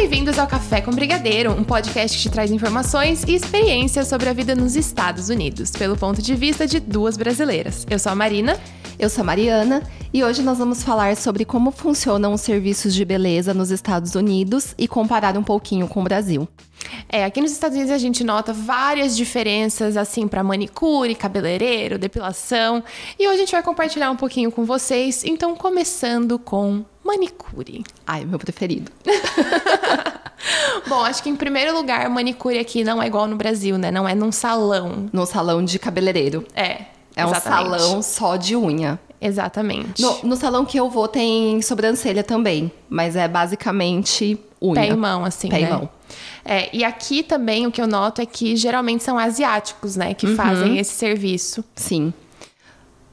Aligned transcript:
bem-vindos 0.00 0.38
ao 0.38 0.46
Café 0.46 0.80
com 0.80 0.92
Brigadeiro, 0.92 1.50
um 1.50 1.64
podcast 1.64 2.16
que 2.16 2.22
te 2.22 2.30
traz 2.30 2.52
informações 2.52 3.24
e 3.24 3.34
experiências 3.34 4.06
sobre 4.06 4.28
a 4.28 4.32
vida 4.32 4.54
nos 4.54 4.76
Estados 4.76 5.28
Unidos, 5.28 5.72
pelo 5.72 5.96
ponto 5.96 6.22
de 6.22 6.36
vista 6.36 6.68
de 6.68 6.78
duas 6.78 7.16
brasileiras. 7.16 7.84
Eu 7.90 7.98
sou 7.98 8.12
a 8.12 8.14
Marina. 8.14 8.56
Eu 8.96 9.08
sou 9.08 9.22
a 9.22 9.24
Mariana 9.24 9.82
e 10.12 10.24
hoje 10.24 10.42
nós 10.42 10.58
vamos 10.58 10.82
falar 10.82 11.16
sobre 11.16 11.44
como 11.44 11.70
funcionam 11.70 12.32
os 12.32 12.40
serviços 12.40 12.92
de 12.92 13.04
beleza 13.04 13.54
nos 13.54 13.70
Estados 13.70 14.16
Unidos 14.16 14.74
e 14.76 14.88
comparar 14.88 15.36
um 15.36 15.42
pouquinho 15.42 15.86
com 15.86 16.00
o 16.00 16.04
Brasil. 16.04 16.48
É, 17.08 17.24
aqui 17.24 17.40
nos 17.40 17.52
Estados 17.52 17.76
Unidos 17.76 17.94
a 17.94 17.98
gente 17.98 18.24
nota 18.24 18.52
várias 18.52 19.16
diferenças, 19.16 19.96
assim, 19.96 20.26
para 20.26 20.42
manicure, 20.42 21.14
cabeleireiro, 21.14 21.96
depilação. 21.96 22.82
E 23.18 23.26
hoje 23.28 23.36
a 23.36 23.40
gente 23.40 23.52
vai 23.52 23.62
compartilhar 23.62 24.10
um 24.10 24.16
pouquinho 24.16 24.50
com 24.50 24.64
vocês. 24.64 25.22
Então, 25.24 25.54
começando 25.54 26.36
com 26.36 26.84
manicure. 27.08 27.82
Ai, 28.06 28.24
meu 28.26 28.38
preferido. 28.38 28.92
Bom, 30.86 31.02
acho 31.02 31.22
que 31.22 31.30
em 31.30 31.36
primeiro 31.36 31.74
lugar, 31.74 32.08
manicure 32.10 32.58
aqui 32.58 32.84
não 32.84 33.02
é 33.02 33.06
igual 33.06 33.26
no 33.26 33.36
Brasil, 33.36 33.78
né? 33.78 33.90
Não 33.90 34.06
é 34.06 34.14
num 34.14 34.30
salão. 34.30 35.08
No 35.12 35.24
salão 35.24 35.64
de 35.64 35.78
cabeleireiro. 35.78 36.46
É. 36.54 36.82
É 37.16 37.26
um 37.26 37.34
salão 37.34 38.00
só 38.02 38.36
de 38.36 38.54
unha. 38.54 39.00
Exatamente. 39.20 40.00
No, 40.00 40.18
no, 40.22 40.36
salão 40.36 40.64
que 40.64 40.78
eu 40.78 40.88
vou 40.88 41.08
tem 41.08 41.60
sobrancelha 41.60 42.22
também, 42.22 42.70
mas 42.88 43.16
é 43.16 43.26
basicamente 43.26 44.38
unha. 44.62 44.80
Pé 44.80 44.88
e 44.90 44.96
mão, 44.96 45.24
assim, 45.24 45.48
Pé 45.48 45.60
né? 45.60 45.66
e 45.66 45.70
mão. 45.72 45.88
É, 46.44 46.68
e 46.72 46.84
aqui 46.84 47.24
também 47.24 47.66
o 47.66 47.72
que 47.72 47.82
eu 47.82 47.88
noto 47.88 48.22
é 48.22 48.26
que 48.26 48.54
geralmente 48.54 49.02
são 49.02 49.18
asiáticos, 49.18 49.96
né, 49.96 50.14
que 50.14 50.26
uhum. 50.26 50.36
fazem 50.36 50.78
esse 50.78 50.92
serviço. 50.92 51.64
Sim. 51.74 52.12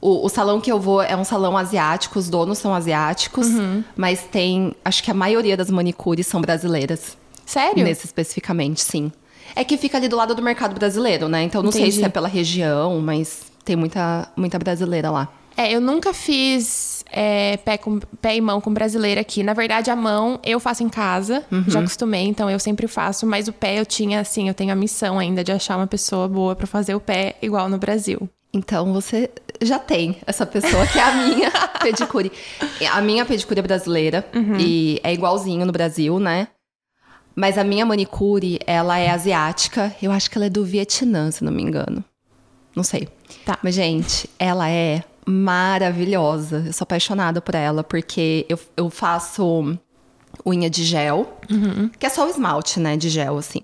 O, 0.06 0.24
o, 0.24 0.28
salão 0.28 0.60
que 0.60 0.70
eu 0.70 0.78
vou 0.78 1.02
é 1.02 1.16
um 1.16 1.24
salão 1.24 1.56
asiático, 1.58 2.16
os 2.16 2.30
donos 2.30 2.58
são 2.58 2.72
asiáticos, 2.72 3.48
uhum. 3.48 3.82
mas 3.96 4.22
tem. 4.22 4.72
Acho 4.84 5.02
que 5.02 5.10
a 5.10 5.14
maioria 5.14 5.56
das 5.56 5.68
manicures 5.68 6.28
são 6.28 6.40
brasileiras. 6.40 7.18
Sério? 7.44 7.82
Nesse 7.82 8.06
especificamente, 8.06 8.82
sim. 8.82 9.10
É 9.56 9.64
que 9.64 9.76
fica 9.76 9.96
ali 9.96 10.06
do 10.06 10.14
lado 10.14 10.32
do 10.32 10.40
mercado 10.40 10.76
brasileiro, 10.76 11.28
né? 11.28 11.42
Então 11.42 11.60
não 11.60 11.70
Entendi. 11.70 11.90
sei 11.90 12.02
se 12.02 12.04
é 12.04 12.08
pela 12.08 12.28
região, 12.28 13.00
mas 13.00 13.46
tem 13.64 13.74
muita, 13.74 14.28
muita 14.36 14.60
brasileira 14.60 15.10
lá. 15.10 15.28
É, 15.56 15.72
eu 15.72 15.80
nunca 15.80 16.14
fiz 16.14 16.95
é, 17.18 17.56
pé, 17.56 17.78
com, 17.78 17.98
pé 18.20 18.36
e 18.36 18.40
mão 18.42 18.60
com 18.60 18.70
brasileira 18.70 19.22
aqui. 19.22 19.42
Na 19.42 19.54
verdade, 19.54 19.90
a 19.90 19.96
mão 19.96 20.38
eu 20.44 20.60
faço 20.60 20.82
em 20.82 20.88
casa, 20.90 21.42
uhum. 21.50 21.64
já 21.66 21.80
acostumei, 21.80 22.26
então 22.26 22.50
eu 22.50 22.58
sempre 22.58 22.86
faço. 22.86 23.26
Mas 23.26 23.48
o 23.48 23.54
pé 23.54 23.80
eu 23.80 23.86
tinha, 23.86 24.20
assim, 24.20 24.48
eu 24.48 24.54
tenho 24.54 24.70
a 24.70 24.76
missão 24.76 25.18
ainda 25.18 25.42
de 25.42 25.50
achar 25.50 25.78
uma 25.78 25.86
pessoa 25.86 26.28
boa 26.28 26.54
para 26.54 26.66
fazer 26.66 26.94
o 26.94 27.00
pé 27.00 27.36
igual 27.40 27.70
no 27.70 27.78
Brasil. 27.78 28.28
Então 28.52 28.92
você 28.92 29.30
já 29.62 29.78
tem 29.78 30.18
essa 30.26 30.44
pessoa 30.44 30.86
que 30.86 30.98
é 30.98 31.02
a 31.02 31.14
minha 31.14 31.50
pedicure. 31.80 32.30
A 32.92 33.00
minha 33.00 33.24
pedicure 33.24 33.60
é 33.60 33.62
brasileira 33.62 34.22
uhum. 34.34 34.58
e 34.58 35.00
é 35.02 35.10
igualzinho 35.14 35.64
no 35.64 35.72
Brasil, 35.72 36.20
né? 36.20 36.48
Mas 37.34 37.56
a 37.56 37.64
minha 37.64 37.86
manicure, 37.86 38.58
ela 38.66 38.98
é 38.98 39.10
asiática. 39.10 39.94
Eu 40.02 40.12
acho 40.12 40.30
que 40.30 40.36
ela 40.36 40.46
é 40.46 40.50
do 40.50 40.64
Vietnã, 40.64 41.30
se 41.30 41.42
não 41.42 41.52
me 41.52 41.62
engano. 41.62 42.04
Não 42.74 42.82
sei. 42.82 43.08
Tá. 43.44 43.58
Mas, 43.62 43.74
gente, 43.74 44.28
ela 44.38 44.68
é 44.68 45.02
maravilhosa. 45.26 46.62
Eu 46.66 46.72
sou 46.72 46.84
apaixonada 46.84 47.40
por 47.40 47.54
ela, 47.54 47.82
porque 47.82 48.46
eu, 48.48 48.58
eu 48.76 48.88
faço 48.88 49.76
unha 50.44 50.70
de 50.70 50.84
gel, 50.84 51.38
uhum. 51.50 51.88
que 51.98 52.06
é 52.06 52.08
só 52.08 52.26
o 52.26 52.30
esmalte, 52.30 52.78
né, 52.78 52.96
de 52.96 53.08
gel, 53.08 53.38
assim. 53.38 53.62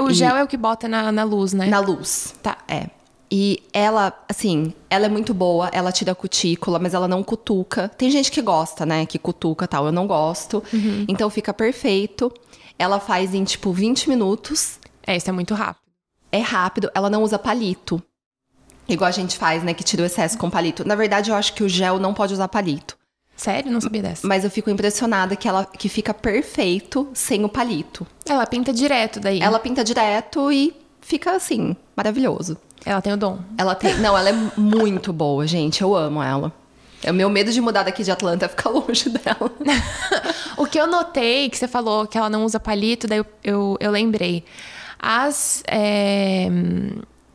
O 0.00 0.10
e... 0.10 0.14
gel 0.14 0.36
é 0.36 0.42
o 0.42 0.46
que 0.46 0.56
bota 0.56 0.88
na, 0.88 1.10
na 1.10 1.24
luz, 1.24 1.52
né? 1.52 1.66
Na 1.66 1.80
luz. 1.80 2.34
Tá. 2.42 2.58
É. 2.68 2.88
E 3.32 3.62
ela, 3.72 4.12
assim, 4.28 4.74
ela 4.88 5.06
é 5.06 5.08
muito 5.08 5.32
boa, 5.32 5.68
ela 5.72 5.92
tira 5.92 6.12
a 6.12 6.14
cutícula, 6.16 6.80
mas 6.80 6.94
ela 6.94 7.06
não 7.06 7.22
cutuca. 7.22 7.88
Tem 7.88 8.10
gente 8.10 8.30
que 8.30 8.42
gosta, 8.42 8.84
né, 8.84 9.06
que 9.06 9.18
cutuca 9.18 9.68
tal, 9.68 9.86
eu 9.86 9.92
não 9.92 10.06
gosto. 10.06 10.62
Uhum. 10.72 11.04
Então 11.08 11.30
fica 11.30 11.54
perfeito. 11.54 12.32
Ela 12.78 12.98
faz 12.98 13.34
em, 13.34 13.44
tipo, 13.44 13.72
20 13.72 14.08
minutos. 14.08 14.80
É, 15.06 15.16
isso 15.16 15.28
é 15.28 15.32
muito 15.32 15.54
rápido. 15.54 15.84
É 16.32 16.40
rápido, 16.40 16.90
ela 16.94 17.10
não 17.10 17.22
usa 17.22 17.38
palito. 17.38 18.02
Igual 18.90 19.08
a 19.08 19.12
gente 19.12 19.38
faz, 19.38 19.62
né? 19.62 19.72
Que 19.72 19.84
tira 19.84 20.02
o 20.02 20.06
excesso 20.06 20.36
com 20.36 20.50
palito. 20.50 20.86
Na 20.86 20.94
verdade, 20.94 21.30
eu 21.30 21.36
acho 21.36 21.54
que 21.54 21.62
o 21.62 21.68
gel 21.68 21.98
não 21.98 22.12
pode 22.12 22.34
usar 22.34 22.48
palito. 22.48 22.98
Sério? 23.36 23.72
Não 23.72 23.80
sabia 23.80 24.02
dessa. 24.02 24.26
Mas 24.26 24.44
eu 24.44 24.50
fico 24.50 24.68
impressionada 24.68 25.34
que 25.34 25.48
ela 25.48 25.64
que 25.64 25.88
fica 25.88 26.12
perfeito 26.12 27.08
sem 27.14 27.42
o 27.42 27.48
palito. 27.48 28.06
Ela 28.28 28.44
pinta 28.46 28.72
direto 28.72 29.18
daí. 29.18 29.40
Ela 29.40 29.58
pinta 29.58 29.82
direto 29.82 30.52
e 30.52 30.74
fica 31.00 31.32
assim, 31.32 31.74
maravilhoso. 31.96 32.58
Ela 32.84 33.00
tem 33.00 33.12
o 33.12 33.16
dom. 33.16 33.38
Ela 33.56 33.74
tem. 33.74 33.96
Não, 33.98 34.16
ela 34.16 34.28
é 34.28 34.32
muito 34.58 35.10
boa, 35.12 35.46
gente. 35.46 35.80
Eu 35.80 35.94
amo 35.94 36.22
ela. 36.22 36.52
É 37.02 37.10
o 37.10 37.14
meu 37.14 37.30
medo 37.30 37.50
de 37.50 37.60
mudar 37.62 37.82
daqui 37.82 38.02
de 38.02 38.10
Atlanta 38.10 38.44
é 38.44 38.48
ficar 38.48 38.68
longe 38.70 39.08
dela. 39.08 39.50
o 40.58 40.66
que 40.66 40.78
eu 40.78 40.86
notei, 40.86 41.48
que 41.48 41.56
você 41.56 41.66
falou 41.66 42.06
que 42.06 42.18
ela 42.18 42.28
não 42.28 42.44
usa 42.44 42.60
palito, 42.60 43.06
daí 43.06 43.18
eu, 43.18 43.26
eu, 43.42 43.76
eu 43.80 43.90
lembrei. 43.90 44.44
As. 44.98 45.62
É 45.66 46.46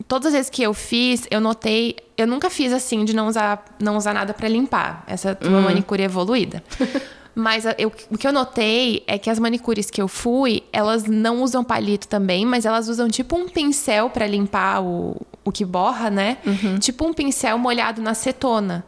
todas 0.07 0.27
as 0.27 0.33
vezes 0.33 0.49
que 0.49 0.63
eu 0.63 0.73
fiz, 0.73 1.27
eu 1.29 1.39
notei. 1.39 1.97
Eu 2.17 2.27
nunca 2.27 2.49
fiz 2.49 2.71
assim 2.71 3.03
de 3.03 3.15
não 3.15 3.27
usar, 3.27 3.63
não 3.79 3.97
usar 3.97 4.13
nada 4.13 4.33
para 4.33 4.47
limpar. 4.47 5.03
Essa 5.07 5.35
tua 5.35 5.59
hum. 5.59 5.61
manicure 5.61 6.03
evoluída. 6.03 6.63
Mas 7.35 7.65
eu, 7.77 7.91
o 8.09 8.17
que 8.17 8.25
eu 8.25 8.31
notei 8.31 9.03
é 9.05 9.17
que 9.17 9.29
as 9.29 9.37
manicures 9.37 9.91
que 9.91 10.01
eu 10.01 10.07
fui, 10.07 10.63
elas 10.71 11.03
não 11.03 11.43
usam 11.43 11.65
palito 11.65 12.07
também, 12.07 12.45
mas 12.45 12.65
elas 12.65 12.87
usam 12.87 13.09
tipo 13.09 13.35
um 13.35 13.49
pincel 13.49 14.09
para 14.09 14.25
limpar 14.25 14.81
o, 14.81 15.21
o 15.43 15.51
que 15.51 15.65
borra, 15.65 16.09
né? 16.09 16.37
Uhum. 16.45 16.79
Tipo 16.79 17.05
um 17.05 17.13
pincel 17.13 17.57
molhado 17.57 18.01
na 18.01 18.11
acetona. 18.11 18.85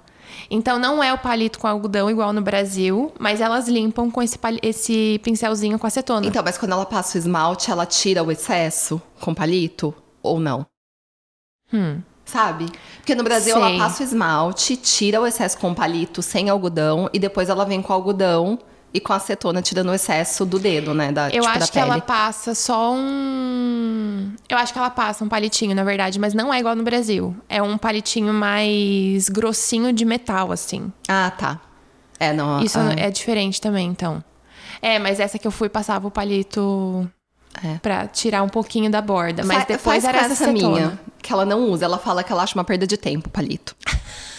Então 0.50 0.80
não 0.80 1.04
é 1.04 1.14
o 1.14 1.18
palito 1.18 1.60
com 1.60 1.68
algodão 1.68 2.10
igual 2.10 2.32
no 2.32 2.42
Brasil, 2.42 3.12
mas 3.20 3.42
elas 3.42 3.68
limpam 3.68 4.10
com 4.10 4.22
esse, 4.22 4.40
esse 4.62 5.20
pincelzinho 5.24 5.78
com 5.78 5.86
acetona. 5.86 6.26
Então, 6.26 6.42
mas 6.42 6.58
quando 6.58 6.72
ela 6.72 6.86
passa 6.86 7.18
o 7.18 7.20
esmalte, 7.20 7.70
ela 7.70 7.86
tira 7.86 8.24
o 8.24 8.32
excesso 8.32 9.02
com 9.20 9.34
palito 9.34 9.94
ou 10.24 10.40
não? 10.40 10.66
Hum. 11.74 12.02
Sabe? 12.26 12.66
Porque 12.98 13.16
no 13.16 13.24
Brasil 13.24 13.54
Sei. 13.54 13.62
ela 13.62 13.78
passa 13.78 14.04
o 14.04 14.06
esmalte, 14.06 14.76
tira 14.76 15.22
o 15.22 15.26
excesso 15.26 15.58
com 15.58 15.74
palito 15.74 16.22
sem 16.22 16.50
algodão 16.50 17.10
e 17.14 17.20
depois 17.20 17.48
ela 17.48 17.64
vem 17.64 17.82
com 17.82 17.94
algodão 17.94 18.60
e 18.94 19.00
com 19.00 19.14
acetona 19.14 19.62
tirando 19.62 19.90
o 19.90 19.94
excesso 19.94 20.46
do 20.46 20.60
dedo, 20.60 20.94
né? 20.94 21.12
Da, 21.12 21.28
eu 21.30 21.44
tipo, 21.44 21.48
acho 21.48 21.72
que 21.72 21.80
ela 21.80 22.02
passa 22.02 22.54
só 22.54 22.94
um. 22.94 24.34
Eu 24.50 24.58
acho 24.58 24.74
que 24.74 24.80
ela 24.80 24.90
passa 24.90 25.24
um 25.24 25.30
palitinho, 25.30 25.74
na 25.74 25.84
verdade, 25.86 26.20
mas 26.20 26.34
não 26.34 26.54
é 26.54 26.60
igual 26.60 26.76
no 26.76 26.84
Brasil. 26.84 27.36
É 27.48 27.62
um 27.62 27.78
palitinho 27.78 28.34
mais 28.34 29.30
grossinho 29.30 29.94
de 29.94 30.04
metal, 30.04 30.52
assim. 30.52 30.92
Ah, 31.08 31.32
tá. 31.32 31.62
É, 32.20 32.34
não. 32.34 32.62
Isso 32.62 32.80
ah. 32.80 32.94
é 32.98 33.10
diferente 33.10 33.62
também, 33.62 33.88
então. 33.88 34.22
É, 34.82 35.00
mas 35.00 35.20
essa 35.20 35.40
que 35.40 35.48
eu 35.48 35.52
fui 35.52 35.70
passava 35.70 36.08
o 36.08 36.12
palito 36.12 37.10
é. 37.64 37.78
Pra 37.80 38.08
tirar 38.08 38.44
um 38.44 38.50
pouquinho 38.50 38.90
da 38.90 39.02
borda. 39.02 39.44
Mas 39.44 39.60
Fa 39.60 39.66
depois 39.66 40.04
era 40.04 40.20
essa, 40.20 40.34
essa 40.34 40.52
minha, 40.52 41.00
que 41.22 41.32
ela 41.32 41.46
não 41.46 41.70
usa. 41.70 41.86
Ela 41.86 41.98
fala 41.98 42.24
que 42.24 42.32
ela 42.32 42.44
acha 42.44 42.56
uma 42.56 42.64
perda 42.64 42.86
de 42.88 42.98
tempo, 42.98 43.30
palito. 43.30 43.76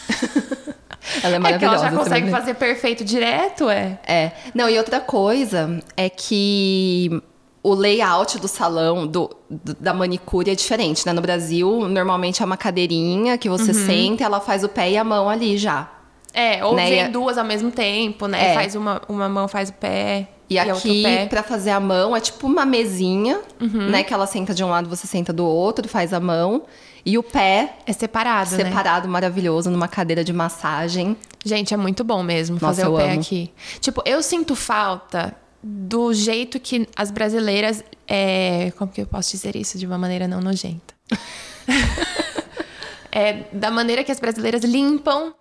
ela 1.22 1.36
é 1.36 1.38
maravilhosa. 1.38 1.54
É 1.54 1.58
que 1.58 1.64
ela 1.64 1.78
já 1.78 1.90
consegue 1.90 2.26
também. 2.26 2.30
fazer 2.30 2.54
perfeito 2.54 3.04
direto, 3.04 3.68
é? 3.68 3.98
É. 4.06 4.32
Não, 4.54 4.68
e 4.68 4.78
outra 4.78 5.00
coisa 5.00 5.80
é 5.96 6.08
que 6.08 7.22
o 7.62 7.74
layout 7.74 8.38
do 8.38 8.48
salão, 8.48 9.06
do, 9.06 9.30
do, 9.48 9.74
da 9.74 9.92
manicure 9.92 10.50
é 10.50 10.54
diferente, 10.54 11.04
né? 11.06 11.12
No 11.12 11.20
Brasil, 11.20 11.88
normalmente 11.88 12.42
é 12.42 12.44
uma 12.44 12.56
cadeirinha 12.56 13.36
que 13.36 13.48
você 13.48 13.72
uhum. 13.72 13.86
senta, 13.86 14.24
ela 14.24 14.40
faz 14.40 14.64
o 14.64 14.68
pé 14.68 14.90
e 14.90 14.96
a 14.96 15.04
mão 15.04 15.28
ali 15.28 15.56
já. 15.56 15.90
É, 16.32 16.64
ou 16.64 16.74
né? 16.74 16.88
vem 16.88 17.10
duas 17.10 17.38
ao 17.38 17.44
mesmo 17.44 17.70
tempo, 17.70 18.26
né? 18.26 18.50
É. 18.50 18.54
Faz 18.54 18.74
uma, 18.74 19.02
uma 19.08 19.28
mão, 19.28 19.48
faz 19.48 19.70
o 19.70 19.72
pé. 19.72 20.28
E, 20.48 20.54
e 20.54 20.58
aqui, 20.58 21.04
para 21.28 21.42
fazer 21.42 21.70
a 21.70 21.80
mão, 21.80 22.16
é 22.16 22.20
tipo 22.20 22.46
uma 22.46 22.64
mesinha, 22.64 23.40
uhum. 23.60 23.90
né? 23.90 24.02
Que 24.02 24.14
ela 24.14 24.26
senta 24.26 24.54
de 24.54 24.64
um 24.64 24.68
lado, 24.68 24.88
você 24.88 25.06
senta 25.06 25.32
do 25.32 25.44
outro, 25.44 25.88
faz 25.88 26.12
a 26.12 26.20
mão. 26.20 26.62
E 27.04 27.16
o 27.16 27.22
pé. 27.22 27.76
É 27.86 27.92
separado, 27.92 28.50
separado 28.50 28.56
né? 28.56 28.64
Separado, 28.64 29.08
maravilhoso, 29.08 29.70
numa 29.70 29.88
cadeira 29.88 30.24
de 30.24 30.32
massagem. 30.32 31.16
Gente, 31.44 31.72
é 31.72 31.76
muito 31.76 32.02
bom 32.02 32.22
mesmo 32.22 32.54
Nossa, 32.54 32.66
fazer 32.66 32.88
o 32.88 32.96
pé 32.96 33.12
amo. 33.12 33.20
aqui. 33.20 33.50
Tipo, 33.80 34.02
eu 34.04 34.22
sinto 34.22 34.56
falta 34.56 35.34
do 35.62 36.12
jeito 36.12 36.58
que 36.58 36.88
as 36.96 37.10
brasileiras. 37.10 37.84
É... 38.06 38.72
Como 38.76 38.90
que 38.90 39.00
eu 39.00 39.06
posso 39.06 39.30
dizer 39.30 39.54
isso 39.54 39.78
de 39.78 39.86
uma 39.86 39.98
maneira 39.98 40.26
não 40.26 40.40
nojenta? 40.40 40.94
é, 43.12 43.44
da 43.52 43.70
maneira 43.70 44.02
que 44.02 44.12
as 44.12 44.20
brasileiras 44.20 44.64
limpam. 44.64 45.34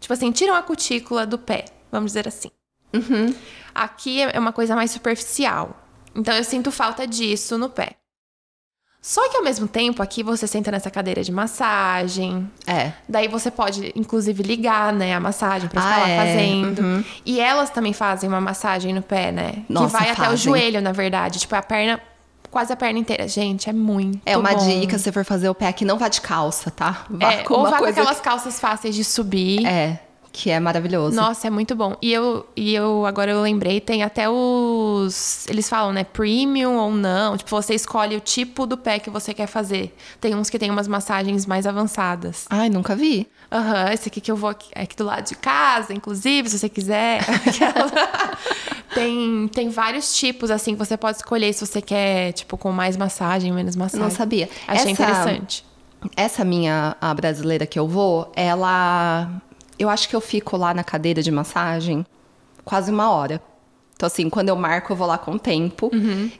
Tipo 0.00 0.12
assim, 0.12 0.30
tiram 0.32 0.54
a 0.54 0.62
cutícula 0.62 1.26
do 1.26 1.38
pé, 1.38 1.64
vamos 1.90 2.10
dizer 2.10 2.28
assim. 2.28 2.50
Uhum. 2.94 3.34
Aqui 3.74 4.22
é 4.22 4.38
uma 4.38 4.52
coisa 4.52 4.74
mais 4.76 4.90
superficial. 4.90 5.76
Então 6.14 6.34
eu 6.34 6.44
sinto 6.44 6.70
falta 6.70 7.06
disso 7.06 7.58
no 7.58 7.68
pé. 7.68 7.96
Só 9.04 9.28
que 9.28 9.36
ao 9.36 9.44
mesmo 9.44 9.68
tempo, 9.68 10.02
aqui 10.02 10.22
você 10.22 10.46
senta 10.46 10.70
nessa 10.70 10.90
cadeira 10.90 11.22
de 11.22 11.30
massagem. 11.30 12.50
É. 12.66 12.92
Daí 13.06 13.28
você 13.28 13.50
pode, 13.50 13.92
inclusive, 13.94 14.42
ligar, 14.42 14.94
né, 14.94 15.14
a 15.14 15.20
massagem 15.20 15.68
pra 15.68 15.82
ficar 15.82 15.94
ah, 15.94 16.00
lá 16.00 16.08
é. 16.08 16.18
fazendo. 16.18 16.78
Uhum. 16.78 17.04
E 17.26 17.38
elas 17.38 17.68
também 17.68 17.92
fazem 17.92 18.26
uma 18.26 18.40
massagem 18.40 18.94
no 18.94 19.02
pé, 19.02 19.30
né? 19.30 19.62
Nossa, 19.68 19.86
que 19.88 19.92
vai 19.92 20.14
fazem. 20.14 20.24
até 20.24 20.34
o 20.34 20.36
joelho, 20.38 20.80
na 20.80 20.92
verdade. 20.92 21.38
Tipo, 21.38 21.54
a 21.54 21.60
perna. 21.60 22.00
Quase 22.50 22.72
a 22.72 22.76
perna 22.76 22.98
inteira. 22.98 23.28
Gente, 23.28 23.68
é 23.68 23.74
muito. 23.74 24.22
É 24.24 24.38
uma 24.38 24.54
bom. 24.54 24.66
dica 24.66 24.96
se 24.96 25.12
for 25.12 25.24
fazer 25.24 25.50
o 25.50 25.54
pé 25.54 25.68
aqui, 25.68 25.84
não 25.84 25.98
vá 25.98 26.08
de 26.08 26.22
calça, 26.22 26.70
tá? 26.70 27.04
Vá 27.10 27.32
é, 27.32 27.42
com 27.42 27.54
ou 27.54 27.64
vá 27.64 27.70
com 27.70 27.76
aqueisa... 27.84 28.00
aquelas 28.00 28.20
calças 28.22 28.58
fáceis 28.58 28.94
de 28.94 29.04
subir. 29.04 29.66
É 29.66 30.00
que 30.34 30.50
é 30.50 30.58
maravilhoso. 30.58 31.14
Nossa, 31.14 31.46
é 31.46 31.50
muito 31.50 31.76
bom. 31.76 31.96
E 32.02 32.12
eu, 32.12 32.44
e 32.56 32.74
eu 32.74 33.06
agora 33.06 33.30
eu 33.30 33.40
lembrei, 33.40 33.80
tem 33.80 34.02
até 34.02 34.28
os. 34.28 35.46
Eles 35.48 35.68
falam, 35.68 35.92
né? 35.92 36.02
Premium 36.02 36.74
ou 36.76 36.90
não. 36.90 37.36
Tipo, 37.36 37.50
você 37.50 37.72
escolhe 37.72 38.16
o 38.16 38.20
tipo 38.20 38.66
do 38.66 38.76
pé 38.76 38.98
que 38.98 39.08
você 39.08 39.32
quer 39.32 39.46
fazer. 39.46 39.96
Tem 40.20 40.34
uns 40.34 40.50
que 40.50 40.58
tem 40.58 40.72
umas 40.72 40.88
massagens 40.88 41.46
mais 41.46 41.68
avançadas. 41.68 42.46
Ai, 42.50 42.68
nunca 42.68 42.96
vi. 42.96 43.28
Aham, 43.50 43.92
esse 43.92 44.08
aqui 44.08 44.20
que 44.20 44.30
eu 44.32 44.34
vou 44.34 44.50
aqui, 44.50 44.68
é 44.74 44.82
aqui 44.82 44.96
do 44.96 45.04
lado 45.04 45.24
de 45.24 45.36
casa, 45.36 45.94
inclusive, 45.94 46.48
se 46.50 46.58
você 46.58 46.68
quiser. 46.68 47.20
tem, 48.92 49.46
tem 49.48 49.68
vários 49.68 50.16
tipos, 50.16 50.50
assim, 50.50 50.72
que 50.72 50.78
você 50.78 50.96
pode 50.96 51.18
escolher 51.18 51.52
se 51.52 51.64
você 51.64 51.80
quer, 51.80 52.32
tipo, 52.32 52.58
com 52.58 52.72
mais 52.72 52.96
massagem, 52.96 53.52
menos 53.52 53.76
massagem. 53.76 54.04
Não 54.04 54.10
sabia. 54.10 54.48
Achei 54.66 54.90
Essa- 54.90 55.02
interessante. 55.02 55.64
Essa 56.16 56.44
minha 56.44 56.96
a 57.00 57.14
brasileira 57.14 57.66
que 57.66 57.78
eu 57.78 57.86
vou, 57.86 58.32
ela. 58.34 59.30
Eu 59.78 59.88
acho 59.88 60.08
que 60.08 60.14
eu 60.16 60.20
fico 60.20 60.56
lá 60.56 60.72
na 60.72 60.84
cadeira 60.84 61.22
de 61.22 61.30
massagem 61.30 62.06
quase 62.64 62.90
uma 62.90 63.10
hora. 63.10 63.42
Então, 63.94 64.06
assim, 64.06 64.28
quando 64.28 64.48
eu 64.48 64.56
marco, 64.56 64.92
eu 64.92 64.96
vou 64.96 65.06
lá 65.06 65.16
com 65.18 65.32
o 65.32 65.38
tempo. 65.38 65.90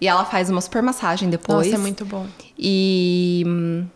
E 0.00 0.06
ela 0.08 0.24
faz 0.24 0.50
uma 0.50 0.60
super 0.60 0.82
massagem 0.82 1.30
depois. 1.30 1.66
Nossa, 1.66 1.76
é 1.76 1.78
muito 1.78 2.04
bom. 2.04 2.26
E. 2.58 3.44
hum, 3.46 3.86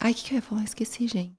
Ai, 0.00 0.10
o 0.10 0.14
que, 0.14 0.24
que 0.24 0.32
eu 0.34 0.36
ia 0.36 0.42
falar? 0.42 0.64
Esqueci, 0.64 1.06
gente. 1.06 1.32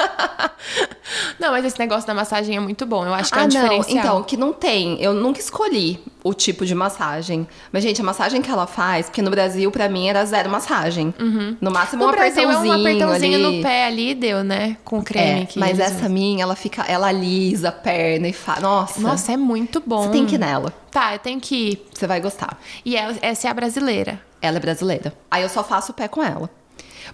Não, 1.38 1.50
mas 1.52 1.64
esse 1.64 1.78
negócio 1.78 2.06
da 2.06 2.14
massagem 2.14 2.56
é 2.56 2.60
muito 2.60 2.86
bom. 2.86 3.04
Eu 3.04 3.14
acho 3.14 3.32
que 3.32 3.38
é 3.38 3.42
ah, 3.42 3.44
um 3.44 3.48
não. 3.48 3.62
diferencial. 3.62 3.98
Então, 3.98 4.22
que 4.22 4.36
não 4.36 4.52
tem. 4.52 5.00
Eu 5.00 5.12
nunca 5.12 5.40
escolhi 5.40 5.98
o 6.22 6.32
tipo 6.34 6.64
de 6.66 6.74
massagem. 6.74 7.48
Mas, 7.72 7.82
gente, 7.82 8.00
a 8.00 8.04
massagem 8.04 8.42
que 8.42 8.50
ela 8.50 8.66
faz, 8.66 9.06
porque 9.06 9.22
no 9.22 9.30
Brasil, 9.30 9.70
pra 9.70 9.88
mim, 9.88 10.06
era 10.08 10.24
zero 10.24 10.50
massagem. 10.50 11.12
No 11.60 11.70
máximo, 11.70 12.04
no 12.04 12.08
um 12.08 12.12
Brasil 12.12 12.42
é 12.42 12.46
um 12.46 12.50
apertãozinho 12.50 12.80
apertãozinho 12.80 13.34
ali. 13.48 13.56
no 13.56 13.62
pé 13.62 13.86
ali, 13.86 14.14
deu, 14.14 14.44
né? 14.44 14.76
Com 14.84 15.02
creme 15.02 15.42
É, 15.42 15.46
que 15.46 15.58
mas 15.58 15.78
essa 15.80 15.96
usam. 15.96 16.10
minha, 16.10 16.42
ela 16.42 16.54
fica, 16.54 16.82
ela 16.82 17.08
alisa 17.08 17.70
a 17.70 17.72
perna 17.72 18.28
e 18.28 18.32
faz. 18.32 18.60
Nossa, 18.62 19.00
Nossa, 19.00 19.32
é 19.32 19.36
muito 19.36 19.82
bom. 19.84 20.04
você 20.04 20.10
tem 20.10 20.26
que 20.26 20.34
ir 20.36 20.38
nela. 20.38 20.72
Tá, 20.90 21.14
eu 21.14 21.18
tenho 21.18 21.40
que 21.40 21.54
ir. 21.70 21.86
Você 21.92 22.06
vai 22.06 22.20
gostar. 22.20 22.58
E 22.84 22.96
é- 22.96 23.16
essa 23.22 23.48
é 23.48 23.50
a 23.50 23.54
brasileira. 23.54 24.20
Ela 24.42 24.58
é 24.58 24.60
brasileira. 24.60 25.12
Aí 25.30 25.42
eu 25.42 25.48
só 25.48 25.64
faço 25.64 25.92
o 25.92 25.94
pé 25.94 26.06
com 26.08 26.22
ela. 26.22 26.48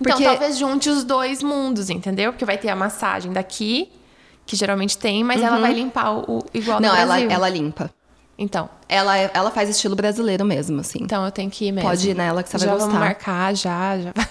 Então 0.00 0.12
Porque 0.12 0.24
talvez 0.24 0.58
junte 0.58 0.88
os 0.88 1.04
dois 1.04 1.42
mundos, 1.42 1.88
entendeu? 1.90 2.32
Porque 2.32 2.44
vai 2.44 2.58
ter 2.58 2.68
a 2.68 2.76
massagem 2.76 3.32
daqui, 3.32 3.88
que 4.44 4.54
geralmente 4.56 4.96
tem, 4.98 5.22
mas 5.24 5.40
ela 5.42 5.58
vai 5.58 5.72
limpar 5.72 6.12
o, 6.12 6.38
o 6.38 6.44
igual 6.54 6.80
não, 6.80 6.94
ela, 6.94 7.20
ela 7.20 7.48
limpa. 7.48 7.90
Então, 8.38 8.68
Ela, 8.86 9.16
é- 9.18 9.30
ela 9.32 9.50
faz 9.50 9.68
estilo 9.70 9.96
brasileiro 9.96 10.44
mesmo, 10.44 10.78
assim. 10.80 10.98
então 11.02 11.24
eu 11.24 11.30
tenho 11.32 11.50
que 11.50 11.66
ir 11.68 11.72
mesmo. 11.72 11.88
Pode 11.88 12.10
ir 12.10 12.14
nela 12.14 12.42
que 12.42 12.50
você 12.50 12.58
vai 12.58 12.66
já 12.68 12.72
gostar. 12.74 12.86
vamos 12.88 13.00
marcar, 13.00 13.54
já, 13.56 13.98
já. 13.98 14.12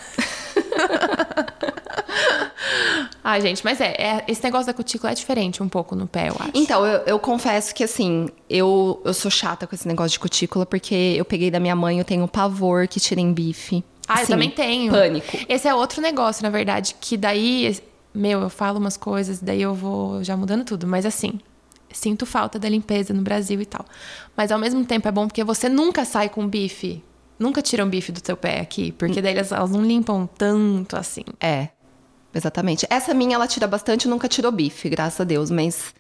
Ai, 3.24 3.42
gente, 3.42 3.64
mas 3.66 3.82
é, 3.82 3.88
é- 3.98 4.24
esse 4.28 4.44
negócio 4.44 4.68
da 4.68 4.74
cutícula 4.74 5.12
é 5.12 5.16
diferente 5.16 5.64
um 5.64 5.68
pouco 5.68 5.96
no 5.96 6.06
pé, 6.06 6.30
eu 6.30 6.36
acho. 6.40 6.52
Então, 6.54 6.86
eu, 6.86 7.00
eu 7.08 7.18
confesso 7.20 7.74
que 7.74 7.84
assim, 7.84 8.30
eu, 8.48 9.02
eu 9.04 9.14
sou 9.16 9.32
chata 9.32 9.66
com 9.66 9.74
esse 9.74 9.88
negócio 9.88 10.12
de 10.12 10.20
cutícula, 10.20 10.64
porque 10.66 11.16
eu 11.18 11.26
peguei 11.26 11.50
da 11.50 11.60
minha 11.60 11.76
mãe, 11.76 11.98
eu 11.98 12.06
tenho 12.06 12.28
pavor 12.28 12.88
que 12.88 13.00
tirem 13.00 13.34
bife. 13.34 13.84
Ah, 14.08 14.20
eu 14.20 14.24
Assim, 14.24 14.34
também 14.34 14.50
tenho. 14.52 14.92
Pânico. 14.92 15.38
Esse 15.50 15.68
é 15.68 15.74
outro 15.76 16.02
negócio, 16.02 16.44
na 16.44 16.50
verdade, 16.50 16.96
que 17.00 17.18
daí, 17.18 17.78
meu, 18.14 18.42
eu 18.42 18.50
falo 18.50 18.80
umas 18.80 18.98
coisas, 18.98 19.40
daí 19.40 19.62
eu 19.62 19.74
vou 19.74 20.24
já 20.24 20.36
mudando 20.38 20.64
tudo, 20.64 20.86
mas 20.88 21.06
assim, 21.06 21.40
sinto 21.92 22.26
falta 22.26 22.60
da 22.60 22.70
limpeza 22.70 23.14
no 23.14 23.22
Brasil 23.22 23.60
e 23.62 23.66
tal. 23.66 23.86
Mas 24.36 24.52
ao 24.52 24.60
mesmo 24.60 24.86
tempo 24.86 25.08
é 25.08 25.12
bom 25.12 25.28
porque 25.28 25.44
você 25.44 25.68
nunca 25.70 26.06
sai 26.06 26.30
com 26.30 26.48
bife. 26.48 27.04
Nunca 27.38 27.62
tiram 27.62 27.90
bife 27.90 28.12
do 28.12 28.22
teu 28.22 28.38
pé 28.38 28.62
aqui, 28.62 28.92
porque 28.94 29.22
daí 29.22 29.34
elas, 29.34 29.52
elas 29.52 29.70
não 29.72 29.84
limpam 29.84 30.26
tanto 30.38 30.96
assim. 30.96 31.24
É, 31.40 31.68
exatamente. 32.34 32.86
Essa 32.90 33.14
minha, 33.14 33.36
ela 33.36 33.48
tira 33.48 33.68
bastante, 33.68 34.08
nunca 34.08 34.28
tirou 34.30 34.52
bife, 34.52 34.88
graças 34.88 35.20
a 35.20 35.24
Deus, 35.26 35.52
mas 35.52 35.94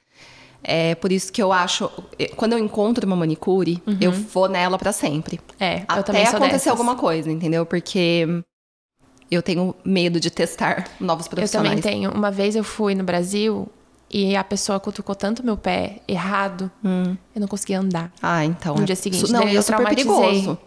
é 0.67 0.95
por 0.95 1.11
isso 1.11 1.31
que 1.31 1.41
eu 1.41 1.53
acho. 1.53 1.89
Quando 2.35 2.53
eu 2.53 2.59
encontro 2.59 3.05
uma 3.05 3.15
manicure, 3.15 3.81
eu 4.01 4.11
vou 4.11 4.49
nela 4.49 4.77
pra 4.77 4.91
sempre. 4.91 5.39
É, 5.59 5.79
eu 5.79 5.83
Até 5.87 6.23
acontecer 6.23 6.49
dessas. 6.51 6.67
alguma 6.67 6.95
coisa, 6.95 7.31
entendeu? 7.31 7.65
Porque 7.65 8.27
eu 9.29 9.41
tenho 9.41 9.75
medo 9.83 10.19
de 10.19 10.29
testar 10.29 10.87
novos 10.99 11.25
Eu 11.27 11.31
profissionais. 11.31 11.79
também 11.79 11.81
tenho. 11.81 12.11
Uma 12.11 12.31
vez 12.31 12.55
eu 12.55 12.63
fui 12.63 12.95
no 12.95 13.03
Brasil 13.03 13.67
e 14.09 14.35
a 14.35 14.43
pessoa 14.43 14.79
cutucou 14.79 15.15
tanto 15.15 15.43
meu 15.45 15.57
pé 15.57 15.99
errado, 16.07 16.71
eu 16.83 17.41
não 17.41 17.47
conseguia 17.47 17.79
andar. 17.79 18.11
Ah, 18.21 18.43
então. 18.45 18.75
No 18.75 18.85
dia 18.85 18.95
seguinte, 18.95 19.31
Não, 19.31 19.43
eu 19.43 19.61
super 19.61 19.87
perigoso. 19.87 20.57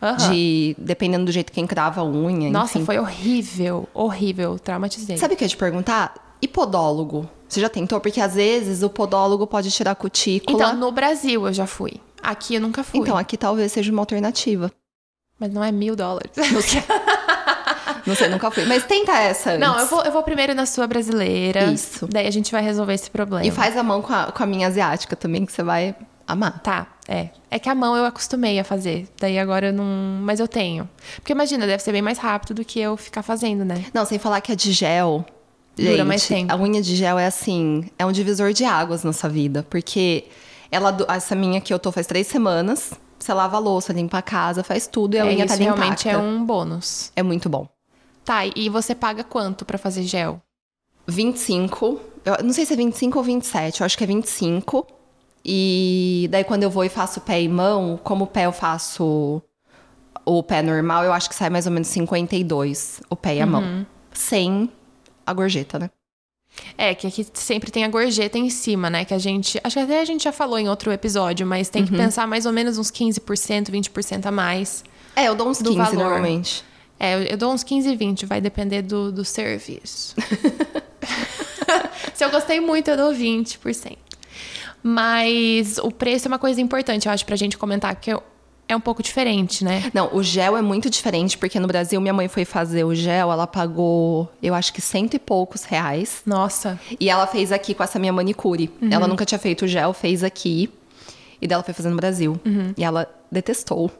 Aham. 0.00 0.30
De, 0.30 0.76
dependendo 0.78 1.24
do 1.24 1.32
jeito 1.32 1.50
que 1.50 1.60
encrava 1.60 2.00
a 2.00 2.04
unha. 2.04 2.50
Nossa, 2.50 2.78
enfim. 2.78 2.86
foi 2.86 2.98
horrível, 3.00 3.88
horrível. 3.92 4.56
Traumatizei. 4.56 5.16
Sabe 5.16 5.34
o 5.34 5.36
que 5.36 5.42
eu 5.42 5.46
ia 5.46 5.50
te 5.50 5.56
perguntar? 5.56 6.14
E 6.40 6.48
podólogo? 6.48 7.28
Você 7.48 7.60
já 7.60 7.68
tentou? 7.68 7.98
Porque 8.00 8.20
às 8.20 8.34
vezes 8.34 8.82
o 8.82 8.90
podólogo 8.90 9.46
pode 9.46 9.70
tirar 9.70 9.94
cutícula. 9.94 10.56
Então, 10.56 10.76
no 10.76 10.92
Brasil 10.92 11.46
eu 11.46 11.52
já 11.52 11.66
fui. 11.66 12.00
Aqui 12.22 12.56
eu 12.56 12.60
nunca 12.60 12.84
fui. 12.84 13.00
Então, 13.00 13.16
aqui 13.16 13.36
talvez 13.36 13.72
seja 13.72 13.90
uma 13.90 14.02
alternativa. 14.02 14.70
Mas 15.38 15.52
não 15.52 15.62
é 15.62 15.72
mil 15.72 15.94
dólares. 15.94 16.32
Não 16.52 16.60
sei, 16.60 16.82
não 18.06 18.14
sei 18.14 18.28
nunca 18.28 18.50
fui. 18.50 18.64
Mas 18.64 18.84
tenta 18.84 19.12
essa 19.12 19.50
antes. 19.50 19.60
Não, 19.60 19.78
eu 19.78 19.86
vou, 19.86 20.02
eu 20.02 20.12
vou 20.12 20.22
primeiro 20.22 20.54
na 20.54 20.66
sua 20.66 20.86
brasileira. 20.86 21.64
Isso. 21.64 22.06
Daí 22.08 22.26
a 22.26 22.30
gente 22.30 22.50
vai 22.50 22.62
resolver 22.62 22.94
esse 22.94 23.10
problema. 23.10 23.44
E 23.46 23.50
faz 23.50 23.76
a 23.76 23.82
mão 23.82 24.00
com 24.00 24.12
a, 24.12 24.32
com 24.32 24.42
a 24.42 24.46
minha 24.46 24.66
asiática 24.66 25.14
também, 25.14 25.44
que 25.44 25.52
você 25.52 25.62
vai 25.62 25.94
amar. 26.26 26.60
Tá, 26.60 26.86
é. 27.06 27.28
É 27.50 27.58
que 27.58 27.68
a 27.68 27.74
mão 27.74 27.96
eu 27.96 28.04
acostumei 28.04 28.58
a 28.58 28.64
fazer. 28.64 29.08
Daí 29.20 29.38
agora 29.38 29.68
eu 29.68 29.72
não. 29.72 29.84
Mas 30.22 30.40
eu 30.40 30.48
tenho. 30.48 30.88
Porque 31.16 31.32
imagina, 31.32 31.66
deve 31.66 31.82
ser 31.82 31.92
bem 31.92 32.02
mais 32.02 32.18
rápido 32.18 32.54
do 32.54 32.64
que 32.64 32.80
eu 32.80 32.96
ficar 32.96 33.22
fazendo, 33.22 33.64
né? 33.64 33.84
Não, 33.92 34.04
sem 34.04 34.18
falar 34.18 34.40
que 34.40 34.52
a 34.52 34.54
de 34.54 34.72
gel. 34.72 35.24
Dura 35.82 35.96
gente, 35.98 36.06
mais 36.06 36.26
tempo. 36.26 36.52
A 36.52 36.56
unha 36.56 36.82
de 36.82 36.94
gel 36.96 37.18
é 37.18 37.26
assim, 37.26 37.88
é 37.98 38.04
um 38.04 38.12
divisor 38.12 38.52
de 38.52 38.64
águas 38.64 39.04
na 39.04 39.12
sua 39.12 39.28
vida. 39.30 39.64
Porque 39.68 40.24
ela, 40.70 40.96
essa 41.08 41.34
minha 41.34 41.60
que 41.60 41.72
eu 41.72 41.78
tô 41.78 41.90
faz 41.92 42.06
três 42.06 42.26
semanas. 42.26 42.92
Você 43.18 43.32
lava 43.34 43.56
a 43.56 43.60
louça, 43.60 43.92
limpa 43.92 44.18
a 44.18 44.22
casa, 44.22 44.62
faz 44.62 44.86
tudo 44.86 45.14
e 45.14 45.18
a 45.18 45.24
é, 45.26 45.28
unha 45.28 45.46
tá 45.46 45.54
limpa. 45.56 45.74
realmente 45.74 46.08
é 46.08 46.16
um 46.16 46.44
bônus. 46.44 47.10
É 47.16 47.22
muito 47.22 47.48
bom. 47.48 47.68
Tá, 48.24 48.46
e 48.46 48.68
você 48.68 48.94
paga 48.94 49.24
quanto 49.24 49.64
pra 49.64 49.76
fazer 49.78 50.02
gel? 50.04 50.40
25. 51.06 52.00
Eu 52.24 52.44
não 52.44 52.52
sei 52.52 52.66
se 52.66 52.74
é 52.74 52.76
25 52.76 53.18
ou 53.18 53.24
27, 53.24 53.80
eu 53.80 53.86
acho 53.86 53.96
que 53.96 54.04
é 54.04 54.06
25. 54.06 54.86
E 55.44 56.28
daí 56.30 56.44
quando 56.44 56.62
eu 56.62 56.70
vou 56.70 56.84
e 56.84 56.88
faço 56.88 57.20
pé 57.22 57.40
e 57.40 57.48
mão, 57.48 57.98
como 58.04 58.24
o 58.24 58.26
pé 58.26 58.44
eu 58.46 58.52
faço 58.52 59.42
o 60.24 60.42
pé 60.42 60.60
normal, 60.62 61.04
eu 61.04 61.12
acho 61.12 61.28
que 61.28 61.34
sai 61.34 61.48
mais 61.48 61.66
ou 61.66 61.72
menos 61.72 61.88
52 61.88 63.00
o 63.08 63.16
pé 63.16 63.36
e 63.36 63.40
a 63.40 63.44
Uhum. 63.46 63.50
mão. 63.50 63.86
Sem 64.12 64.70
a 65.28 65.32
gorjeta, 65.32 65.78
né? 65.78 65.90
É, 66.76 66.94
que 66.94 67.06
aqui 67.06 67.26
sempre 67.34 67.70
tem 67.70 67.84
a 67.84 67.88
gorjeta 67.88 68.36
em 68.38 68.50
cima, 68.50 68.88
né? 68.90 69.04
Que 69.04 69.14
a 69.14 69.18
gente. 69.18 69.60
Acho 69.62 69.74
que 69.76 69.82
até 69.82 70.00
a 70.00 70.04
gente 70.04 70.24
já 70.24 70.32
falou 70.32 70.58
em 70.58 70.68
outro 70.68 70.90
episódio, 70.90 71.46
mas 71.46 71.68
tem 71.68 71.84
que 71.84 71.92
Uhum. 71.92 71.98
pensar 71.98 72.26
mais 72.26 72.46
ou 72.46 72.52
menos 72.52 72.78
uns 72.78 72.90
15%, 72.90 73.70
20% 73.70 74.26
a 74.26 74.30
mais. 74.30 74.82
É, 75.14 75.24
eu 75.28 75.34
dou 75.34 75.48
uns 75.48 75.58
Do 75.58 75.70
15 75.70 75.76
valor. 75.78 75.94
normalmente. 75.96 76.64
É, 76.98 77.14
eu, 77.14 77.22
eu 77.22 77.36
dou 77.36 77.52
uns 77.52 77.62
15, 77.62 77.94
20, 77.94 78.26
vai 78.26 78.40
depender 78.40 78.82
do, 78.82 79.12
do 79.12 79.24
serviço. 79.24 80.16
Se 82.14 82.24
eu 82.24 82.30
gostei 82.30 82.60
muito, 82.60 82.88
eu 82.88 82.96
dou 82.96 83.12
20%. 83.12 83.96
Mas 84.82 85.78
o 85.78 85.90
preço 85.90 86.26
é 86.26 86.28
uma 86.28 86.38
coisa 86.38 86.60
importante, 86.60 87.06
eu 87.06 87.12
acho, 87.12 87.24
pra 87.26 87.36
gente 87.36 87.56
comentar, 87.58 87.94
que 87.96 88.10
eu- 88.12 88.22
é 88.68 88.76
um 88.76 88.80
pouco 88.80 89.02
diferente, 89.02 89.64
né? 89.64 89.90
Não, 89.94 90.10
o 90.14 90.22
gel 90.22 90.56
é 90.56 90.62
muito 90.62 90.90
diferente, 90.90 91.38
porque 91.38 91.58
no 91.58 91.66
Brasil 91.66 92.00
minha 92.00 92.12
mãe 92.12 92.28
foi 92.28 92.44
fazer 92.44 92.84
o 92.84 92.94
gel, 92.94 93.32
ela 93.32 93.46
pagou, 93.46 94.30
eu 94.42 94.54
acho 94.54 94.72
que 94.72 94.80
cento 94.80 95.14
e 95.14 95.18
poucos 95.18 95.64
reais. 95.64 96.22
Nossa. 96.26 96.78
E 97.00 97.08
ela 97.08 97.26
fez 97.26 97.50
aqui 97.50 97.74
com 97.74 97.82
essa 97.82 97.98
minha 97.98 98.12
manicure. 98.12 98.70
Ela 98.90 99.06
nunca 99.06 99.24
tinha 99.24 99.38
feito 99.38 99.64
o 99.64 99.68
gel, 99.68 99.92
fez 99.92 100.22
aqui. 100.22 100.70
E 101.40 101.46
dela 101.46 101.62
foi 101.62 101.72
fazer 101.72 101.88
no 101.88 101.96
Brasil. 101.96 102.38
E 102.76 102.84
ela 102.84 103.08
detestou 103.30 103.90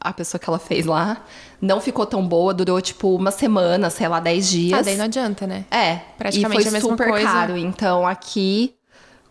a 0.00 0.12
pessoa 0.12 0.38
que 0.38 0.48
ela 0.48 0.58
fez 0.58 0.86
lá. 0.86 1.24
Não 1.60 1.80
ficou 1.80 2.06
tão 2.06 2.26
boa, 2.26 2.54
durou 2.54 2.80
tipo 2.80 3.14
uma 3.16 3.30
semana, 3.30 3.90
sei 3.90 4.06
lá, 4.08 4.20
10 4.20 4.48
dias. 4.48 4.78
Ah, 4.78 4.82
daí 4.82 4.96
não 4.96 5.06
adianta, 5.06 5.46
né? 5.46 5.64
É, 5.70 5.96
Praticamente 6.16 6.58
e 6.58 6.62
foi 6.62 6.68
a 6.68 6.72
mesma 6.72 6.90
super 6.90 7.08
coisa. 7.08 7.26
caro. 7.26 7.56
Então 7.56 8.06
aqui, 8.06 8.74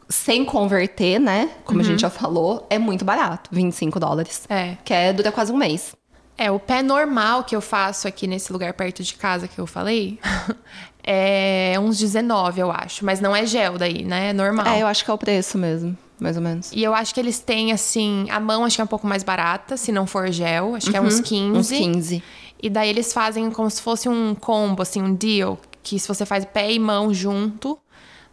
sem 0.09 0.45
converter, 0.45 1.19
né? 1.19 1.49
Como 1.65 1.81
a 1.81 1.83
gente 1.83 2.01
já 2.01 2.09
falou, 2.09 2.65
é 2.69 2.79
muito 2.79 3.03
barato 3.03 3.49
25 3.51 3.99
dólares. 3.99 4.45
É. 4.49 4.77
Que 4.83 4.93
é, 4.93 5.13
dura 5.13 5.31
quase 5.31 5.51
um 5.51 5.57
mês. 5.57 5.95
É, 6.37 6.51
o 6.51 6.59
pé 6.59 6.83
normal 6.83 7.43
que 7.43 7.55
eu 7.55 7.61
faço 7.61 8.07
aqui 8.07 8.27
nesse 8.27 8.53
lugar 8.53 8.73
perto 8.73 9.01
de 9.01 9.15
casa 9.15 9.47
que 9.47 9.59
eu 9.59 9.65
falei 9.65 10.19
é 11.03 11.75
uns 11.79 11.97
19, 11.97 12.61
eu 12.61 12.71
acho. 12.71 13.03
Mas 13.03 13.19
não 13.19 13.35
é 13.35 13.45
gel 13.45 13.77
daí, 13.77 14.05
né? 14.05 14.29
É 14.29 14.33
normal. 14.33 14.67
É, 14.67 14.81
eu 14.81 14.87
acho 14.87 15.03
que 15.03 15.09
é 15.09 15.13
o 15.13 15.17
preço 15.17 15.57
mesmo, 15.57 15.97
mais 16.19 16.37
ou 16.37 16.43
menos. 16.43 16.71
E 16.71 16.83
eu 16.83 16.93
acho 16.93 17.13
que 17.13 17.19
eles 17.19 17.39
têm, 17.39 17.71
assim, 17.71 18.27
a 18.29 18.39
mão 18.39 18.63
acho 18.63 18.75
que 18.75 18.81
é 18.81 18.83
um 18.83 18.87
pouco 18.87 19.07
mais 19.07 19.23
barata, 19.23 19.75
se 19.77 19.91
não 19.91 20.05
for 20.05 20.31
gel. 20.31 20.75
Acho 20.75 20.91
que 20.91 20.97
é 20.97 21.01
uns 21.01 21.19
15. 21.19 21.57
Uns 21.57 21.69
15. 21.69 22.23
E 22.61 22.69
daí 22.69 22.89
eles 22.89 23.11
fazem 23.11 23.49
como 23.49 23.69
se 23.69 23.81
fosse 23.81 24.07
um 24.07 24.35
combo, 24.35 24.83
assim, 24.83 25.01
um 25.01 25.13
deal. 25.13 25.59
Que 25.81 25.99
se 25.99 26.07
você 26.07 26.25
faz 26.25 26.45
pé 26.45 26.71
e 26.71 26.77
mão 26.77 27.13
junto, 27.13 27.79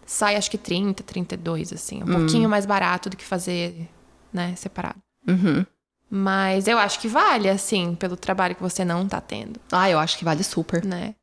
sai 0.06 0.36
acho 0.36 0.50
que 0.50 0.58
30, 0.58 1.02
32, 1.02 1.72
assim. 1.72 2.02
Um 2.02 2.06
pouquinho 2.06 2.48
mais 2.48 2.66
barato 2.66 3.10
do 3.10 3.16
que 3.16 3.24
fazer, 3.24 3.88
né, 4.32 4.54
separado. 4.56 4.98
Uhum. 5.26 5.64
Mas 6.10 6.68
eu 6.68 6.78
acho 6.78 7.00
que 7.00 7.08
vale, 7.08 7.48
assim, 7.48 7.94
pelo 7.94 8.16
trabalho 8.16 8.54
que 8.54 8.62
você 8.62 8.84
não 8.84 9.08
tá 9.08 9.20
tendo, 9.20 9.58
Ah, 9.72 9.90
eu 9.90 9.98
acho 9.98 10.16
que 10.18 10.24
vale 10.24 10.44
super. 10.44 10.84
né? 10.84 11.14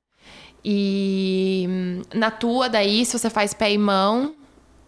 E 0.63 1.65
hum, 1.69 2.01
na 2.13 2.29
tua, 2.29 2.69
daí, 2.69 3.05
se 3.05 3.17
você 3.17 3.29
faz 3.29 3.53
pé 3.53 3.71
e 3.71 3.77
mão, 3.77 4.35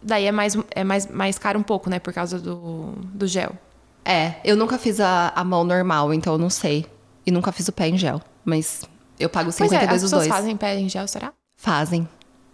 Daí 0.04 0.26
é 0.26 0.32
mais, 0.32 0.54
é 0.72 0.84
mais, 0.84 1.06
mais 1.06 1.38
caro 1.38 1.58
um 1.58 1.62
pouco, 1.62 1.88
né? 1.88 1.98
Por 1.98 2.12
causa 2.12 2.38
do, 2.38 2.92
do 3.14 3.26
gel. 3.26 3.56
É, 4.04 4.34
eu 4.44 4.54
nunca 4.54 4.78
fiz 4.78 5.00
a, 5.00 5.32
a 5.34 5.42
mão 5.42 5.64
normal, 5.64 6.12
então 6.12 6.34
eu 6.34 6.38
não 6.38 6.50
sei. 6.50 6.84
E 7.24 7.30
nunca 7.30 7.50
fiz 7.50 7.68
o 7.68 7.72
pé 7.72 7.88
em 7.88 7.96
gel. 7.96 8.20
Mas 8.44 8.82
eu 9.18 9.30
pago 9.30 9.46
Pois 9.56 9.72
é, 9.72 9.80
52 9.80 9.90
as 9.90 10.02
os 10.02 10.10
pessoas 10.10 10.26
dois. 10.28 10.36
fazem 10.36 10.56
pé 10.58 10.78
em 10.78 10.90
gel, 10.90 11.08
será? 11.08 11.32
Fazem. 11.56 12.06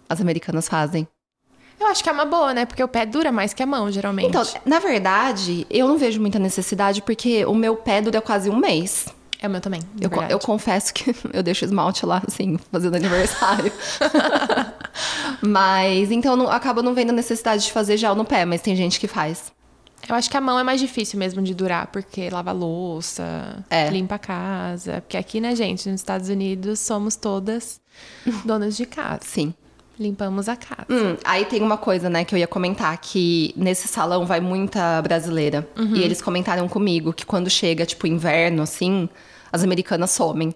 As 0.07 0.21
americanas 0.21 0.69
fazem. 0.69 1.05
Eu 1.81 1.87
acho 1.87 2.03
que 2.03 2.09
é 2.09 2.11
uma 2.11 2.25
boa, 2.25 2.53
né? 2.53 2.63
Porque 2.63 2.83
o 2.83 2.87
pé 2.87 3.07
dura 3.07 3.31
mais 3.31 3.55
que 3.55 3.63
a 3.63 3.65
mão, 3.65 3.91
geralmente. 3.91 4.27
Então, 4.27 4.43
na 4.63 4.77
verdade, 4.77 5.65
eu 5.67 5.87
não 5.87 5.97
vejo 5.97 6.21
muita 6.21 6.37
necessidade 6.37 7.01
porque 7.01 7.43
o 7.45 7.55
meu 7.55 7.75
pé 7.75 7.99
dura 8.01 8.21
quase 8.21 8.51
um 8.51 8.55
mês. 8.55 9.07
É 9.41 9.47
o 9.47 9.49
meu 9.49 9.59
também, 9.59 9.81
Eu, 9.99 10.11
eu 10.29 10.37
confesso 10.37 10.93
que 10.93 11.15
eu 11.33 11.41
deixo 11.41 11.65
esmalte 11.65 12.05
lá, 12.05 12.21
assim, 12.27 12.59
fazendo 12.71 12.95
aniversário. 12.95 13.73
mas, 15.41 16.11
então, 16.11 16.35
não, 16.35 16.47
acaba 16.51 16.83
não 16.83 16.93
vendo 16.93 17.11
necessidade 17.11 17.63
de 17.63 17.71
fazer 17.71 17.97
gel 17.97 18.13
no 18.13 18.23
pé, 18.23 18.45
mas 18.45 18.61
tem 18.61 18.75
gente 18.75 18.99
que 18.99 19.07
faz. 19.07 19.51
Eu 20.07 20.13
acho 20.15 20.29
que 20.29 20.37
a 20.37 20.41
mão 20.41 20.59
é 20.59 20.63
mais 20.63 20.79
difícil 20.79 21.17
mesmo 21.17 21.41
de 21.41 21.55
durar, 21.55 21.87
porque 21.87 22.29
lava 22.29 22.51
a 22.51 22.53
louça, 22.53 23.63
É. 23.69 23.89
limpa 23.89 24.15
a 24.15 24.19
casa. 24.19 25.01
Porque 25.01 25.17
aqui, 25.17 25.41
né, 25.41 25.55
gente, 25.55 25.89
nos 25.89 25.99
Estados 26.01 26.29
Unidos 26.29 26.79
somos 26.79 27.15
todas 27.15 27.81
donas 28.45 28.77
de 28.77 28.85
casa. 28.85 29.21
Sim. 29.23 29.53
Limpamos 30.01 30.49
a 30.49 30.55
casa. 30.55 30.87
Hum, 30.89 31.15
aí 31.23 31.45
tem 31.45 31.61
uma 31.61 31.77
coisa, 31.77 32.09
né, 32.09 32.25
que 32.25 32.33
eu 32.33 32.39
ia 32.39 32.47
comentar, 32.47 32.97
que 32.97 33.53
nesse 33.55 33.87
salão 33.87 34.25
vai 34.25 34.39
muita 34.39 34.99
brasileira. 35.03 35.67
Uhum. 35.77 35.95
E 35.95 36.01
eles 36.01 36.21
comentaram 36.23 36.67
comigo 36.67 37.13
que 37.13 37.23
quando 37.23 37.49
chega, 37.51 37.85
tipo, 37.85 38.07
inverno, 38.07 38.63
assim, 38.63 39.07
as 39.51 39.63
americanas 39.63 40.09
somem. 40.09 40.55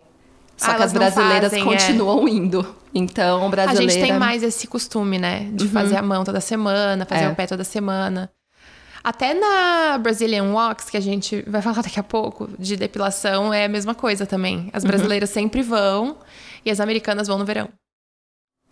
Só 0.58 0.72
Ah, 0.72 0.76
que 0.76 0.84
as 0.84 0.94
brasileiras 0.94 1.52
fazem, 1.52 1.62
é. 1.62 1.64
continuam 1.66 2.28
indo. 2.28 2.66
Então, 2.94 3.46
A 3.46 3.50
brasileira... 3.50 3.92
gente 3.92 4.02
tem 4.02 4.18
mais 4.18 4.42
esse 4.42 4.66
costume, 4.68 5.20
né? 5.20 5.50
De 5.54 5.68
fazer 5.68 5.98
a 5.98 6.02
mão 6.02 6.24
toda 6.24 6.42
semana, 6.42 7.06
fazer 7.06 7.26
É. 7.26 7.30
o 7.30 7.36
pé 7.36 7.46
toda 7.46 7.64
semana. 7.64 8.32
Até 9.04 9.36
na 9.36 10.00
Brazilian 10.00 10.46
Walks, 10.54 10.90
que 10.90 10.98
a 10.98 11.02
gente 11.02 11.44
vai 11.48 11.62
falar 11.62 11.82
daqui 11.84 12.00
a 12.00 12.04
pouco, 12.04 12.50
de 12.58 12.76
depilação, 12.76 13.54
é 13.54 13.66
a 13.66 13.70
mesma 13.70 13.94
coisa 13.94 14.26
também. 14.26 14.70
As 14.74 14.84
brasileiras 14.84 15.30
sempre 15.30 15.62
vão 15.62 16.18
e 16.66 16.72
as 16.72 16.80
americanas 16.80 17.28
vão 17.28 17.38
no 17.38 17.46
verão. 17.46 17.70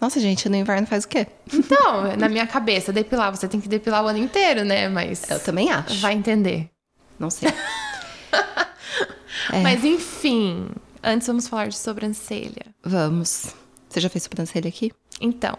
Nossa, 0.03 0.19
gente, 0.19 0.49
no 0.49 0.57
inverno 0.57 0.85
faz 0.85 1.05
o 1.05 1.07
quê? 1.07 1.25
Então, 1.53 2.17
na 2.17 2.27
minha 2.27 2.45
cabeça, 2.45 2.91
depilar, 2.91 3.33
você 3.33 3.47
tem 3.47 3.61
que 3.61 3.69
depilar 3.69 4.03
o 4.03 4.07
ano 4.07 4.19
inteiro, 4.19 4.65
né? 4.65 4.89
Mas 4.89 5.23
Eu 5.31 5.39
também 5.39 5.71
acho. 5.71 5.95
vai 6.01 6.13
entender. 6.13 6.69
Não 7.17 7.29
sei. 7.29 7.49
É. 9.51 9.61
Mas 9.61 9.83
enfim, 9.83 10.67
antes 11.03 11.27
vamos 11.27 11.47
falar 11.49 11.67
de 11.67 11.75
sobrancelha. 11.77 12.65
Vamos. 12.83 13.47
Você 13.89 13.99
já 13.99 14.09
fez 14.09 14.23
sobrancelha 14.23 14.69
aqui? 14.69 14.91
Então, 15.19 15.57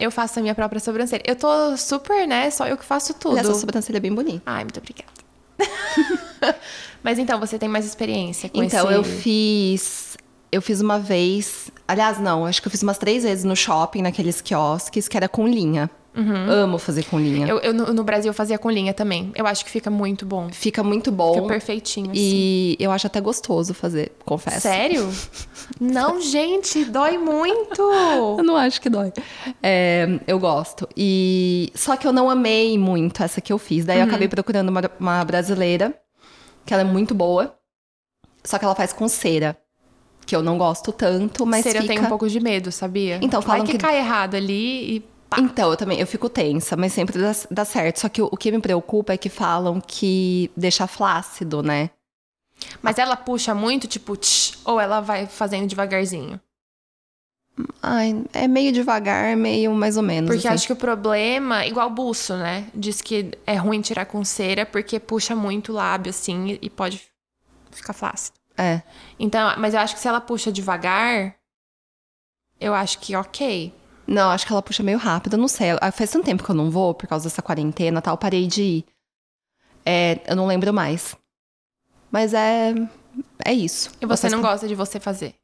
eu 0.00 0.10
faço 0.10 0.38
a 0.38 0.42
minha 0.42 0.54
própria 0.54 0.80
sobrancelha. 0.80 1.22
Eu 1.26 1.36
tô 1.36 1.76
super, 1.76 2.26
né? 2.26 2.50
Só 2.50 2.66
eu 2.66 2.76
que 2.76 2.84
faço 2.84 3.12
tudo. 3.14 3.38
Sua 3.44 3.54
sobrancelha 3.54 3.98
é 3.98 4.00
bem 4.00 4.14
bonita. 4.14 4.42
Ai, 4.46 4.64
muito 4.64 4.78
obrigada. 4.78 5.12
Mas 7.02 7.18
então, 7.18 7.38
você 7.38 7.58
tem 7.58 7.68
mais 7.68 7.84
experiência 7.84 8.48
com 8.48 8.62
Então, 8.62 8.86
esse... 8.86 8.94
eu 8.94 9.04
fiz. 9.04 10.07
Eu 10.50 10.62
fiz 10.62 10.80
uma 10.80 10.98
vez. 10.98 11.70
Aliás, 11.86 12.18
não, 12.18 12.46
acho 12.46 12.60
que 12.62 12.68
eu 12.68 12.70
fiz 12.70 12.82
umas 12.82 12.98
três 12.98 13.22
vezes 13.22 13.44
no 13.44 13.54
shopping, 13.56 14.02
naqueles 14.02 14.40
quiosques, 14.40 15.06
que 15.08 15.16
era 15.16 15.28
com 15.28 15.46
linha. 15.46 15.90
Amo 16.50 16.78
fazer 16.78 17.04
com 17.04 17.16
linha. 17.20 17.54
Uhum. 17.54 17.60
Eu, 17.60 17.72
eu 17.74 17.94
no 17.94 18.02
Brasil 18.02 18.30
eu 18.30 18.34
fazia 18.34 18.58
com 18.58 18.68
linha 18.68 18.92
também. 18.92 19.30
Eu 19.36 19.46
acho 19.46 19.64
que 19.64 19.70
fica 19.70 19.88
muito 19.88 20.26
bom. 20.26 20.48
Fica 20.50 20.82
muito 20.82 21.12
bom. 21.12 21.34
Fica 21.34 21.46
perfeitinho, 21.46 22.10
assim. 22.10 22.20
E 22.20 22.76
eu 22.80 22.90
acho 22.90 23.06
até 23.06 23.20
gostoso 23.20 23.72
fazer, 23.72 24.10
confesso. 24.24 24.62
Sério? 24.62 25.08
Não, 25.78 26.20
gente, 26.20 26.84
dói 26.86 27.16
muito. 27.18 27.80
Eu 28.36 28.42
não 28.42 28.56
acho 28.56 28.80
que 28.80 28.88
dói. 28.90 29.12
É, 29.62 30.18
eu 30.26 30.40
gosto. 30.40 30.88
E 30.96 31.70
só 31.74 31.94
que 31.96 32.04
eu 32.06 32.12
não 32.12 32.28
amei 32.28 32.76
muito 32.76 33.22
essa 33.22 33.40
que 33.40 33.52
eu 33.52 33.58
fiz. 33.58 33.84
Daí 33.84 33.98
eu 33.98 34.02
Uhum. 34.02 34.08
acabei 34.08 34.26
procurando 34.26 34.70
uma, 34.70 34.82
uma 34.98 35.24
brasileira, 35.24 35.94
que 36.66 36.72
ela 36.74 36.82
é 36.82 36.86
muito 36.86 37.14
boa. 37.14 37.54
Só 38.42 38.58
que 38.58 38.64
ela 38.64 38.74
faz 38.74 38.92
com 38.92 39.06
cera. 39.06 39.56
Que 40.28 40.36
eu 40.36 40.42
não 40.42 40.58
gosto 40.58 40.92
tanto, 40.92 41.46
mas 41.46 41.62
Cera 41.62 41.80
fica... 41.80 41.84
eu 41.92 41.96
tenho 41.96 42.04
um 42.06 42.08
pouco 42.10 42.28
de 42.28 42.38
medo, 42.38 42.70
sabia? 42.70 43.18
Então, 43.22 43.40
Vai 43.40 43.46
falam 43.56 43.64
que, 43.66 43.72
que- 43.72 43.78
cai 43.78 43.96
errado 43.96 44.34
ali 44.34 44.96
e... 44.98 45.04
Então, 45.38 45.70
eu 45.70 45.76
também, 45.76 45.98
eu 45.98 46.06
fico 46.06 46.28
tensa, 46.28 46.76
mas 46.76 46.92
sempre 46.92 47.18
dá, 47.18 47.32
dá 47.50 47.64
certo. 47.64 48.00
Só 48.00 48.10
que 48.10 48.20
o, 48.20 48.26
o 48.30 48.36
que 48.36 48.52
me 48.52 48.60
preocupa 48.60 49.14
é 49.14 49.16
que 49.16 49.30
falam 49.30 49.80
que 49.80 50.50
deixa 50.54 50.86
flácido, 50.86 51.62
né? 51.62 51.88
Mas 52.82 52.98
ela 52.98 53.16
puxa 53.16 53.54
muito, 53.54 53.86
tipo, 53.88 54.16
tch, 54.16 54.58
ou 54.66 54.78
ela 54.78 55.00
vai 55.00 55.26
fazendo 55.26 55.66
devagarzinho? 55.66 56.38
Ai, 57.82 58.22
é 58.34 58.46
meio 58.46 58.70
devagar, 58.70 59.34
meio 59.36 59.72
mais 59.74 59.96
ou 59.96 60.02
menos. 60.02 60.28
Porque 60.30 60.46
assim. 60.46 60.54
acho 60.54 60.66
que 60.66 60.72
o 60.74 60.76
problema, 60.76 61.64
igual 61.66 61.88
buço, 61.90 62.36
né? 62.36 62.66
Diz 62.74 63.00
que 63.00 63.30
é 63.46 63.54
ruim 63.56 63.80
tirar 63.80 64.04
com 64.06 64.22
cera 64.24 64.64
porque 64.66 65.00
puxa 65.00 65.34
muito 65.34 65.72
o 65.72 65.74
lábio, 65.74 66.10
assim, 66.10 66.50
e- 66.52 66.58
e 66.62 66.70
pode 66.70 67.02
ficar 67.70 67.92
flácido. 67.94 68.37
É. 68.58 68.82
Então, 69.18 69.54
mas 69.58 69.72
eu 69.72 69.80
acho 69.80 69.94
que 69.94 70.00
se 70.00 70.08
ela 70.08 70.20
puxa 70.20 70.50
devagar, 70.52 71.36
eu 72.60 72.74
acho 72.74 72.98
que 72.98 73.14
ok. 73.14 73.72
Não, 74.06 74.30
acho 74.30 74.46
que 74.46 74.52
ela 74.52 74.62
puxa 74.62 74.82
meio 74.82 74.98
rápido, 74.98 75.34
eu 75.34 75.38
não 75.38 75.48
sei. 75.48 75.68
Faz 75.92 76.10
tanto 76.10 76.24
tempo 76.24 76.42
que 76.42 76.50
eu 76.50 76.54
não 76.54 76.70
vou, 76.70 76.92
por 76.94 77.06
causa 77.06 77.28
dessa 77.28 77.42
quarentena 77.42 77.98
e 77.98 78.02
tal, 78.02 78.16
parei 78.18 78.46
de 78.46 78.62
ir. 78.62 78.84
É, 79.84 80.20
eu 80.26 80.34
não 80.36 80.46
lembro 80.46 80.72
mais. 80.72 81.14
Mas 82.10 82.34
é. 82.34 82.74
É 83.44 83.52
isso. 83.52 83.90
E 84.00 84.06
você 84.06 84.28
não 84.28 84.40
gosta 84.40 84.66
de 84.66 84.74
você 84.74 84.98
fazer. 84.98 85.34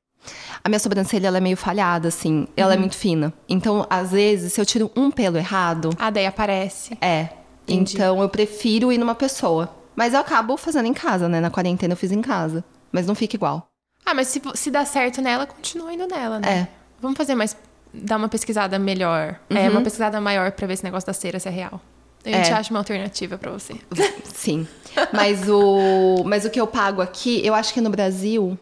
A 0.63 0.69
minha 0.69 0.79
sobrancelha, 0.79 1.27
ela 1.29 1.37
é 1.37 1.41
meio 1.41 1.57
falhada, 1.57 2.09
assim. 2.09 2.49
Ela 2.57 2.71
Uhum. 2.71 2.77
é 2.77 2.81
muito 2.81 2.97
fina. 2.97 3.33
Então, 3.49 3.87
às 3.91 4.11
vezes, 4.13 4.55
se 4.55 4.61
eu 4.61 4.65
tiro 4.65 4.91
um 4.97 5.11
pelo 5.11 5.37
errado, 5.37 5.91
Ah, 5.99 6.09
daí 6.11 6.25
aparece. 6.27 6.97
é. 7.01 7.29
Entendi. 7.65 7.95
Então, 7.97 8.21
eu 8.23 8.29
prefiro 8.29 8.91
ir 8.93 8.99
numa 8.99 9.15
pessoa. 9.15 9.75
Mas 9.97 10.13
eu 10.15 10.21
acabo 10.21 10.57
fazendo 10.57 10.87
em 10.87 10.93
casa, 10.95 11.29
né? 11.29 11.41
Na 11.41 11.51
quarentena 11.51 11.93
eu 11.93 11.97
fiz 11.97 12.13
em 12.13 12.21
casa. 12.23 12.65
Mas 12.95 13.07
não 13.09 13.15
fica 13.17 13.35
igual. 13.35 13.69
Ah, 14.07 14.15
mas 14.15 14.29
se, 14.29 14.41
se 14.55 14.71
dá 14.71 14.85
certo 14.85 15.21
nela, 15.21 15.47
continua 15.47 15.93
indo 15.93 16.07
nela, 16.07 16.39
né? 16.39 16.49
É. 16.61 16.69
Vamos 17.01 17.17
fazer 17.17 17.35
mais. 17.35 17.57
Dar 17.93 18.17
uma 18.19 18.29
pesquisada 18.29 18.79
melhor. 18.79 19.41
É, 19.51 19.69
uma 19.69 19.81
pesquisada 19.81 20.21
maior 20.21 20.53
pra 20.53 20.67
ver 20.67 20.75
esse 20.75 20.85
negócio 20.85 21.07
da 21.07 21.13
cera 21.13 21.41
se 21.41 21.49
é 21.49 21.51
real. 21.51 21.81
A 22.25 22.29
gente 22.31 22.51
É. 22.51 22.53
acha 22.53 22.71
uma 22.71 22.79
alternativa 22.79 23.37
pra 23.37 23.51
você. 23.51 23.75
Sim. 24.33 24.67
Mas 25.13 25.49
o, 25.49 26.23
mas 26.25 26.45
o 26.45 26.51
que 26.51 26.61
eu 26.61 26.67
pago 26.69 27.03
aqui, 27.03 27.45
eu 27.45 27.53
acho 27.55 27.75
que 27.75 27.81
no 27.81 27.91
Brasil, 27.91 28.57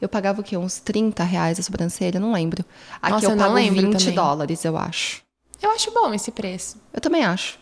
eu 0.00 0.08
pagava 0.10 0.40
o 0.40 0.44
quê? 0.44 0.56
Uns 0.56 0.78
30 0.78 1.24
reais 1.24 1.58
a 1.58 1.62
sobrancelha? 1.62 2.20
Não 2.20 2.32
lembro. 2.32 2.64
Aqui 3.00 3.12
Nossa, 3.12 3.26
eu 3.26 3.30
eu 3.30 3.36
pago 3.38 3.54
lembro 3.54 3.80
20 3.90 3.98
também. 3.98 4.14
dólares, 4.14 4.64
eu 4.64 4.76
acho. 4.76 5.22
Eu 5.62 5.70
acho 5.70 5.90
bom 5.90 6.12
esse 6.12 6.30
preço. 6.30 6.76
Eu 6.92 7.00
também 7.00 7.24
acho. 7.24 7.58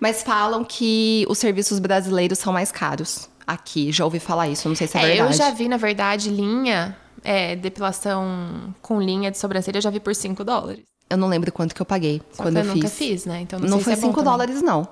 Mas 0.00 0.22
falam 0.22 0.64
que 0.64 1.24
os 1.28 1.38
serviços 1.38 1.78
brasileiros 1.78 2.38
são 2.38 2.52
mais 2.52 2.72
caros 2.72 3.28
aqui. 3.46 3.90
Já 3.92 4.04
ouvi 4.04 4.18
falar 4.20 4.48
isso, 4.48 4.68
não 4.68 4.76
sei 4.76 4.86
se 4.86 4.96
é, 4.98 5.00
É, 5.00 5.04
eu 5.04 5.08
verdade. 5.28 5.36
já 5.36 5.50
vi, 5.50 5.68
na 5.68 5.76
verdade, 5.76 6.30
linha, 6.30 6.96
é, 7.22 7.54
depilação 7.56 8.74
com 8.82 9.00
linha 9.00 9.30
de 9.30 9.38
sobrancelha, 9.38 9.78
eu 9.78 9.82
já 9.82 9.90
vi 9.90 10.00
por 10.00 10.14
5 10.14 10.42
dólares. 10.44 10.84
Eu 11.10 11.16
não 11.18 11.28
lembro 11.28 11.52
quanto 11.52 11.74
que 11.74 11.82
eu 11.82 11.86
paguei 11.86 12.22
Só 12.32 12.42
quando 12.42 12.56
eu 12.56 12.62
eu 12.62 12.72
fiz. 12.72 12.74
nunca 12.82 12.88
fiz, 12.88 13.24
né? 13.26 13.40
Então 13.42 13.58
não, 13.58 13.68
Não 13.68 13.76
sei 13.78 13.84
foi 13.84 13.92
se 13.94 13.98
é 13.98 14.02
bom 14.02 14.08
5 14.08 14.20
também. 14.20 14.32
dólares, 14.32 14.62
não. 14.62 14.88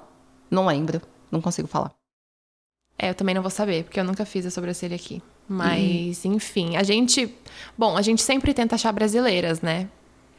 Não 0.50 0.66
lembro. 0.66 1.00
Não 1.30 1.40
consigo 1.40 1.66
falar. 1.66 1.90
É, 2.98 3.08
eu 3.10 3.14
também 3.14 3.34
não 3.34 3.42
vou 3.42 3.50
saber, 3.50 3.84
porque 3.84 3.98
eu 3.98 4.04
nunca 4.04 4.24
fiz 4.26 4.44
a 4.46 4.50
sobrancelha 4.50 4.94
aqui. 4.94 5.14
Uhum. 5.48 5.56
Mas, 5.56 6.24
enfim, 6.24 6.76
a 6.76 6.82
gente. 6.82 7.34
Bom, 7.76 7.96
a 7.96 8.02
gente 8.02 8.22
sempre 8.22 8.52
tenta 8.54 8.74
achar 8.74 8.92
brasileiras, 8.92 9.60
né? 9.62 9.88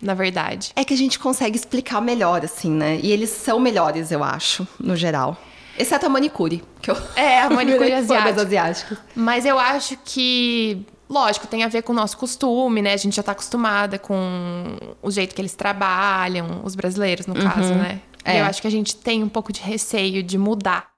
Na 0.01 0.13
verdade. 0.13 0.71
É 0.75 0.83
que 0.85 0.93
a 0.93 0.97
gente 0.97 1.17
consegue 1.17 1.57
explicar 1.57 1.99
melhor, 2.01 2.45
assim, 2.45 2.69
né? 2.69 2.99
E 3.01 3.11
eles 3.11 3.29
são 3.31 3.59
melhores, 3.59 4.11
eu 4.11 4.23
acho, 4.23 4.67
no 4.79 4.95
geral. 4.95 5.35
Exceto 5.77 6.05
a 6.05 6.09
manicure, 6.09 6.63
que 6.81 6.91
eu... 6.91 6.97
É, 7.15 7.41
a 7.41 7.49
manicure 7.49 7.91
asiática. 7.93 8.41
asiáticas. 8.41 8.97
Mas 9.15 9.45
eu 9.45 9.57
acho 9.57 9.97
que, 10.05 10.85
lógico, 11.09 11.47
tem 11.47 11.63
a 11.63 11.67
ver 11.67 11.81
com 11.81 11.93
o 11.93 11.95
nosso 11.95 12.17
costume, 12.17 12.81
né? 12.81 12.93
A 12.93 12.97
gente 12.97 13.15
já 13.15 13.23
tá 13.23 13.31
acostumada 13.31 13.97
com 13.97 14.77
o 15.01 15.09
jeito 15.09 15.33
que 15.33 15.41
eles 15.41 15.55
trabalham, 15.55 16.61
os 16.63 16.75
brasileiros, 16.75 17.25
no 17.25 17.35
caso, 17.35 17.73
né? 17.73 18.01
É. 18.25 18.39
eu 18.39 18.45
acho 18.45 18.61
que 18.61 18.67
a 18.67 18.71
gente 18.71 18.95
tem 18.95 19.23
um 19.23 19.29
pouco 19.29 19.51
de 19.51 19.61
receio 19.61 20.23
de 20.23 20.37
mudar. 20.37 20.91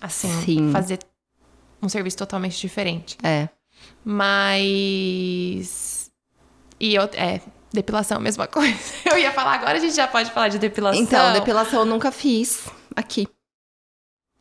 Assim, 0.00 0.28
Sim. 0.44 0.72
fazer 0.72 0.98
um 1.82 1.88
serviço 1.88 2.18
totalmente 2.18 2.60
diferente. 2.60 3.16
É. 3.22 3.48
Mas. 4.04 6.10
E 6.78 6.94
eu. 6.94 7.02
É, 7.14 7.40
depilação, 7.72 8.20
mesma 8.20 8.46
coisa. 8.46 8.78
Eu 9.04 9.18
ia 9.18 9.32
falar, 9.32 9.54
agora 9.54 9.76
a 9.76 9.80
gente 9.80 9.94
já 9.94 10.06
pode 10.06 10.30
falar 10.30 10.48
de 10.48 10.58
depilação. 10.58 11.02
Então, 11.02 11.32
depilação 11.32 11.80
eu 11.80 11.86
nunca 11.86 12.10
fiz 12.10 12.66
aqui. 12.94 13.26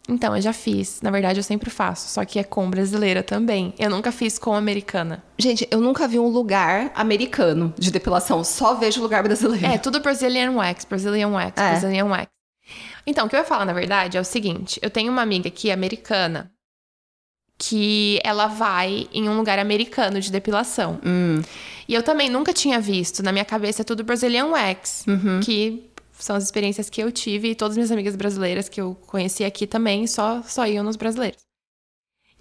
Então, 0.07 0.35
eu 0.35 0.41
já 0.41 0.53
fiz. 0.53 1.01
Na 1.01 1.09
verdade, 1.09 1.39
eu 1.39 1.43
sempre 1.43 1.69
faço. 1.71 2.07
Só 2.09 2.23
que 2.23 2.37
é 2.37 2.43
com 2.43 2.69
brasileira 2.69 3.23
também. 3.23 3.73
Eu 3.79 3.89
nunca 3.89 4.11
fiz 4.11 4.37
com 4.37 4.53
americana. 4.53 5.23
Gente, 5.37 5.67
eu 5.71 5.81
nunca 5.81 6.07
vi 6.07 6.19
um 6.19 6.27
lugar 6.27 6.91
americano 6.95 7.73
de 7.77 7.89
depilação, 7.91 8.43
só 8.43 8.75
vejo 8.75 9.01
lugar 9.01 9.23
brasileiro. 9.23 9.65
É, 9.65 9.77
tudo 9.79 9.99
Brazilian 9.99 10.51
Wax, 10.51 10.85
Brazilian 10.85 11.29
Wax, 11.29 11.53
É. 11.57 11.69
Brazilian 11.71 12.05
Wax. 12.05 12.27
Então, 13.07 13.25
o 13.25 13.29
que 13.29 13.35
eu 13.35 13.39
ia 13.39 13.45
falar, 13.45 13.65
na 13.65 13.73
verdade, 13.73 14.15
é 14.17 14.21
o 14.21 14.25
seguinte: 14.25 14.79
eu 14.81 14.89
tenho 14.91 15.11
uma 15.11 15.21
amiga 15.23 15.47
aqui, 15.47 15.71
americana, 15.71 16.51
que 17.57 18.19
ela 18.23 18.47
vai 18.47 19.07
em 19.13 19.29
um 19.29 19.37
lugar 19.37 19.57
americano 19.59 20.19
de 20.19 20.31
depilação. 20.31 20.99
Hum, 21.05 21.41
E 21.87 21.93
eu 21.93 22.01
também 22.03 22.29
nunca 22.29 22.51
tinha 22.51 22.79
visto. 22.81 23.21
Na 23.23 23.31
minha 23.31 23.45
cabeça 23.45 23.81
é 23.81 23.85
tudo 23.85 24.03
Brazilian 24.03 24.47
Wax, 24.47 25.05
Uhum. 25.07 25.39
que 25.43 25.89
são 26.17 26.35
as 26.35 26.43
experiências 26.43 26.89
que 26.89 27.01
eu 27.01 27.11
tive 27.11 27.49
e 27.51 27.55
todas 27.55 27.73
as 27.73 27.77
minhas 27.77 27.91
amigas 27.91 28.15
brasileiras 28.15 28.69
que 28.69 28.79
eu 28.81 28.95
conheci 29.07 29.43
aqui 29.43 29.67
também 29.67 30.07
só, 30.07 30.41
só 30.43 30.65
iam 30.67 30.83
nos 30.83 30.95
brasileiros. 30.95 31.41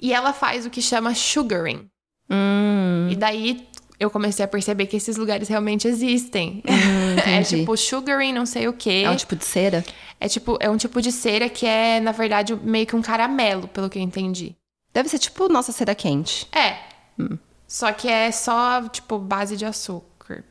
E 0.00 0.12
ela 0.12 0.32
faz 0.32 0.66
o 0.66 0.70
que 0.70 0.82
chama 0.82 1.14
sugaring. 1.14 1.88
Hum, 2.30 3.08
E 3.10 3.16
daí 3.16 3.68
eu 3.98 4.10
comecei 4.10 4.44
a 4.44 4.48
perceber 4.48 4.86
que 4.86 4.96
esses 4.96 5.16
lugares 5.16 5.48
realmente 5.48 5.86
existem. 5.86 6.62
hum, 6.68 7.16
é 7.30 7.42
tipo 7.42 7.76
sugaring, 7.76 8.32
não 8.32 8.46
sei 8.46 8.66
o 8.68 8.72
quê. 8.72 9.02
É 9.04 9.10
um 9.10 9.16
tipo 9.16 9.36
de 9.36 9.44
cera? 9.44 9.84
É 10.20 10.28
tipo, 10.28 10.56
é 10.60 10.68
um 10.70 10.76
tipo 10.76 11.00
de 11.02 11.12
cera 11.12 11.48
que 11.48 11.66
é, 11.66 12.00
na 12.00 12.12
verdade, 12.12 12.54
meio 12.56 12.86
que 12.86 12.96
um 12.96 13.02
caramelo, 13.02 13.68
pelo 13.68 13.88
que 13.90 13.98
eu 13.98 14.02
entendi. 14.02 14.56
Deve 14.92 15.08
ser 15.08 15.18
tipo 15.18 15.48
nossa 15.48 15.72
cera 15.72 15.94
quente. 15.94 16.46
É. 16.52 16.76
Hum. 17.18 17.38
Só 17.66 17.92
que 17.92 18.08
é 18.08 18.30
só, 18.30 18.88
tipo, 18.88 19.18
base 19.18 19.56
de 19.56 19.64
açúcar. 19.64 20.44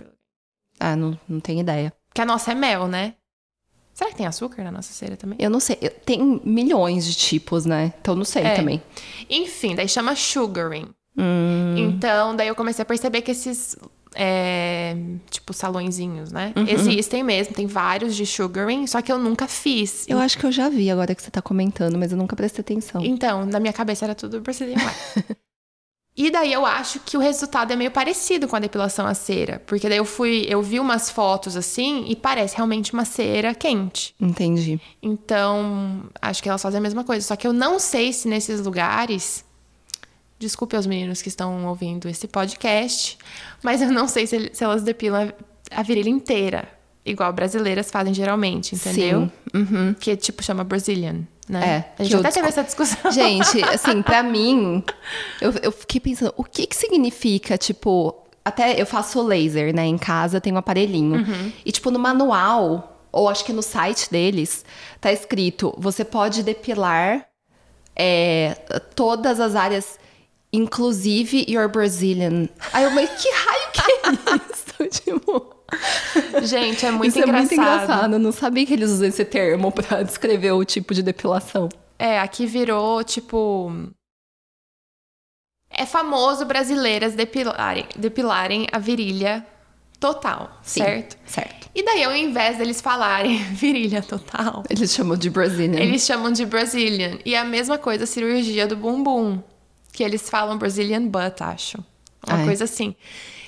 Ah, 0.79 0.95
não, 0.95 1.17
não 1.27 1.39
tenho 1.39 1.61
ideia. 1.61 1.93
Porque 2.13 2.21
a 2.21 2.25
nossa 2.25 2.51
é 2.51 2.55
mel, 2.55 2.87
né? 2.87 3.15
Será 3.91 4.11
que 4.11 4.15
tem 4.17 4.27
açúcar 4.27 4.63
na 4.63 4.71
nossa 4.71 4.93
cera 4.93 5.17
também? 5.17 5.35
Eu 5.41 5.49
não 5.49 5.59
sei. 5.59 5.75
Tem 6.05 6.41
milhões 6.45 7.05
de 7.05 7.15
tipos, 7.15 7.65
né? 7.65 7.91
Então 7.99 8.13
não 8.15 8.23
sei 8.25 8.43
É. 8.43 8.53
também. 8.55 8.81
Enfim, 9.27 9.73
daí 9.75 9.87
chama 9.89 10.15
sugaring. 10.15 10.87
Hum, 11.17 11.75
Então, 11.77 12.35
daí 12.35 12.47
eu 12.47 12.55
comecei 12.55 12.81
a 12.83 12.85
perceber 12.85 13.21
que 13.21 13.31
esses, 13.31 13.75
é, 14.15 14.95
tipo, 15.29 15.53
salõezinhos, 15.53 16.31
né? 16.31 16.53
Uhum. 16.55 16.67
Existem 16.67 17.23
mesmo, 17.23 17.53
tem 17.55 17.65
vários 17.67 18.15
de 18.15 18.25
sugaring, 18.27 18.85
só 18.87 19.01
que 19.01 19.11
eu 19.11 19.17
nunca 19.19 19.47
fiz. 19.47 20.07
eu 20.07 20.19
acho 20.19 20.37
que 20.37 20.45
eu 20.45 20.51
já 20.51 20.69
vi 20.69 20.89
agora 20.91 21.13
que 21.15 21.21
você 21.21 21.31
tá 21.31 21.41
comentando, 21.41 21.97
mas 21.97 22.11
eu 22.11 22.17
nunca 22.17 22.35
prestei 22.35 22.61
atenção. 22.61 23.03
Então, 23.03 23.45
na 23.45 23.59
minha 23.59 23.73
cabeça 23.73 24.05
era 24.05 24.13
tudo 24.15 24.39
Brazilian 24.41 24.77
Wax. 24.83 25.15
e 26.15 26.29
daí 26.29 26.53
eu 26.53 26.63
acho 26.63 26.99
que 26.99 27.17
o 27.17 27.19
resultado 27.19 27.73
é 27.73 27.75
meio 27.75 27.89
parecido 27.89 28.47
com 28.47 28.55
a 28.55 28.59
depilação 28.59 29.07
a 29.07 29.15
cera. 29.15 29.61
Porque 29.65 29.89
daí 29.89 29.97
eu 29.97 30.05
fui, 30.05 30.45
eu 30.47 30.61
vi 30.61 30.79
umas 30.79 31.09
fotos 31.09 31.57
assim 31.57 32.05
e 32.07 32.15
parece 32.15 32.55
realmente 32.55 32.93
uma 32.93 33.03
cera 33.03 33.55
quente. 33.55 34.13
Entendi. 34.19 34.79
Então, 35.01 36.03
acho 36.21 36.43
que 36.43 36.47
elas 36.47 36.61
fazem 36.61 36.77
a 36.77 36.81
mesma 36.81 37.03
coisa. 37.03 37.25
Só 37.25 37.35
que 37.35 37.47
eu 37.47 37.53
não 37.53 37.79
sei 37.79 38.13
se 38.13 38.27
nesses 38.27 38.61
lugares. 38.61 39.43
Desculpe 40.37 40.75
aos 40.75 40.85
meninos 40.85 41.21
que 41.21 41.29
estão 41.29 41.65
ouvindo 41.67 42.07
esse 42.09 42.27
podcast, 42.27 43.17
mas 43.63 43.81
eu 43.81 43.91
não 43.91 44.07
sei 44.07 44.27
se, 44.27 44.51
se 44.53 44.63
elas 44.63 44.83
depilam 44.83 45.31
a, 45.71 45.83
virilha 45.83 46.09
inteira, 46.09 46.67
igual 47.05 47.31
brasileiras 47.31 47.89
fazem 47.89 48.13
geralmente, 48.13 48.75
entendeu? 48.75 49.31
Sim. 49.53 49.57
Uhum. 49.57 49.95
Que 49.97 50.17
tipo 50.17 50.43
chama 50.43 50.63
Brazilian, 50.65 51.21
né? 51.47 51.85
É, 51.97 52.01
A 52.01 52.03
gente 52.03 52.15
até 52.15 52.31
teve 52.31 52.47
desco- 52.47 52.59
essa 52.61 52.63
discussão. 52.63 53.11
Gente, 53.11 53.63
assim, 53.63 54.01
pra 54.01 54.21
mim, 54.23 54.83
eu, 55.41 55.51
eu 55.61 55.71
fiquei 55.71 55.99
pensando, 55.99 56.33
o 56.37 56.43
que 56.43 56.65
que 56.65 56.75
significa, 56.75 57.57
tipo, 57.57 58.15
até 58.45 58.81
eu 58.81 58.85
faço 58.85 59.21
laser, 59.21 59.73
né, 59.75 59.85
em 59.85 59.97
casa, 59.97 60.39
tem 60.41 60.53
um 60.53 60.57
aparelhinho. 60.57 61.15
Uhum. 61.19 61.51
E, 61.65 61.71
tipo, 61.71 61.91
no 61.91 61.99
manual, 61.99 62.99
ou 63.11 63.29
acho 63.29 63.43
que 63.45 63.53
no 63.53 63.61
site 63.61 64.09
deles, 64.09 64.63
tá 65.01 65.11
escrito, 65.11 65.73
você 65.77 66.03
pode 66.05 66.43
depilar 66.43 67.25
é, 67.95 68.55
todas 68.95 69.39
as 69.39 69.55
áreas, 69.55 69.99
inclusive 70.51 71.45
your 71.47 71.67
Brazilian. 71.69 72.47
Aí 72.71 72.83
eu, 72.83 72.91
mas 72.91 73.09
que 73.21 73.29
raio 73.29 73.71
que 73.71 73.81
é 73.81 74.33
isso? 74.87 75.01
tipo... 75.03 75.62
Gente, 76.43 76.85
é 76.85 76.91
muito 76.91 77.09
isso 77.09 77.19
engraçado. 77.19 77.35
é 77.35 77.39
muito 77.39 77.53
engraçado. 77.53 78.13
Eu 78.13 78.19
não 78.19 78.31
sabia 78.31 78.65
que 78.65 78.73
eles 78.73 78.89
usam 78.91 79.07
esse 79.07 79.25
termo 79.25 79.71
pra 79.71 80.03
descrever 80.03 80.51
o 80.51 80.63
tipo 80.63 80.93
de 80.93 81.01
depilação. 81.03 81.69
É, 81.97 82.19
aqui 82.19 82.45
virou, 82.45 83.03
tipo. 83.03 83.71
É 85.69 85.85
famoso 85.85 86.45
brasileiras 86.45 87.15
depilarem, 87.15 87.85
depilarem 87.95 88.67
a 88.71 88.77
virilha 88.77 89.45
total, 89.99 90.59
certo? 90.61 91.17
Certo. 91.25 91.69
E 91.73 91.83
daí, 91.83 92.03
ao 92.03 92.15
invés 92.15 92.57
deles 92.57 92.79
falarem 92.79 93.37
virilha 93.53 94.01
total, 94.03 94.63
Eles 94.69 94.93
chamam 94.93 95.17
de 95.17 95.29
Brazilian. 95.29 95.79
eles 95.79 96.05
chamam 96.05 96.31
de 96.31 96.45
Brazilian. 96.45 97.17
E 97.25 97.35
a 97.35 97.43
mesma 97.43 97.77
coisa 97.79 98.03
a 98.03 98.07
cirurgia 98.07 98.67
do 98.67 98.75
bumbum, 98.75 99.41
que 99.91 100.03
eles 100.03 100.29
falam 100.29 100.57
Brazilian 100.57 101.07
butt, 101.07 101.41
acho. 101.41 101.83
Uma 102.27 102.41
é? 102.41 102.45
coisa 102.45 102.65
assim. 102.65 102.95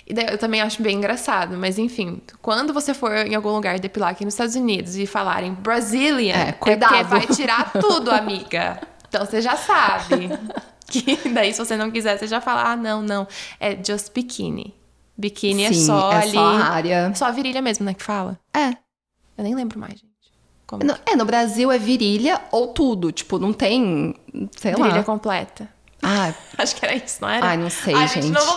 E 0.08 0.14
daí 0.14 0.28
eu 0.30 0.38
também 0.38 0.62
acho 0.62 0.84
bem 0.84 0.98
engraçado, 0.98 1.58
mas 1.58 1.80
enfim, 1.80 2.22
quando 2.42 2.72
você 2.74 2.94
for 2.94 3.12
em 3.12 3.34
algum 3.34 3.50
lugar 3.50 3.80
depilar 3.80 4.12
aqui 4.12 4.24
nos 4.24 4.36
Estados 4.36 4.56
Unidos 4.56 4.96
e 4.98 5.08
falarem 5.08 5.54
Brazilian, 5.54 6.36
É, 6.36 6.50
é 6.50 6.52
cuidado. 6.52 6.90
porque 6.92 7.04
vai 7.06 7.28
tirar 7.36 7.72
tudo, 7.74 8.12
amiga. 8.12 8.80
Então 9.08 9.26
você 9.26 9.42
já 9.42 9.56
sabe. 9.56 10.30
Que 10.88 11.18
daí, 11.34 11.52
se 11.52 11.58
você 11.58 11.76
não 11.76 11.90
quiser, 11.90 12.18
você 12.20 12.28
já 12.28 12.40
fala: 12.40 12.72
ah, 12.72 12.76
não, 12.76 13.02
não. 13.02 13.28
É 13.60 13.76
just 13.76 14.14
bikini. 14.14 14.76
Biquíni 15.18 15.64
é 15.64 15.74
só 15.74 16.12
é 16.12 16.16
ali. 16.18 16.32
só 16.34 16.46
a 16.46 16.64
área. 16.66 17.12
Só 17.16 17.26
a 17.26 17.32
virilha 17.32 17.60
mesmo, 17.62 17.84
né? 17.86 17.94
Que 17.96 18.04
fala. 18.04 18.38
É. 18.54 18.70
Eu 19.38 19.44
nem 19.44 19.56
lembro 19.56 19.80
mais, 19.80 19.94
gente. 19.94 20.06
No, 20.86 20.96
é, 21.12 21.16
no 21.16 21.26
Brasil 21.26 21.72
é 21.72 21.78
virilha 21.80 22.40
ou 22.52 22.68
tudo. 22.68 23.12
Tipo, 23.12 23.40
não 23.40 23.52
tem. 23.52 24.14
Sei 24.56 24.74
virilha 24.76 24.98
lá. 24.98 25.04
completa. 25.04 25.68
Ah, 26.04 26.32
Acho 26.58 26.76
que 26.76 26.86
era 26.86 26.94
isso, 26.96 27.18
não 27.22 27.30
era? 27.30 27.48
Ai, 27.48 27.58
não 27.58 27.70
sei, 27.72 27.96
Ai, 27.96 28.08
gente. 28.08 28.28
não 28.30 28.46
vou. 28.46 28.56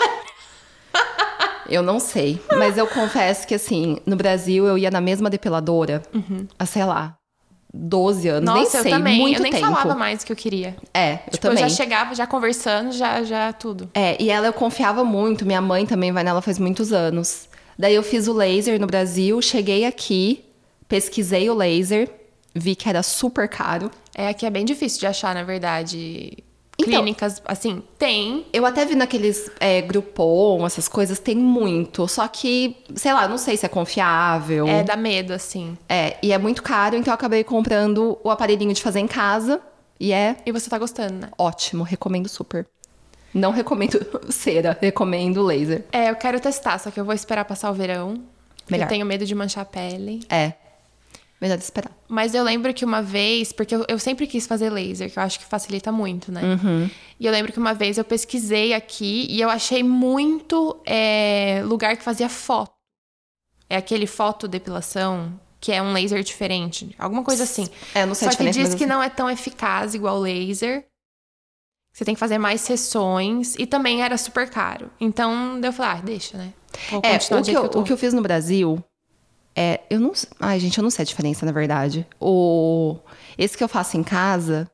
Eu 1.68 1.82
não 1.82 2.00
sei. 2.00 2.40
Mas 2.56 2.76
eu 2.78 2.86
confesso 2.86 3.46
que, 3.46 3.54
assim, 3.54 3.98
no 4.06 4.16
Brasil 4.16 4.66
eu 4.66 4.76
ia 4.78 4.90
na 4.90 5.00
mesma 5.00 5.28
depiladora 5.30 6.02
há, 6.58 6.66
sei 6.66 6.84
lá, 6.84 7.16
12 7.72 8.28
anos. 8.28 8.44
nem 8.44 8.54
Uhum. 8.56 8.64
Nossa, 8.64 8.82
sei, 8.82 8.92
eu 8.92 8.96
também. 8.96 9.18
muito 9.18 9.38
eu 9.38 9.42
nem 9.42 9.52
tempo. 9.52 9.64
falava 9.66 9.94
mais 9.94 10.22
o 10.22 10.26
que 10.26 10.32
eu 10.32 10.36
queria. 10.36 10.76
É, 10.92 11.14
eu 11.14 11.16
Tipo, 11.32 11.46
eu 11.48 11.50
também. 11.50 11.58
já 11.58 11.68
chegava, 11.68 12.14
já 12.14 12.26
conversando, 12.26 12.92
já, 12.92 13.22
já 13.22 13.52
tudo. 13.52 13.90
É, 13.94 14.20
e 14.20 14.30
ela 14.30 14.46
eu 14.46 14.52
confiava 14.52 15.04
muito. 15.04 15.44
Minha 15.44 15.60
mãe 15.60 15.84
também 15.86 16.10
vai 16.10 16.24
nela 16.24 16.40
faz 16.40 16.58
muitos 16.58 16.92
anos. 16.92 17.48
Daí 17.78 17.94
eu 17.94 18.02
fiz 18.02 18.26
o 18.26 18.32
laser 18.32 18.80
no 18.80 18.86
Brasil, 18.86 19.40
cheguei 19.40 19.84
aqui, 19.84 20.44
pesquisei 20.88 21.48
o 21.48 21.54
laser, 21.54 22.10
vi 22.54 22.74
que 22.74 22.88
era 22.88 23.02
super 23.04 23.48
caro. 23.48 23.90
É, 24.14 24.28
aqui 24.28 24.44
é 24.46 24.50
bem 24.50 24.64
difícil 24.64 24.98
de 24.98 25.06
achar, 25.06 25.32
na 25.34 25.44
verdade. 25.44 26.38
Então- 26.80 27.02
Clínicas, 27.02 27.42
assim, 27.44 27.82
tem. 27.98 28.46
Eu 28.52 28.64
até 28.64 28.84
vi 28.84 28.94
naqueles 28.94 29.50
é, 29.58 29.80
Groupon, 29.82 30.64
essas 30.64 30.86
coisas, 30.88 31.18
tem 31.18 31.34
muito. 31.36 32.06
Só 32.06 32.26
que, 32.28 32.76
sei 32.94 33.12
lá, 33.12 33.26
não 33.26 33.36
sei 33.36 33.56
se 33.56 33.66
é 33.66 33.68
confiável. 33.68 34.66
É, 34.68 34.84
dá 34.84 34.96
medo, 34.96 35.32
assim. 35.32 35.76
É, 35.88 36.16
e 36.22 36.32
é 36.32 36.38
muito 36.38 36.62
caro, 36.62 36.94
então 36.96 37.10
eu 37.10 37.16
acabei 37.16 37.42
comprando 37.42 38.16
o 38.22 38.30
aparelhinho 38.30 38.72
de 38.72 38.80
fazer 38.80 39.00
em 39.00 39.08
casa. 39.08 39.60
E 39.98 40.12
é 40.12 40.36
E 40.46 40.52
você 40.52 40.70
tá 40.70 40.78
gostando, 40.78 41.14
né? 41.14 41.28
ótimo, 41.36 41.82
recomendo 41.82 42.28
super. 42.28 42.64
Não 43.34 43.50
recomendo 43.50 43.98
cera, 44.30 44.78
recomendo 44.80 45.42
laser. 45.42 45.84
É, 45.90 46.08
eu 46.10 46.14
quero 46.14 46.38
testar, 46.38 46.78
só 46.78 46.90
que 46.92 47.00
eu 47.00 47.04
vou 47.04 47.12
esperar 47.14 47.44
passar 47.44 47.70
o 47.70 47.74
verão. 47.74 48.14
porque 48.58 48.70
Melhor. 48.72 48.84
Eu 48.84 48.88
tenho 48.88 49.04
medo 49.04 49.26
de 49.26 49.34
manchar 49.34 49.62
a 49.62 49.66
pele. 49.66 50.20
É, 50.30 50.52
melhor 51.40 51.58
esperar. 51.58 51.92
Mas 52.08 52.34
eu 52.34 52.42
lembro 52.42 52.74
que 52.74 52.84
uma 52.84 53.00
vez, 53.00 53.52
porque 53.52 53.74
eu, 53.74 53.84
eu 53.88 53.98
sempre 53.98 54.26
quis 54.26 54.46
fazer 54.46 54.70
laser, 54.70 55.10
que 55.10 55.18
eu 55.18 55.22
acho 55.22 55.38
que 55.38 55.44
facilita 55.44 55.92
muito, 55.92 56.32
né? 56.32 56.42
Uhum. 56.42 56.90
E 57.18 57.26
eu 57.26 57.32
lembro 57.32 57.52
que 57.52 57.58
uma 57.58 57.74
vez 57.74 57.98
eu 57.98 58.04
pesquisei 58.04 58.74
aqui 58.74 59.26
e 59.30 59.40
eu 59.40 59.48
achei 59.48 59.82
muito 59.82 60.80
é, 60.84 61.62
lugar 61.64 61.96
que 61.96 62.02
fazia 62.02 62.28
foto. 62.28 62.72
É 63.70 63.76
aquele 63.76 64.06
fotodepilação, 64.06 65.38
que 65.60 65.70
é 65.72 65.82
um 65.82 65.92
laser 65.92 66.22
diferente. 66.22 66.94
Alguma 66.98 67.22
coisa 67.22 67.44
assim. 67.44 67.68
É, 67.94 68.06
não 68.06 68.14
sei 68.14 68.30
Só 68.30 68.36
que 68.36 68.50
diz 68.50 68.74
que 68.74 68.84
eu 68.84 68.88
não 68.88 69.02
é 69.02 69.10
tão 69.10 69.28
eficaz 69.30 69.94
igual 69.94 70.18
laser. 70.18 70.86
Você 71.92 72.04
tem 72.04 72.14
que 72.14 72.20
fazer 72.20 72.38
mais 72.38 72.60
sessões 72.60 73.54
e 73.56 73.66
também 73.66 74.02
era 74.02 74.16
super 74.16 74.48
caro. 74.48 74.90
Então 75.00 75.60
eu 75.62 75.72
falei, 75.72 75.92
ah, 75.92 76.00
deixa, 76.02 76.38
né? 76.38 76.52
Vou 76.90 77.00
É, 77.02 77.16
o 77.16 77.18
que, 77.18 77.34
eu, 77.34 77.42
que 77.42 77.76
eu 77.76 77.80
o 77.80 77.84
que 77.84 77.92
eu 77.92 77.98
fiz 77.98 78.14
no 78.14 78.22
Brasil 78.22 78.82
é. 79.58 79.80
Eu 79.90 79.98
não. 79.98 80.12
Ai, 80.38 80.60
gente, 80.60 80.78
eu 80.78 80.82
não 80.82 80.90
sei 80.90 81.02
a 81.02 81.06
diferença, 81.06 81.44
na 81.44 81.50
verdade. 81.50 82.06
O, 82.20 82.96
esse 83.36 83.56
que 83.58 83.64
eu 83.64 83.68
faço 83.68 83.96
em 83.96 84.04
casa 84.04 84.70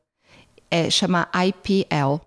é, 0.69 0.89
chama 0.91 1.27
IPL. 1.33 2.21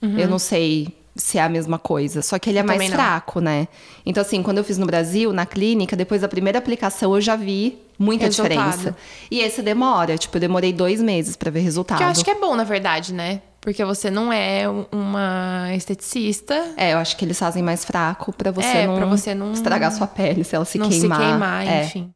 Uhum. 0.00 0.18
Eu 0.18 0.28
não 0.28 0.38
sei 0.38 0.88
se 1.14 1.36
é 1.36 1.42
a 1.42 1.48
mesma 1.48 1.78
coisa, 1.78 2.22
só 2.22 2.38
que 2.38 2.48
ele 2.48 2.58
é 2.58 2.62
Eu 2.62 2.66
mais 2.66 2.78
também 2.78 2.88
não. 2.88 2.96
fraco, 2.96 3.38
né? 3.40 3.68
Então, 4.06 4.22
assim, 4.22 4.42
quando 4.42 4.56
eu 4.58 4.64
fiz 4.64 4.78
no 4.78 4.86
Brasil, 4.86 5.30
na 5.32 5.44
clínica, 5.44 5.94
depois 5.94 6.22
da 6.22 6.28
primeira 6.28 6.58
aplicação, 6.58 7.14
eu 7.14 7.20
já 7.20 7.36
vi 7.36 7.78
muita 7.98 8.24
Resultado. 8.24 8.48
diferença. 8.70 8.96
E 9.30 9.40
esse 9.40 9.60
demora, 9.60 10.16
tipo, 10.16 10.34
eu 10.36 10.40
demorei 10.40 10.72
dois 10.72 11.02
meses 11.02 11.36
pra 11.36 11.50
ver 11.50 11.60
resultado. 11.60 11.98
Que 11.98 12.04
eu 12.04 12.08
acho 12.08 12.24
que 12.24 12.30
é 12.30 12.34
bom, 12.40 12.56
na 12.56 12.64
verdade, 12.64 13.12
né? 13.12 13.42
Porque 13.62 13.84
você 13.84 14.10
não 14.10 14.32
é 14.32 14.68
um- 14.68 14.84
uma 14.90 15.68
esteticista. 15.72 16.74
É, 16.76 16.94
eu 16.94 16.98
acho 16.98 17.16
que 17.16 17.24
eles 17.24 17.38
fazem 17.38 17.62
mais 17.62 17.84
fraco 17.84 18.32
pra 18.32 18.50
você 18.50 18.66
É, 18.66 18.86
não 18.88 19.08
você 19.08 19.34
não- 19.36 19.52
estragar 19.52 19.92
sua 19.92 20.06
pele, 20.08 20.42
se 20.42 20.54
ela 20.56 20.64
se 20.64 20.76
não 20.78 20.88
queimar. 20.90 21.18
se 21.20 21.24
queimar, 21.26 21.66
é. 21.68 21.84
enfim. 21.84 22.12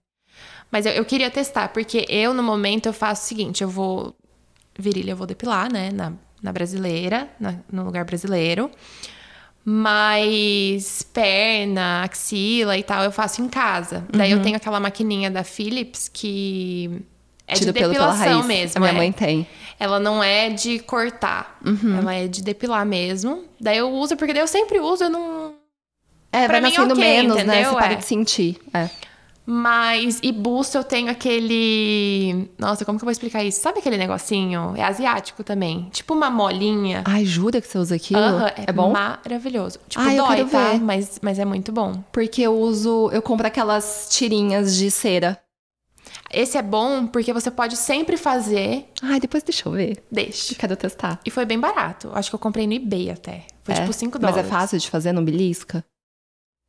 Mas 0.73 0.85
eu, 0.87 0.93
eu 0.93 1.05
queria 1.05 1.31
testar, 1.31 1.69
porque 1.69 2.05
eu, 2.09 2.35
no 2.35 2.43
momento, 2.43 2.87
eu 2.87 2.93
faço 2.93 3.23
o 3.23 3.29
seguinte: 3.29 3.63
eu 3.63 3.69
vou. 3.71 4.15
Virilha, 4.77 5.13
eu 5.13 5.17
vou 5.17 5.27
depilar, 5.27 5.73
né? 5.73 5.91
Na, 5.95 6.13
na 6.43 6.53
brasileira, 6.53 7.29
na- 7.39 7.55
no 7.73 7.85
lugar 7.85 8.05
brasileiro. 8.05 8.69
Mas 9.65 11.03
perna, 11.13 12.03
axila 12.03 12.77
e 12.77 12.83
tal, 12.83 13.03
eu 13.05 13.11
faço 13.13 13.43
em 13.43 13.49
casa. 13.49 14.05
Daí 14.13 14.33
Uhum. 14.33 14.39
eu 14.39 14.43
tenho 14.43 14.57
aquela 14.57 14.79
maquininha 14.81 15.31
da 15.31 15.43
Philips 15.43 16.09
que 16.13 17.03
é 17.49 17.55
Tira 17.55 17.73
de 17.73 17.81
depilação 17.81 18.45
mesmo. 18.45 18.77
A 18.79 18.81
minha 18.81 18.93
é. 18.93 18.97
mãe 18.97 19.13
tem. 19.13 19.47
Ela 19.79 20.01
não 20.01 20.23
é 20.23 20.49
de 20.51 20.79
cortar, 20.79 21.59
Uhum. 21.65 21.99
ela 21.99 22.15
é 22.15 22.27
de 22.27 22.43
depilar 22.43 22.85
mesmo. 22.87 23.45
Daí 23.61 23.77
eu 23.79 23.91
uso, 23.93 24.17
porque 24.17 24.33
daí 24.33 24.43
eu 24.43 24.47
sempre 24.49 24.81
uso, 24.81 25.05
eu 25.05 25.11
não. 25.11 25.55
É, 26.33 26.47
Pra 26.47 26.61
vai 26.61 26.71
mim, 26.71 26.77
nascendo 26.77 26.95
ok, 26.95 27.05
menos, 27.05 27.37
né? 27.37 27.43
entendeu? 27.43 27.71
Você 27.73 27.77
para 27.77 27.93
É. 27.93 27.97
de 27.97 28.05
sentir. 28.05 28.59
É. 28.75 28.89
Mas, 29.49 30.19
e 30.25 30.33
buço 30.33 30.77
eu 30.77 30.83
tenho 30.83 31.09
aquele. 31.09 32.49
Nossa, 32.59 32.85
como 32.85 32.99
que 32.99 33.05
eu 33.05 33.07
vou 33.07 33.13
explicar 33.13 33.45
isso? 33.45 33.61
Sabe 33.61 33.79
aquele 33.79 33.97
negocinho? 33.97 34.75
É 34.77 34.83
asiático 34.83 35.45
também. 35.45 35.89
Tipo 35.93 36.15
uma 36.15 36.29
molinha. 36.29 37.05
Ai, 37.07 37.25
jura 37.25 37.61
que 37.61 37.69
você 37.69 37.79
usa 37.79 37.95
aquilo? 37.95 38.19
Aham, 38.21 38.51
é, 38.67 38.73
bom? 38.73 38.91
Maravilhoso. 38.91 39.79
Tipo, 39.89 40.03
Ai, 40.05 40.17
dói, 40.17 40.45
tá? 40.47 40.75
Mas, 40.83 41.21
mas 41.23 41.39
é 41.39 41.45
muito 41.45 41.71
bom. 41.71 42.03
Porque 42.11 42.43
eu 42.43 42.59
uso. 42.59 43.09
Eu 43.13 43.23
compro 43.23 43.47
aquelas 43.47 44.09
tirinhas 44.11 44.75
de 44.77 44.91
cera. 44.91 45.39
Esse 46.33 46.59
é 46.59 46.63
bom 46.63 47.07
porque 47.07 47.33
você 47.33 47.51
pode 47.51 47.77
sempre 47.77 48.17
fazer. 48.17 48.91
Ai, 49.03 49.21
depois 49.21 49.43
deixa 49.43 49.69
eu 49.69 49.73
ver. 49.73 50.03
Deixa. 50.11 50.53
Eu 50.55 50.59
quero 50.59 50.77
testar. 50.77 51.21
E 51.25 51.31
foi 51.31 51.45
bem 51.45 51.59
barato. 51.59 52.11
Acho 52.15 52.31
que 52.31 52.35
eu 52.35 52.39
comprei 52.41 52.67
no 52.67 52.73
eBay 52.75 53.11
até. 53.11 53.45
Foi 53.63 53.75
É? 53.75 53.81
tipo 53.81 53.93
5 53.93 54.19
Mas 54.21 54.31
dólares. 54.33 54.47
é 54.47 54.55
fácil 54.55 54.79
de 54.79 54.91
fazer, 54.91 55.13
não 55.13 55.25
belisca? 55.25 55.85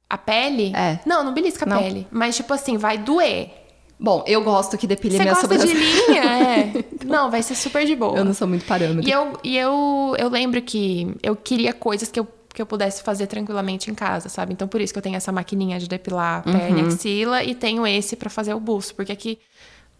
A 0.09 0.17
pele? 0.17 0.73
É. 0.75 0.99
Não, 1.05 1.23
não 1.23 1.33
belisca 1.33 1.65
a 1.65 1.67
Não? 1.67 1.81
pele. 1.81 2.07
Mas, 2.11 2.35
tipo 2.37 2.53
assim, 2.53 2.77
vai 2.77 2.97
doer. 2.97 3.49
Bom, 3.99 4.23
eu 4.27 4.43
gosto 4.43 4.77
que 4.77 4.85
depile 4.85 5.17
Você 5.17 5.23
minha 5.23 5.33
gosta 5.33 5.47
de 5.47 5.59
sobrancelha. 5.59 6.07
linha? 6.07 6.23
É. 6.57 7.05
Não, 7.05 7.29
vai 7.31 7.41
ser 7.41 7.55
super 7.55 7.85
de 7.85 7.95
boa. 7.95 8.15
Eu 8.17 8.23
não 8.23 8.33
sou 8.33 8.47
muito 8.47 8.63
parâmetro. 8.65 9.09
E 9.09 9.11
eu, 9.11 9.33
e 9.43 9.57
eu, 9.57 10.15
eu 10.19 10.29
lembro 10.29 10.61
que 10.61 11.13
eu 11.23 11.35
queria 11.35 11.73
coisas 11.73 12.09
que 12.09 12.19
eu, 12.19 12.27
que 12.57 12.61
eu 12.61 12.65
pudesse 12.65 13.03
fazer 13.03 13.27
tranquilamente 13.27 13.91
em 13.91 13.93
casa, 13.93 14.29
sabe? 14.29 14.51
Então, 14.51 14.67
por 14.67 14.81
isso 14.81 14.91
que 14.91 14.97
eu 14.97 15.03
tenho 15.03 15.15
essa 15.15 15.31
maquininha 15.31 15.77
de 15.79 15.87
depilar 15.87 16.43
perna 16.43 16.79
e 16.81 16.85
axila 16.87 17.43
e 17.43 17.53
tenho 17.53 17.85
esse 17.85 18.15
pra 18.15 18.31
fazer 18.31 18.55
o 18.55 18.59
buço. 18.59 18.95
Porque 18.95 19.11
aqui 19.11 19.37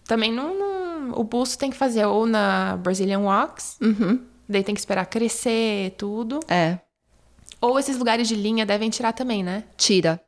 também 0.06 0.32
não, 0.34 0.58
não- 0.58 1.12
O 1.20 1.24
buço 1.24 1.56
tem 1.58 1.70
que 1.70 1.78
fazer 1.78 2.04
ou 2.06 2.26
na 2.26 2.76
Brazilian 2.78 3.20
Wax, 3.20 3.78
Uhum. 3.80 4.20
daí 4.50 4.63
tem 4.63 4.74
que 4.74 4.82
esperar 4.82 5.06
crescer 5.06 5.91
tudo. 5.98 6.39
É, 6.50 6.80
Ou 7.62 7.78
esses 7.80 7.96
lugares 7.98 8.28
de 8.28 8.36
linha 8.36 8.65
devem 8.65 8.89
tirar 8.89 9.13
também, 9.13 9.43
né? 9.43 9.63
tira. 9.78 10.20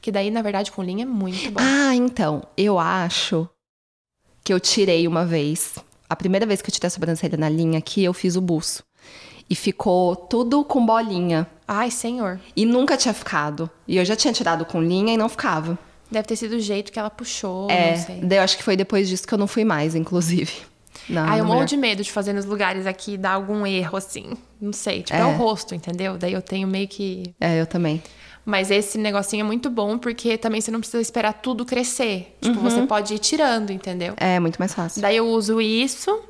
Que 0.00 0.10
daí, 0.12 0.30
na 0.30 0.40
verdade, 0.42 0.70
com 0.72 0.82
linha 0.84 1.02
é 1.02 1.06
muito 1.06 1.50
bom. 1.50 1.60
Ah, 1.60 1.94
então, 1.94 2.42
eu 2.56 2.78
acho 2.78 3.46
que 4.44 4.52
eu 4.52 4.60
tirei 4.60 5.06
uma 5.08 5.26
vez. 5.26 5.74
A 6.08 6.14
primeira 6.16 6.46
vez 6.46 6.62
que 6.62 6.70
eu 6.70 6.72
tirei 6.74 6.86
a 6.86 6.90
sobrancelha 6.90 7.36
na 7.36 7.48
linha 7.48 7.78
aqui, 7.78 8.02
eu 8.04 8.14
fiz 8.14 8.36
o 8.36 8.40
buço. 8.40 8.82
E 9.50 9.54
ficou 9.56 10.14
tudo 10.14 10.64
com 10.64 10.86
bolinha. 10.86 11.46
Ai, 11.66 11.90
senhor. 11.90 12.38
E 12.54 12.64
nunca 12.64 12.96
tinha 12.96 13.12
ficado. 13.12 13.68
E 13.86 13.96
eu 13.96 14.04
já 14.04 14.14
tinha 14.14 14.32
tirado 14.32 14.64
com 14.64 14.80
linha 14.80 15.12
e 15.12 15.16
não 15.16 15.28
ficava. 15.28 15.76
Deve 16.10 16.26
ter 16.26 16.36
sido 16.36 16.52
o 16.56 16.60
jeito 16.60 16.90
que 16.92 16.98
ela 16.98 17.10
puxou, 17.10 17.68
não 17.68 17.70
é, 17.74 17.96
sei. 17.96 18.20
daí 18.22 18.38
eu 18.38 18.42
acho 18.42 18.56
que 18.56 18.62
foi 18.64 18.76
depois 18.76 19.08
disso 19.08 19.26
que 19.26 19.34
eu 19.34 19.38
não 19.38 19.46
fui 19.46 19.64
mais, 19.64 19.94
inclusive. 19.94 20.52
Não, 21.08 21.22
Ai, 21.24 21.40
eu 21.40 21.44
não 21.44 21.54
morro 21.54 21.64
de 21.64 21.76
medo 21.76 22.04
de 22.04 22.12
fazer 22.12 22.32
nos 22.32 22.44
lugares 22.44 22.86
aqui 22.86 23.14
e 23.14 23.16
dar 23.16 23.32
algum 23.32 23.66
erro, 23.66 23.96
assim. 23.96 24.36
Não 24.60 24.72
sei. 24.72 25.02
Tipo, 25.02 25.18
é. 25.18 25.22
É. 25.22 25.24
o 25.26 25.32
rosto, 25.36 25.74
entendeu? 25.74 26.16
Daí 26.16 26.32
eu 26.32 26.42
tenho 26.42 26.68
meio 26.68 26.86
que. 26.86 27.34
É, 27.40 27.60
eu 27.60 27.66
também. 27.66 28.00
Mas 28.44 28.70
esse 28.70 28.96
negocinho 28.96 29.40
é 29.40 29.44
muito 29.44 29.68
bom 29.70 29.98
porque 29.98 30.38
também 30.38 30.60
você 30.60 30.70
não 30.70 30.78
precisa 30.78 31.00
esperar 31.00 31.32
tudo 31.32 31.64
crescer. 31.64 32.36
Tipo, 32.40 32.58
Uhum. 32.58 32.62
você 32.62 32.82
pode 32.86 33.14
ir 33.14 33.18
tirando, 33.18 33.70
entendeu? 33.72 34.14
É 34.16 34.38
muito 34.38 34.56
mais 34.58 34.72
fácil. 34.72 35.02
Daí 35.02 35.16
eu 35.16 35.26
uso 35.28 35.60
isso. 35.60 36.20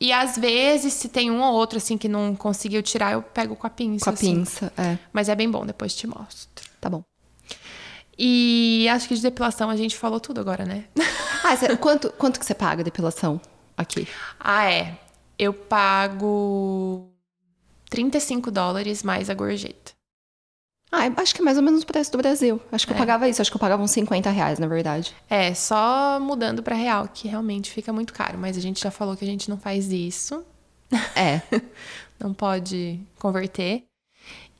E 0.00 0.12
às 0.12 0.38
vezes, 0.38 0.92
se 0.92 1.08
tem 1.08 1.30
um 1.30 1.42
ou 1.42 1.52
outro, 1.54 1.78
assim, 1.78 1.98
que 1.98 2.08
não 2.08 2.34
conseguiu 2.36 2.82
tirar, 2.82 3.12
eu 3.12 3.22
pego 3.22 3.56
com 3.56 3.66
a 3.66 3.70
pinça. 3.70 4.04
Com 4.04 4.10
a 4.10 4.12
assim. 4.12 4.36
pinça, 4.36 4.72
é. 4.76 4.96
Mas 5.12 5.28
é 5.28 5.34
bem 5.34 5.50
bom, 5.50 5.66
depois 5.66 5.94
te 5.94 6.06
mostro. 6.06 6.64
Tá 6.80 6.88
bom. 6.88 7.02
E 8.18 8.88
acho 8.90 9.08
que 9.08 9.14
de 9.14 9.22
depilação 9.22 9.70
a 9.70 9.76
gente 9.76 9.96
falou 9.96 10.18
tudo 10.20 10.40
agora, 10.40 10.64
né? 10.64 10.84
Ah, 11.44 11.56
cê- 11.56 11.76
quanto, 11.76 12.10
quanto 12.10 12.38
que 12.40 12.44
você 12.44 12.52
paga 12.52 12.82
a 12.82 12.84
depilação 12.84 13.40
aqui? 13.76 14.06
ah, 14.40 14.70
é. 14.70 14.98
Eu 15.38 15.54
pago 15.54 17.08
35 17.88 18.50
dólares 18.50 19.04
mais 19.04 19.30
a 19.30 19.34
gorjeta. 19.34 19.92
Ah, 20.90 21.06
eu 21.06 21.12
acho 21.18 21.34
que 21.34 21.40
é 21.42 21.44
mais 21.44 21.56
ou 21.58 21.62
menos 21.62 21.82
o 21.82 21.86
preço 21.86 22.10
do 22.12 22.18
Brasil. 22.18 22.60
Acho 22.72 22.86
que 22.86 22.92
eu 22.92 22.96
É. 22.96 22.98
pagava 22.98 23.28
isso. 23.28 23.42
Acho 23.42 23.50
que 23.50 23.56
eu 23.56 23.60
pagava 23.60 23.82
uns 23.82 23.90
50 23.90 24.30
reais, 24.30 24.58
na 24.58 24.66
verdade. 24.66 25.14
É, 25.28 25.52
só 25.54 26.18
mudando 26.20 26.62
pra 26.62 26.74
real, 26.74 27.08
que 27.12 27.28
realmente 27.28 27.70
fica 27.70 27.92
muito 27.92 28.12
caro. 28.12 28.38
Mas 28.38 28.56
a 28.56 28.60
gente 28.60 28.80
já 28.82 28.90
falou 28.90 29.16
que 29.16 29.24
a 29.24 29.28
gente 29.28 29.50
não 29.50 29.58
faz 29.58 29.92
isso. 29.92 30.42
É. 31.14 31.42
não 32.18 32.32
pode 32.32 32.98
converter. 33.18 33.84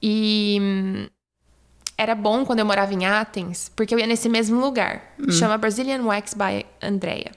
E 0.03 0.59
hum, 0.61 1.07
era 1.97 2.15
bom 2.15 2.45
quando 2.45 2.59
eu 2.59 2.67
morava 2.67 2.93
em 2.93 3.07
Athens, 3.07 3.71
porque 3.75 3.95
eu 3.95 3.99
ia 3.99 4.07
nesse 4.07 4.29
mesmo 4.29 4.61
lugar. 4.61 5.15
Chama 5.31 5.57
Brazilian 5.57 6.03
Wax 6.05 6.35
by 6.35 6.65
Andrea. 6.83 7.33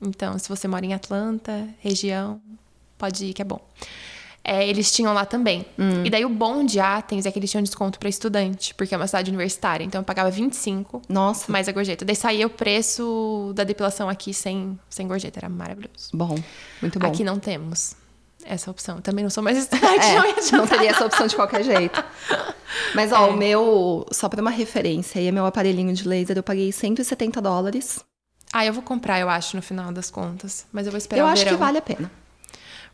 Então, 0.00 0.38
se 0.38 0.48
você 0.48 0.68
mora 0.68 0.86
em 0.86 0.94
Atlanta, 0.94 1.68
região, 1.80 2.40
pode 2.96 3.26
ir 3.26 3.32
que 3.32 3.42
é 3.42 3.44
bom. 3.44 3.60
É, 4.48 4.64
eles 4.68 4.92
tinham 4.92 5.12
lá 5.12 5.24
também. 5.26 5.66
E 6.04 6.08
daí 6.08 6.24
o 6.24 6.28
bom 6.28 6.64
de 6.64 6.78
Athens 6.78 7.26
é 7.26 7.32
que 7.32 7.38
eles 7.38 7.50
tinham 7.50 7.64
desconto 7.64 7.98
pra 7.98 8.08
estudante, 8.08 8.72
porque 8.74 8.94
é 8.94 8.96
uma 8.96 9.08
cidade 9.08 9.28
universitária. 9.28 9.82
Então 9.82 10.00
eu 10.00 10.04
pagava 10.04 10.30
25 10.30 11.02
Nossa. 11.08 11.50
mais 11.50 11.68
a 11.68 11.72
gorjeta. 11.72 12.04
Daí 12.04 12.14
saía 12.14 12.46
o 12.46 12.50
preço 12.50 13.52
da 13.56 13.64
depilação 13.64 14.08
aqui 14.08 14.32
sem, 14.32 14.78
sem 14.88 15.08
gorjeta. 15.08 15.40
Era 15.40 15.48
maravilhoso. 15.48 16.10
Bom, 16.14 16.38
muito 16.80 16.96
bom. 17.00 17.08
Aqui 17.08 17.24
não 17.24 17.40
temos 17.40 17.96
essa 18.44 18.70
opção. 18.70 19.00
Também 19.00 19.24
não 19.24 19.30
sou 19.30 19.42
mais 19.42 19.58
estudante, 19.58 20.06
É, 20.06 20.52
não 20.52 20.58
não 20.60 20.66
teria 20.68 20.90
essa 20.90 21.04
opção 21.04 21.26
de 21.26 21.34
qualquer 21.34 21.64
jeito. 21.64 22.04
Mas, 22.94 23.10
ó, 23.10 23.30
o 23.30 23.36
meu, 23.36 24.06
só 24.12 24.28
pra 24.28 24.40
uma 24.40 24.50
referência, 24.52 25.20
aí 25.20 25.26
é 25.26 25.32
meu 25.32 25.44
aparelhinho 25.44 25.92
de 25.92 26.06
laser, 26.06 26.36
eu 26.36 26.42
paguei 26.44 26.70
170 26.70 27.40
dólares. 27.42 27.98
Ah, 28.52 28.64
eu 28.64 28.72
vou 28.72 28.82
comprar, 28.82 29.18
eu 29.18 29.28
acho, 29.28 29.56
no 29.56 29.62
final 29.62 29.90
das 29.90 30.08
contas. 30.08 30.66
Mas 30.72 30.86
eu 30.86 30.92
vou 30.92 30.98
esperar 30.98 31.22
eu 31.22 31.26
acho 31.26 31.42
verão. 31.42 31.56
que 31.58 31.64
vale 31.64 31.78
a 31.78 31.82
pena. 31.82 32.10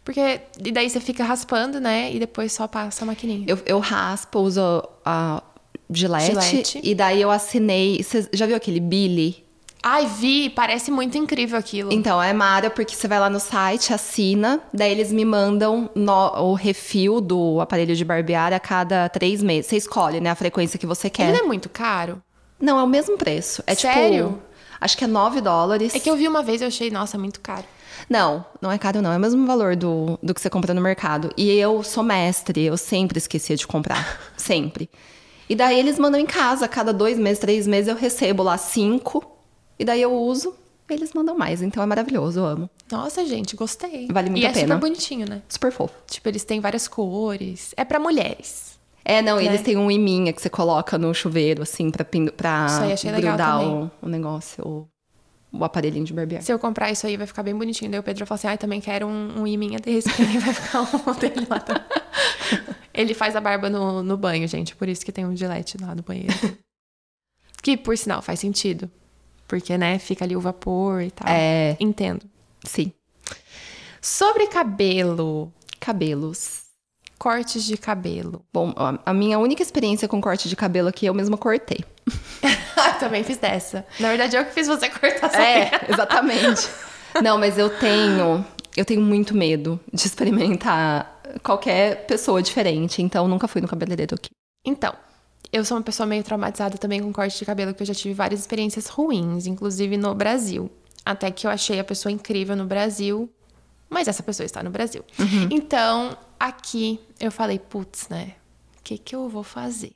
Porque 0.05 0.41
e 0.65 0.73
daí 0.73 0.91
você 0.91 1.01
fica 1.01 1.23
raspando, 1.25 1.81
né? 1.81 2.13
E 2.13 2.19
depois 2.19 2.53
só 2.53 2.67
passa 2.67 3.05
a 3.05 3.07
maquininha. 3.07 3.45
Eu, 3.47 3.59
eu 3.65 3.79
raspo, 3.79 4.41
uso 4.41 4.61
a 5.05 5.43
Gillette, 5.91 6.27
Gillette. 6.27 6.81
E 6.83 6.95
daí 6.95 7.21
eu 7.21 7.31
assinei. 7.31 8.03
Você 8.03 8.29
já 8.33 8.47
viu 8.47 8.57
aquele 8.57 8.81
Billy? 8.81 9.45
Ai, 9.85 10.07
vi! 10.07 10.49
Parece 10.51 10.93
muito 10.93 11.19
incrível 11.19 11.59
aquilo. 11.59 11.93
Então, 11.93 12.23
é 12.23 12.33
mara 12.33 12.71
porque 12.71 12.95
você 12.95 13.09
vai 13.09 13.19
lá 13.19 13.29
no 13.29 13.41
site, 13.41 13.93
assina, 13.93 14.61
daí 14.73 14.93
eles 14.93 15.11
me 15.11 15.25
mandam 15.25 15.91
no- 15.93 16.51
o 16.51 16.55
refil 16.55 17.21
do 17.21 17.61
aparelho 17.61 17.97
de 17.97 18.05
barbear 18.05 18.53
a 18.53 18.61
cada 18.61 19.09
três 19.09 19.43
meses. 19.43 19.67
Você 19.67 19.77
escolhe, 19.77 20.21
né, 20.21 20.31
a 20.31 20.37
frequência 20.37 20.79
que 20.79 20.87
você 20.87 21.11
quer. 21.11 21.25
Ele 21.25 21.33
não 21.39 21.45
é 21.45 21.49
muito 21.49 21.69
caro? 21.69 22.23
Não, 22.61 22.79
é 22.79 22.83
o 22.85 22.87
mesmo 22.87 23.19
preço. 23.19 23.61
É 23.67 23.75
Sério? 23.75 24.29
tipo. 24.29 24.43
Acho 24.81 24.97
que 24.97 25.03
é 25.03 25.09
9 25.09 25.41
dólares. 25.41 25.95
É 25.97 25.99
que 25.99 26.09
eu 26.09 26.17
vi 26.17 26.29
uma 26.29 26.45
vez 26.45 26.61
e 26.61 26.65
eu 26.65 26.69
achei, 26.69 26.89
nossa, 26.89 27.19
muito 27.19 27.41
caro. 27.41 27.65
Não, 28.09 28.45
não 28.61 28.71
é 28.71 28.79
caro, 28.79 29.01
não. 29.03 29.13
É 29.13 29.17
o 29.17 29.21
mesmo 29.21 29.47
valor 29.47 29.77
do, 29.77 30.19
do 30.23 30.35
que 30.35 30.41
você 30.41 30.51
compra 30.51 30.75
no 30.75 30.81
mercado. 30.81 31.31
E 31.37 31.51
eu 31.51 31.83
sou 31.83 32.03
mestre, 32.03 32.63
eu 32.65 32.77
sempre 32.77 33.19
esquecia 33.19 33.57
de 33.57 33.67
comprar. 33.67 34.21
sempre. 34.37 34.89
E 35.49 35.55
daí 35.57 35.79
eles 35.79 35.99
mandam 35.99 36.21
em 36.21 36.27
casa, 36.27 36.67
cada 36.69 36.93
dois 36.93 37.19
meses, 37.19 37.39
três 37.39 37.67
meses, 37.67 37.89
eu 37.89 37.97
recebo 37.97 38.43
lá 38.43 38.57
cinco. 38.59 39.25
E 39.79 39.85
daí 39.85 40.01
eu 40.01 40.13
uso, 40.15 40.55
eles 40.89 41.13
mandam 41.13 41.37
mais. 41.37 41.63
Então 41.63 41.83
é 41.83 41.87
maravilhoso, 41.87 42.41
eu 42.41 42.47
amo. 42.47 42.71
Nossa, 42.91 43.25
gente, 43.25 43.57
gostei. 43.57 44.09
Vale 44.11 44.31
muito 44.31 44.43
e 44.43 44.47
a 44.47 44.51
é 44.51 44.53
pena. 44.53 44.75
super 44.75 44.81
bonitinho, 44.89 45.29
né? 45.29 45.43
Super 45.49 45.73
fofo. 45.73 45.95
Tipo, 46.09 46.29
eles 46.29 46.45
têm 46.45 46.61
várias 46.61 46.87
cores. 46.89 47.75
É 47.77 47.85
pra 47.85 47.99
mulheres. 47.99 48.73
É, 49.05 49.21
não, 49.21 49.37
Né? 49.37 49.47
eles 49.47 49.63
têm 49.63 49.77
um 49.77 49.91
iminha 49.91 50.33
que 50.33 50.41
você 50.41 50.49
coloca 50.49 50.97
no 50.97 51.13
chuveiro, 51.13 51.63
assim, 51.63 51.91
pra, 51.91 52.05
pra 52.05 52.67
Isso 52.69 52.81
aí 52.83 52.93
achei 52.93 53.11
legal 53.11 53.37
grudar 53.37 53.59
também. 53.59 53.75
o, 53.75 53.91
o 54.07 54.09
negócio, 54.09 54.89
o 55.53 55.65
aparelhinho 55.65 56.05
de 56.05 56.13
barbear. 56.15 56.43
Se 56.43 56.53
eu 56.53 56.59
comprar 56.59 56.91
isso 56.91 57.07
aí, 57.07 57.17
vai 57.17 57.27
ficar 57.27 57.43
bem 57.43 57.55
bonitinho. 57.55 57.91
Daí 57.91 58.01
o 58.01 58.03
Pedro 58.03 58.25
falou 58.27 58.37
assim: 58.37 58.47
ai, 58.49 58.57
também 58.59 58.81
quero 58.81 59.07
um, 59.07 59.41
um 59.43 59.47
iminha 59.47 59.79
desse. 59.79 60.09
Aí 60.23 60.39
vai 60.39 60.55
ficar 60.55 60.81
um 60.83 61.15
dele 61.15 61.47
lá 61.49 61.61
também. 61.61 61.83
Ele 62.95 63.15
faz 63.15 63.35
a 63.37 63.41
barba 63.41 63.69
no, 63.71 64.03
no 64.03 64.17
banho, 64.17 64.47
gente. 64.49 64.75
Por 64.77 64.89
isso 64.89 65.05
que 65.05 65.13
tem 65.13 65.25
um 65.27 65.37
gilete 65.37 65.77
lá 65.81 65.95
no 65.95 66.03
banheiro. 66.03 66.33
que, 67.63 67.77
por 67.77 67.97
sinal, 67.97 68.21
faz 68.23 68.41
sentido. 68.41 68.91
Porque, 69.49 69.77
né, 69.79 69.99
fica 69.99 70.25
ali 70.25 70.35
o 70.37 70.41
vapor 70.41 71.03
e 71.03 71.11
tal. 71.11 71.29
É, 71.31 71.77
Entendo. 71.81 72.25
sim. 72.67 72.93
Sobre 74.01 74.47
cabelo, 74.49 75.53
Cabelos. 75.79 76.63
cortes 77.19 77.63
de 77.65 77.77
cabelo. 77.77 78.45
Bom, 78.53 78.73
a- 78.77 78.99
a 79.07 79.15
minha 79.15 79.39
única 79.39 79.63
experiência 79.63 80.09
com 80.09 80.21
corte 80.21 80.49
de 80.49 80.57
cabelo 80.57 80.89
aqui, 80.89 81.07
eu 81.07 81.15
mesma 81.15 81.37
cortei. 81.37 81.85
Também 82.99 83.25
fiz 83.25 83.39
dessa. 83.39 83.87
Na 83.99 84.09
verdade, 84.09 84.37
eu 84.37 84.45
que 84.45 84.53
fiz 84.53 84.67
você 84.67 84.89
cortar 84.89 85.31
sua 85.31 85.43
É, 85.43 85.71
exatamente. 85.89 86.69
Não, 87.23 87.39
mas 87.39 87.59
eu 87.59 87.71
tenho, 87.79 88.45
eu 88.77 88.85
tenho 88.85 89.01
muito 89.01 89.35
medo 89.35 89.79
de 89.93 90.07
experimentar 90.07 91.21
qualquer 91.43 92.07
pessoa 92.07 92.43
diferente, 92.43 93.03
então 93.03 93.29
nunca 93.29 93.47
fui 93.47 93.61
no 93.61 93.69
cabeleireiro 93.69 94.15
aqui. 94.15 94.31
Então, 94.65 94.95
eu 95.53 95.65
sou 95.65 95.77
uma 95.77 95.83
pessoa 95.83 96.07
meio 96.07 96.23
traumatizada 96.23 96.79
também 96.79 97.03
com 97.03 97.13
corte 97.13 97.39
de 97.39 97.45
cabelo, 97.45 97.73
porque 97.73 97.83
eu 97.83 97.87
já 97.87 97.95
tive 97.95 98.15
várias 98.15 98.41
experiências 98.41 98.87
ruins, 98.87 99.47
inclusive 99.47 99.97
no 99.97 100.15
Brasil. 100.15 100.71
Até 101.05 101.31
que 101.31 101.47
eu 101.47 101.51
achei 101.51 101.79
a 101.81 101.85
pessoa 101.85 102.13
incrível 102.13 102.57
no 102.57 102.65
Brasil, 102.65 103.29
mas 103.91 104.09
essa 104.09 104.23
pessoa 104.23 104.47
está 104.47 104.63
no 104.63 104.71
Brasil. 104.71 105.05
Então, 105.51 106.17
aqui 106.39 107.01
eu 107.21 107.31
falei, 107.31 107.59
putz, 107.59 108.09
né? 108.09 108.35
O 108.79 108.83
que, 108.83 108.97
que 108.97 109.15
eu 109.15 109.29
vou 109.29 109.43
fazer? 109.43 109.93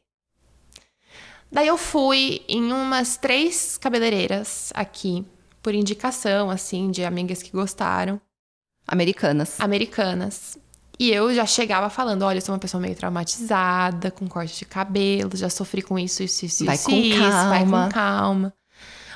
Daí 1.51 1.69
eu 1.69 1.77
fui 1.79 2.43
em 2.49 2.73
umas 2.73 3.17
três 3.17 3.79
cabeleireiras 3.79 4.73
aqui, 4.75 5.25
por 5.63 5.75
indicação, 5.75 6.51
assim, 6.51 6.91
de 6.91 7.05
amigas 7.05 7.43
que 7.43 7.51
gostaram 7.51 8.21
Americanas. 8.87 9.59
americanas. 9.61 10.59
E 10.99 11.11
eu 11.11 11.35
já 11.35 11.45
chegava 11.45 11.91
falando, 11.91 12.23
olha, 12.23 12.39
eu 12.39 12.43
sou 12.43 12.55
uma 12.55 12.59
pessoa 12.59 12.81
meio 12.81 12.95
traumatizada, 12.97 14.11
com 14.11 14.27
corte 14.27 14.57
de 14.59 14.65
cabelo, 14.65 15.37
já 15.37 15.51
sofri 15.51 15.83
com 15.83 15.99
isso, 15.99 16.23
isso, 16.23 16.47
isso, 16.47 16.65
Vai 16.65 16.75
isso, 16.77 16.85
com 16.85 16.97
isso, 16.97 17.19
vai 17.19 17.61
calma." 17.61 17.85
com 17.87 17.93
calma. 17.93 18.55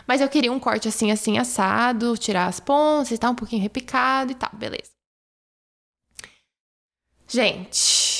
Mas 0.07 0.21
eu 0.21 0.29
queria 0.29 0.53
um 0.53 0.59
corte 0.59 0.89
assim, 0.89 1.11
assim, 1.11 1.39
assado, 1.39 2.17
tirar 2.19 2.47
as 2.49 2.59
pontas 2.61 3.13
e 3.13 3.19
tal, 3.19 3.33
um 3.33 3.35
pouquinho 3.35 3.63
repicado 3.63 4.33
e 4.33 4.35
tal, 4.35 4.51
beleza. 4.53 4.91
Gente, 7.29 8.20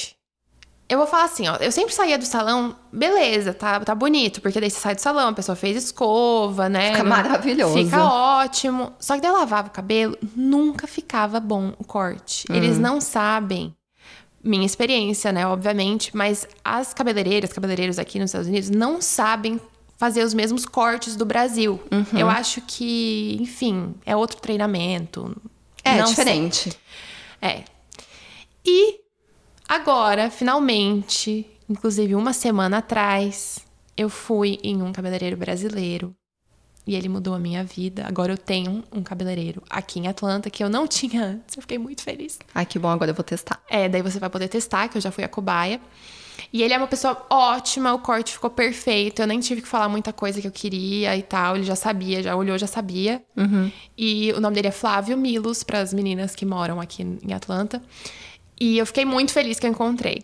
eu 0.91 0.99
vou 0.99 1.07
falar 1.07 1.25
assim, 1.27 1.47
ó. 1.47 1.55
Eu 1.57 1.71
sempre 1.71 1.95
saía 1.95 2.19
do 2.19 2.27
salão, 2.27 2.75
beleza, 2.93 3.55
tá, 3.55 3.79
tá 3.79 3.95
bonito, 3.95 4.41
porque 4.43 4.61
daí 4.61 4.69
você 4.69 4.81
sai 4.81 4.97
do 4.97 5.01
salão, 5.01 5.29
a 5.29 5.33
pessoa 5.33 5.55
fez 5.55 5.77
escova, 5.85 6.69
né? 6.69 6.91
Fica 6.91 7.05
maravilhoso. 7.05 7.79
Fica 7.79 8.05
ótimo. 8.05 8.93
Só 8.99 9.15
que 9.15 9.21
daí 9.21 9.31
eu 9.31 9.37
lavava 9.37 9.69
o 9.69 9.71
cabelo, 9.71 10.19
nunca 10.35 10.89
ficava 10.89 11.39
bom 11.39 11.73
o 11.79 11.85
corte. 11.85 12.45
Eles 12.51 12.77
não 12.77 13.01
sabem. 13.01 13.73
Minha 14.43 14.67
experiência, 14.67 15.31
né, 15.31 15.47
obviamente, 15.47 16.17
mas 16.17 16.49
as 16.65 16.93
cabeleireiras, 16.93 17.53
cabeleireiros 17.53 17.97
aqui 17.99 18.19
nos 18.19 18.31
Estados 18.31 18.49
Unidos 18.49 18.69
não 18.69 19.01
sabem 19.01 19.61
fazer 19.97 20.25
os 20.25 20.35
mesmos 20.35 20.67
cortes 20.67 21.15
do 21.15 21.25
Brasil. 21.25 21.81
Eu 22.13 22.29
acho 22.29 22.63
que, 22.63 23.37
enfim, 23.39 23.95
é 24.05 24.17
outro 24.17 24.41
treinamento. 24.41 25.37
É 25.85 25.99
Não 25.99 26.07
sei. 26.07 26.17
diferente. 26.17 26.73
É. 27.41 27.63
E 28.65 29.00
agora, 29.71 30.31
finalmente, 30.31 31.47
inclusive 31.69 32.15
uma 32.15 32.33
semana 32.33 32.79
atrás, 32.79 33.65
eu 33.97 34.09
fui 34.09 34.59
em 34.63 34.83
um 34.83 34.93
cabeleireiro 34.93 35.37
brasileiro. 35.37 36.15
E 36.87 36.97
ele 36.97 37.09
mudou 37.09 37.35
a 37.35 37.39
minha 37.39 37.63
vida. 37.63 38.05
Agora 38.07 38.33
eu 38.33 38.39
tenho 38.39 38.83
um 38.91 39.03
cabeleireiro 39.03 39.63
aqui 39.71 40.01
em 40.01 40.09
Atlanta 40.09 40.51
que 40.51 40.65
eu 40.65 40.69
não 40.69 40.87
tinha 40.89 41.25
antes. 41.25 41.57
Eu 41.57 41.63
fiquei 41.63 41.79
muito 41.79 42.03
feliz. 42.03 42.39
Ai, 42.55 42.67
que 42.67 42.79
bom, 42.79 42.89
agora 42.89 43.11
eu 43.11 43.15
vou 43.15 43.23
testar. 43.23 43.63
É, 43.69 43.89
daí 43.89 44.03
você 44.03 44.19
vai 44.19 44.31
poder 44.31 44.49
testar, 44.49 44.89
que 44.89 44.97
eu 44.97 45.01
já 45.01 45.11
fui 45.11 45.23
a 45.23 45.29
cobaia. 45.29 45.81
E 46.53 46.63
ele 46.63 46.73
é 46.73 46.79
uma 46.79 46.87
pessoa 46.87 47.27
ótima, 47.29 47.93
o 47.93 47.99
corte 47.99 48.33
ficou 48.33 48.51
perfeito. 48.51 49.23
Eu 49.23 49.27
nem 49.27 49.39
tive 49.41 49.61
que 49.61 49.69
falar 49.69 49.89
muita 49.89 50.13
coisa 50.13 50.41
que 50.41 50.47
eu 50.47 50.53
queria 50.53 51.17
e 51.17 51.23
tal. 51.23 51.55
Ele 51.55 51.65
já 51.65 51.77
sabia, 51.77 52.23
já 52.23 52.35
olhou, 52.35 52.57
já 52.59 52.67
sabia. 52.67 53.23
E 53.97 54.33
o 54.33 54.41
nome 54.41 54.55
dele 54.55 54.69
é 54.69 54.73
Flávio 54.73 55.17
Milos, 55.17 55.63
para 55.63 55.81
as 55.81 55.93
meninas 55.93 56.35
que 56.35 56.47
moram 56.47 56.81
aqui 56.81 57.03
em 57.03 57.33
Atlanta. 57.35 57.83
E 58.61 58.79
eu 58.79 58.85
fiquei 58.85 59.05
muito 59.05 59.33
feliz 59.33 59.59
que 59.59 59.67
eu 59.67 59.71
encontrei. 59.71 60.23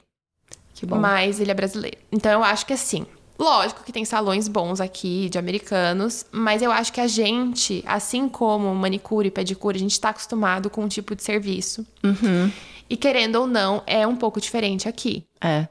Que 0.75 0.85
bom. 0.85 0.99
Mas 0.99 1.41
ele 1.41 1.51
é 1.51 1.55
brasileiro. 1.55 1.97
Então 2.13 2.31
eu 2.31 2.45
acho 2.45 2.67
que 2.67 2.73
assim. 2.73 3.07
Lógico 3.39 3.85
que 3.85 3.93
tem 3.93 4.05
salões 4.05 4.49
bons 4.49 4.81
aqui 4.81 5.29
de 5.29 5.39
americanos, 5.39 6.25
mas 6.33 6.63
eu 6.63 6.73
acho 6.73 6.91
que 6.91 7.03
a 7.03 7.07
gente, 7.07 7.85
assim 7.87 8.31
como 8.31 8.75
manicure 8.75 9.29
e 9.29 9.31
pedicure, 9.31 9.77
a 9.77 9.81
gente 9.81 10.01
tá 10.01 10.09
acostumado 10.09 10.71
com 10.71 10.83
um 10.83 10.89
tipo 10.89 11.15
de 11.15 11.23
serviço. 11.23 11.87
Uhum. 12.03 12.51
E 12.89 12.97
querendo 12.97 13.37
ou 13.37 13.47
não, 13.47 13.83
é 13.87 14.07
um 14.07 14.17
pouco 14.17 14.41
diferente 14.41 14.89
aqui. 14.89 15.27
É. 15.39 15.69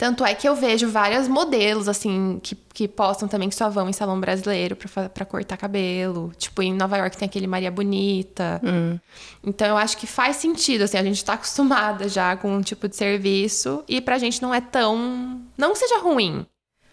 Tanto 0.00 0.24
é 0.24 0.34
que 0.34 0.48
eu 0.48 0.56
vejo 0.56 0.88
vários 0.88 1.28
modelos, 1.28 1.86
assim, 1.86 2.40
que, 2.42 2.54
que 2.72 2.88
postam 2.88 3.28
também 3.28 3.50
que 3.50 3.54
só 3.54 3.68
vão 3.68 3.86
em 3.86 3.92
salão 3.92 4.18
brasileiro 4.18 4.74
pra 5.12 5.26
cortar 5.26 5.58
cabelo. 5.58 6.32
Tipo, 6.38 6.62
em 6.62 6.72
Nova 6.72 6.96
York 6.96 7.18
tem 7.18 7.26
aquele 7.26 7.46
Maria 7.46 7.70
Bonita. 7.70 8.58
Hum. 8.64 8.98
Então 9.44 9.68
eu 9.68 9.76
acho 9.76 9.98
que 9.98 10.06
faz 10.06 10.36
sentido, 10.36 10.84
assim, 10.84 10.96
a 10.96 11.04
gente 11.04 11.22
tá 11.22 11.34
acostumada 11.34 12.08
já 12.08 12.34
com 12.34 12.50
um 12.50 12.62
tipo 12.62 12.88
de 12.88 12.96
serviço 12.96 13.84
e 13.86 14.00
pra 14.00 14.16
gente 14.16 14.40
não 14.40 14.54
é 14.54 14.60
tão. 14.62 15.42
Não 15.58 15.72
que 15.74 15.78
seja 15.80 15.98
ruim, 15.98 16.46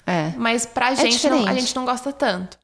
É. 0.06 0.34
mas 0.36 0.66
pra 0.66 0.94
gente 0.94 1.30
não, 1.30 1.48
a 1.48 1.54
gente 1.54 1.74
não 1.78 1.86
gosta 1.86 2.12
tanto. 2.12 2.58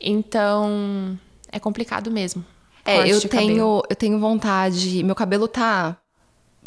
Então 0.00 1.18
é 1.52 1.60
complicado 1.60 2.10
mesmo. 2.10 2.42
É, 2.86 3.00
eu 3.00 3.20
cabelo. 3.20 3.28
tenho, 3.28 3.82
eu 3.90 3.96
tenho 3.96 4.18
vontade. 4.18 5.02
Meu 5.02 5.14
cabelo 5.14 5.46
tá 5.46 5.94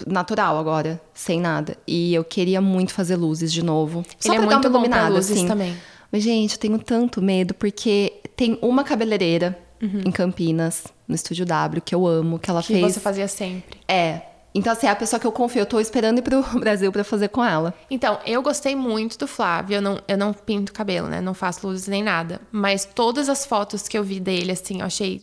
natural 0.05 0.57
agora, 0.57 1.01
sem 1.13 1.39
nada. 1.39 1.77
E 1.87 2.13
eu 2.13 2.23
queria 2.23 2.61
muito 2.61 2.93
fazer 2.93 3.15
luzes 3.15 3.51
de 3.51 3.63
novo. 3.63 4.03
Só 4.19 4.33
Ele 4.33 4.43
é 4.43 4.45
pra 4.45 4.55
muito 4.55 4.69
dar 4.69 4.77
uma 4.77 4.87
bom 5.09 5.15
luzes 5.15 5.31
assim. 5.37 5.47
também. 5.47 5.75
Mas, 6.11 6.23
gente, 6.23 6.53
eu 6.53 6.59
tenho 6.59 6.79
tanto 6.79 7.21
medo, 7.21 7.53
porque 7.53 8.13
tem 8.35 8.57
uma 8.61 8.83
cabeleireira 8.83 9.57
Uhum. 9.81 10.01
em 10.05 10.11
Campinas, 10.11 10.85
no 11.07 11.13
Estúdio 11.13 11.45
W, 11.45 11.81
que 11.81 11.93
eu 11.93 12.07
amo, 12.07 12.39
que 12.39 12.49
ela 12.49 12.61
Que 12.63 12.73
fez. 12.73 12.93
você 12.93 12.99
fazia 12.99 13.27
sempre. 13.27 13.79
É. 13.87 14.21
Então, 14.55 14.73
assim, 14.73 14.87
é 14.87 14.89
a 14.89 14.95
pessoa 14.95 15.19
que 15.19 15.27
eu 15.27 15.31
confio. 15.31 15.59
Eu 15.61 15.65
tô 15.67 15.79
esperando 15.79 16.17
ir 16.17 16.21
pro 16.23 16.41
Brasil 16.59 16.91
pra 16.91 17.03
fazer 17.03 17.27
com 17.27 17.43
ela. 17.45 17.75
Então, 17.91 18.17
eu 18.25 18.41
gostei 18.41 18.75
muito 18.75 19.15
do 19.19 19.27
Flávio. 19.27 19.75
Eu 19.75 19.81
não, 19.81 19.99
eu 20.07 20.17
não 20.17 20.33
pinto 20.33 20.73
cabelo, 20.73 21.07
né? 21.07 21.21
Não 21.21 21.35
faço 21.35 21.67
luzes 21.67 21.87
nem 21.87 22.01
nada. 22.01 22.41
Mas 22.51 22.83
todas 22.85 23.29
as 23.29 23.45
fotos 23.45 23.87
que 23.87 23.95
eu 23.95 24.03
vi 24.03 24.19
dele, 24.19 24.51
assim, 24.53 24.79
eu 24.79 24.85
achei 24.87 25.21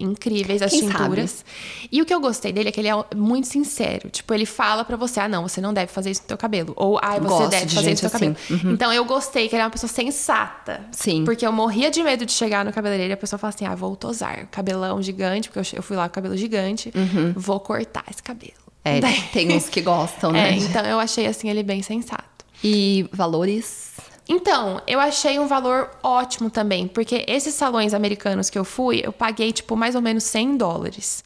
incríveis 0.00 0.62
as 0.62 0.70
Quem 0.70 0.82
tinturas. 0.88 1.44
E 1.90 2.00
o 2.00 2.06
que 2.06 2.14
eu 2.14 2.20
gostei 2.20 2.52
dele 2.52 2.68
é 2.68 2.72
que 2.72 2.80
ele 2.80 2.88
é 2.88 2.94
muito 3.16 3.46
sincero. 3.48 4.08
Tipo, 4.10 4.32
ele 4.34 4.46
fala 4.46 4.84
pra 4.84 4.96
você: 4.96 5.20
ah, 5.20 5.28
não, 5.28 5.46
você 5.48 5.60
não 5.60 5.72
deve 5.74 5.90
fazer 5.92 6.10
isso 6.10 6.22
no 6.22 6.28
teu 6.28 6.38
cabelo. 6.38 6.72
Ou, 6.76 6.98
ah, 7.02 7.18
você 7.18 7.20
Gosto 7.28 7.48
deve 7.50 7.66
de 7.66 7.74
fazer 7.74 7.92
isso 7.92 8.04
no 8.04 8.10
teu 8.10 8.16
assim. 8.16 8.34
cabelo. 8.34 8.72
Então, 8.74 8.92
eu 8.92 9.04
gostei 9.04 9.48
que 9.48 9.54
ele 9.54 9.62
é 9.62 9.64
uma 9.64 9.70
pessoa 9.70 9.90
sensata. 9.90 10.80
Sim. 10.92 11.24
Porque 11.24 11.46
eu 11.46 11.52
morria 11.52 11.90
de 11.90 12.02
medo 12.02 12.24
de 12.24 12.32
chegar 12.32 12.64
no 12.64 12.72
cabeleireiro 12.72 13.12
e 13.12 13.14
a 13.14 13.16
pessoa 13.16 13.38
fala 13.38 13.52
assim: 13.54 13.66
ah, 13.66 13.74
vou 13.74 13.96
tosar. 13.96 14.46
Cabelão 14.46 15.00
gigante, 15.02 15.48
porque 15.50 15.76
eu, 15.78 15.82
fui 15.82 15.96
lá 15.96 16.08
com 16.08 16.14
cabelo 16.14 16.36
gigante. 16.36 16.92
Vou 17.34 17.58
cortar 17.60 18.04
esse 18.10 18.22
cabelo. 18.22 18.52
É, 18.84 19.00
Daí- 19.00 19.22
tem 19.32 19.52
uns 19.52 19.68
que 19.68 19.80
gostam, 19.80 20.30
É, 20.30 20.52
né? 20.52 20.56
então 20.56 20.84
eu 20.84 20.98
achei 21.00 21.26
assim 21.26 21.50
ele 21.50 21.62
bem 21.62 21.82
sensato. 21.82 22.22
E 22.62 23.08
valores? 23.12 23.87
Então, 24.28 24.82
eu 24.86 25.00
achei 25.00 25.38
um 25.38 25.46
valor 25.46 25.90
ótimo 26.02 26.50
também, 26.50 26.86
porque 26.86 27.24
esses 27.26 27.54
salões 27.54 27.94
americanos 27.94 28.50
que 28.50 28.58
eu 28.58 28.64
fui, 28.64 29.00
eu 29.02 29.10
paguei, 29.12 29.52
tipo, 29.52 29.74
mais 29.74 29.94
ou 29.94 30.02
menos 30.02 30.24
100 30.24 30.56
dólares. 30.58 31.24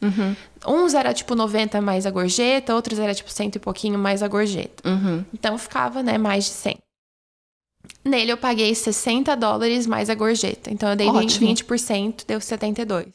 Uns 0.66 0.94
era, 0.94 1.12
tipo, 1.12 1.34
90 1.34 1.80
mais 1.80 2.06
a 2.06 2.10
gorjeta, 2.10 2.74
outros 2.74 3.00
era, 3.00 3.12
tipo, 3.12 3.30
cento 3.30 3.56
e 3.56 3.58
pouquinho 3.58 3.98
mais 3.98 4.22
a 4.22 4.28
gorjeta. 4.28 4.88
Então, 5.34 5.58
ficava, 5.58 6.02
né, 6.02 6.16
mais 6.16 6.44
de 6.44 6.50
100. 6.50 6.78
Nele, 8.04 8.30
eu 8.30 8.36
paguei 8.36 8.72
60 8.74 9.34
dólares 9.36 9.86
mais 9.86 10.08
a 10.08 10.14
gorjeta. 10.14 10.70
Então, 10.70 10.88
eu 10.90 10.96
dei 10.96 11.08
Ótimo. 11.08 11.48
20%, 11.48 12.24
deu 12.26 12.40
72. 12.40 13.06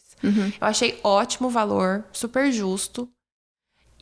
Eu 0.59 0.67
achei 0.67 0.99
ótimo 1.03 1.47
o 1.47 1.51
valor, 1.51 2.03
super 2.11 2.51
justo. 2.51 3.07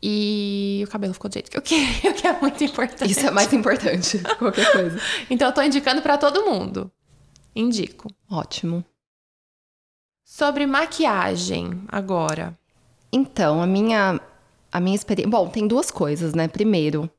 E 0.01 0.83
o 0.85 0.89
cabelo 0.89 1.13
ficou 1.13 1.29
do 1.29 1.33
jeito 1.33 1.49
que 1.49 1.57
eu 1.57 1.61
queria, 1.63 2.11
o 2.11 2.13
que 2.13 2.27
é 2.27 2.39
muito 2.39 2.63
importante. 2.63 3.11
Isso 3.11 3.25
é 3.25 3.31
mais 3.31 3.51
importante. 3.53 4.19
Qualquer 4.37 4.71
coisa. 4.71 4.99
Então 5.29 5.47
eu 5.47 5.53
tô 5.53 5.61
indicando 5.61 6.01
pra 6.01 6.17
todo 6.17 6.45
mundo. 6.45 6.91
Indico. 7.55 8.09
Ótimo. 8.29 8.83
Sobre 10.23 10.65
maquiagem 10.65 11.83
agora. 11.87 12.57
Então, 13.11 13.61
a 13.61 13.67
minha, 13.67 14.19
a 14.71 14.79
minha 14.79 14.95
experiência. 14.95 15.29
Bom, 15.29 15.47
tem 15.47 15.67
duas 15.67 15.89
coisas, 15.89 16.33
né? 16.33 16.47
Primeiro, 16.47 17.09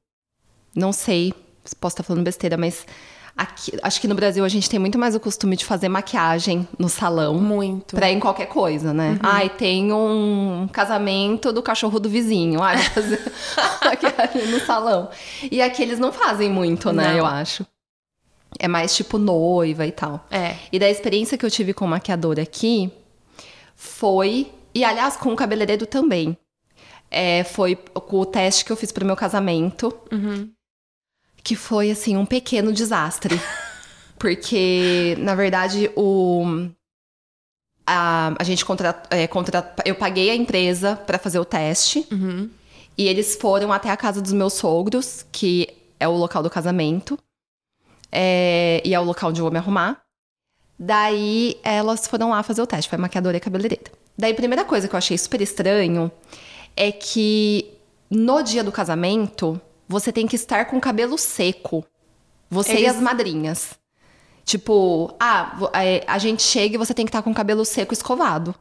não 0.74 0.92
sei 0.92 1.32
se 1.64 1.74
posso 1.74 1.94
estar 1.94 2.02
falando 2.02 2.24
besteira, 2.24 2.56
mas 2.56 2.86
aqui, 3.36 3.72
acho 3.82 4.00
que 4.00 4.08
no 4.08 4.14
Brasil 4.14 4.44
a 4.44 4.48
gente 4.48 4.70
tem 4.70 4.78
muito 4.78 4.98
mais 4.98 5.14
o 5.14 5.20
costume 5.20 5.56
de 5.56 5.64
fazer 5.64 5.88
maquiagem 5.88 6.66
no 6.78 6.88
salão. 6.88 7.34
Muito. 7.34 7.94
Pra 7.94 8.10
ir 8.10 8.14
em 8.14 8.20
qualquer 8.20 8.46
coisa, 8.46 8.94
né? 8.94 9.18
Ai, 9.22 9.50
tem 9.50 9.92
um 9.92 10.68
casamento 10.72 11.52
do 11.52 11.62
cachorro 11.62 12.00
do 12.00 12.08
vizinho. 12.08 12.62
Ai, 12.62 12.78
fazer 12.78 13.20
maquiagem 13.84 14.46
no 14.48 14.60
salão. 14.60 15.10
E 15.50 15.60
aqui 15.60 15.82
eles 15.82 15.98
não 15.98 16.12
fazem 16.12 16.50
muito, 16.50 16.92
né? 16.92 17.08
Não. 17.08 17.18
Eu 17.18 17.26
acho. 17.26 17.66
É 18.58 18.66
mais 18.66 18.96
tipo 18.96 19.18
noiva 19.18 19.86
e 19.86 19.92
tal. 19.92 20.24
É. 20.30 20.56
E 20.72 20.78
da 20.78 20.88
experiência 20.88 21.36
que 21.36 21.44
eu 21.44 21.50
tive 21.50 21.74
com 21.74 21.86
maquiador 21.86 22.40
aqui, 22.40 22.90
foi. 23.74 24.50
E 24.74 24.82
aliás, 24.84 25.16
com 25.16 25.32
o 25.32 25.36
cabeleireiro 25.36 25.86
também. 25.86 26.36
É, 27.08 27.44
foi 27.44 27.76
com 27.76 28.18
o 28.18 28.26
teste 28.26 28.64
que 28.64 28.72
eu 28.72 28.76
fiz 28.76 28.90
pro 28.90 29.04
meu 29.04 29.14
casamento. 29.14 29.94
Que 31.46 31.54
foi, 31.54 31.92
assim, 31.92 32.16
um 32.16 32.26
pequeno 32.26 32.72
desastre. 32.72 33.40
Porque, 34.18 35.14
na 35.20 35.36
verdade, 35.36 35.88
o. 35.94 36.68
A, 37.86 38.34
a 38.36 38.42
gente 38.42 38.64
contratou. 38.64 39.16
É, 39.16 39.28
contrat- 39.28 39.80
eu 39.84 39.94
paguei 39.94 40.28
a 40.30 40.34
empresa 40.34 40.96
pra 40.96 41.20
fazer 41.20 41.38
o 41.38 41.44
teste. 41.44 42.04
Uhum. 42.10 42.50
E 42.98 43.06
eles 43.06 43.36
foram 43.36 43.72
até 43.72 43.90
a 43.90 43.96
casa 43.96 44.20
dos 44.20 44.32
meus 44.32 44.54
sogros, 44.54 45.24
que 45.30 45.68
é 46.00 46.08
o 46.08 46.16
local 46.16 46.42
do 46.42 46.50
casamento. 46.50 47.16
É, 48.10 48.82
e 48.84 48.92
é 48.92 48.98
o 48.98 49.04
local 49.04 49.30
onde 49.30 49.40
eu 49.40 49.44
vou 49.44 49.52
me 49.52 49.58
arrumar. 49.58 50.02
Daí 50.76 51.60
elas 51.62 52.08
foram 52.08 52.30
lá 52.30 52.42
fazer 52.42 52.60
o 52.62 52.66
teste, 52.66 52.88
foi 52.88 52.98
maquiadora 52.98 53.36
e 53.36 53.40
cabeleireira. 53.40 53.92
Daí 54.18 54.32
a 54.32 54.34
primeira 54.34 54.64
coisa 54.64 54.88
que 54.88 54.94
eu 54.94 54.98
achei 54.98 55.16
super 55.16 55.40
estranho 55.40 56.10
é 56.76 56.90
que 56.90 57.70
no 58.10 58.42
dia 58.42 58.64
do 58.64 58.72
casamento 58.72 59.60
você 59.88 60.12
tem 60.12 60.26
que 60.26 60.36
estar 60.36 60.64
com 60.66 60.76
o 60.76 60.80
cabelo 60.80 61.16
seco. 61.18 61.84
Você 62.50 62.72
e 62.74 62.76
Eles- 62.78 62.90
as 62.96 63.00
madrinhas. 63.00 63.74
Tipo, 64.44 65.12
ah, 65.18 65.56
é, 65.74 66.04
a 66.06 66.18
gente 66.18 66.42
chega 66.42 66.76
e 66.76 66.78
você 66.78 66.94
tem 66.94 67.04
que 67.04 67.10
estar 67.10 67.22
com 67.22 67.30
o 67.30 67.34
cabelo 67.34 67.64
seco 67.64 67.92
escovado. 67.92 68.54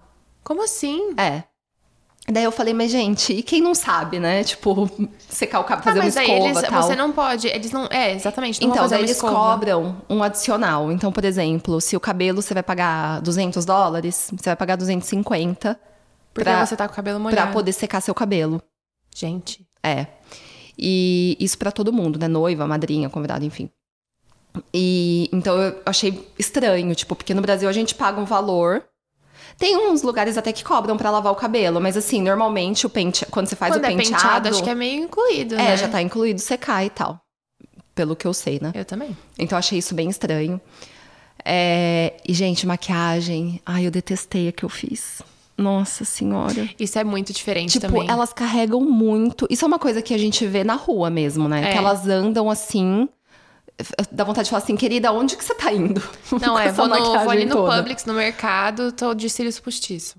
Como 0.44 0.64
assim? 0.64 1.14
É. 1.18 1.44
Daí 2.28 2.44
eu 2.44 2.52
falei, 2.52 2.74
mas 2.74 2.90
gente, 2.90 3.34
e 3.34 3.44
quem 3.44 3.62
não 3.62 3.76
sabe, 3.76 4.20
né? 4.20 4.44
Tipo, 4.44 4.90
secar 5.30 5.60
o 5.60 5.64
cabelo, 5.64 5.84
fazer 5.84 6.00
ah, 6.00 6.04
mas 6.06 6.16
uma 6.16 6.24
escova 6.24 6.46
eles, 6.48 6.58
e 6.58 6.68
tal. 6.72 6.82
você 6.84 6.96
não 6.96 7.12
pode. 7.12 7.48
Eles 7.48 7.72
não. 7.72 7.86
É, 7.92 8.14
exatamente. 8.14 8.60
Não 8.64 8.72
Então, 8.72 8.88
daí 8.88 9.02
eles 9.02 9.12
escova. 9.12 9.34
cobram 9.36 10.02
um 10.10 10.24
adicional. 10.24 10.92
Então, 10.92 11.12
por 11.12 11.24
exemplo, 11.24 11.80
se 11.80 11.96
o 11.96 12.00
cabelo 12.00 12.42
você 12.42 12.56
vai 12.56 12.64
pagar 12.64 13.22
200 13.22 13.64
dólares, 13.64 14.32
você 14.36 14.50
vai 14.50 14.56
pagar 14.56 14.76
250 14.76 15.80
Porque 16.34 16.50
pra, 16.50 16.66
você 16.66 16.76
tá 16.76 16.88
com 16.88 16.94
o 16.94 16.96
cabelo 16.96 17.20
molhado. 17.20 17.44
pra 17.44 17.54
poder 17.54 17.74
secar 17.74 18.02
seu 18.02 18.16
cabelo. 18.16 18.60
Gente. 19.16 19.64
É. 19.84 20.08
E 20.78 21.38
isso 21.40 21.58
pra 21.58 21.72
todo 21.72 21.94
mundo, 21.94 22.20
né? 22.20 22.28
Noiva, 22.28 22.68
madrinha, 22.68 23.10
convidado, 23.10 23.46
enfim. 23.46 23.70
E 24.74 25.30
então 25.34 25.62
eu 25.62 25.82
achei 25.86 26.28
estranho, 26.38 26.94
tipo, 26.96 27.16
porque 27.16 27.34
no 27.34 27.42
Brasil 27.42 27.68
a 27.68 27.72
gente 27.72 27.96
paga 27.96 28.20
um 28.20 28.26
valor. 28.26 28.84
Tem 29.58 29.78
uns 29.78 30.02
lugares 30.02 30.38
até 30.38 30.52
que 30.52 30.64
cobram 30.64 30.98
pra 30.98 31.10
lavar 31.10 31.32
o 31.32 31.36
cabelo, 31.36 31.80
mas 31.80 31.96
assim, 31.96 32.22
normalmente 32.22 32.86
o 32.86 32.90
pente, 32.90 33.26
quando 33.28 33.48
você 33.48 33.56
faz 33.56 33.74
Quando 33.74 33.84
o 33.84 33.88
é 33.88 33.96
penteado, 33.96 34.22
penteado, 34.24 34.50
acho 34.50 34.64
que 34.64 34.70
é 34.70 34.76
meio 34.76 35.04
incluído, 35.04 35.56
é, 35.56 35.58
né? 35.58 35.78
já 35.78 35.88
tá 35.88 36.02
incluído 36.02 36.42
secar 36.42 36.86
e 36.86 36.90
tal. 36.90 37.22
Pelo 37.94 38.16
que 38.16 38.28
eu 38.28 38.34
sei, 38.34 38.60
né? 38.62 38.72
Eu 38.76 38.84
também. 38.84 39.16
Então 39.40 39.56
eu 39.56 39.60
achei 39.60 39.80
isso 39.80 39.96
bem 39.96 40.10
estranho. 40.10 40.60
É, 41.44 42.14
E, 42.28 42.34
gente, 42.34 42.66
maquiagem. 42.66 43.62
Ai, 43.66 43.86
eu 43.88 43.92
detestei 43.92 44.50
a 44.50 44.52
que 44.52 44.66
eu 44.66 44.70
fiz. 44.70 45.22
Nossa 45.58 46.04
senhora. 46.04 46.70
Isso 46.80 47.00
é 47.00 47.04
muito 47.04 47.32
diferente 47.32 47.74
Tipo, 47.80 47.88
também. 47.88 48.10
elas 48.10 48.34
carregam 48.34 48.82
muito. 48.82 49.48
Isso 49.50 49.64
é 49.64 49.68
uma 49.68 49.80
coisa 49.80 50.02
que 50.02 50.14
a 50.14 50.18
gente 50.18 50.46
vê 50.46 50.64
na 50.64 50.76
rua 50.76 51.10
mesmo, 51.10 51.48
né? 51.48 51.70
É. 51.70 51.72
Que 51.72 51.78
elas 51.78 52.08
andam 52.08 52.50
assim. 52.50 53.08
Dá 54.12 54.24
vontade 54.24 54.46
de 54.46 54.52
falar 54.52 54.64
assim, 54.64 54.76
querida, 54.76 55.12
onde 55.12 55.36
que 55.36 55.44
você 55.44 55.54
tá 55.54 55.72
indo? 55.72 56.02
Não, 56.42 56.58
é, 56.58 56.72
vou, 56.72 56.88
no, 56.88 56.96
vou 56.98 57.30
ali 57.30 57.46
no 57.46 57.56
toda. 57.56 57.78
Publix, 57.78 58.06
no 58.06 58.14
mercado, 58.14 58.92
tô 58.92 59.14
de 59.14 59.30
cílios 59.30 59.60
postiço. 59.60 60.16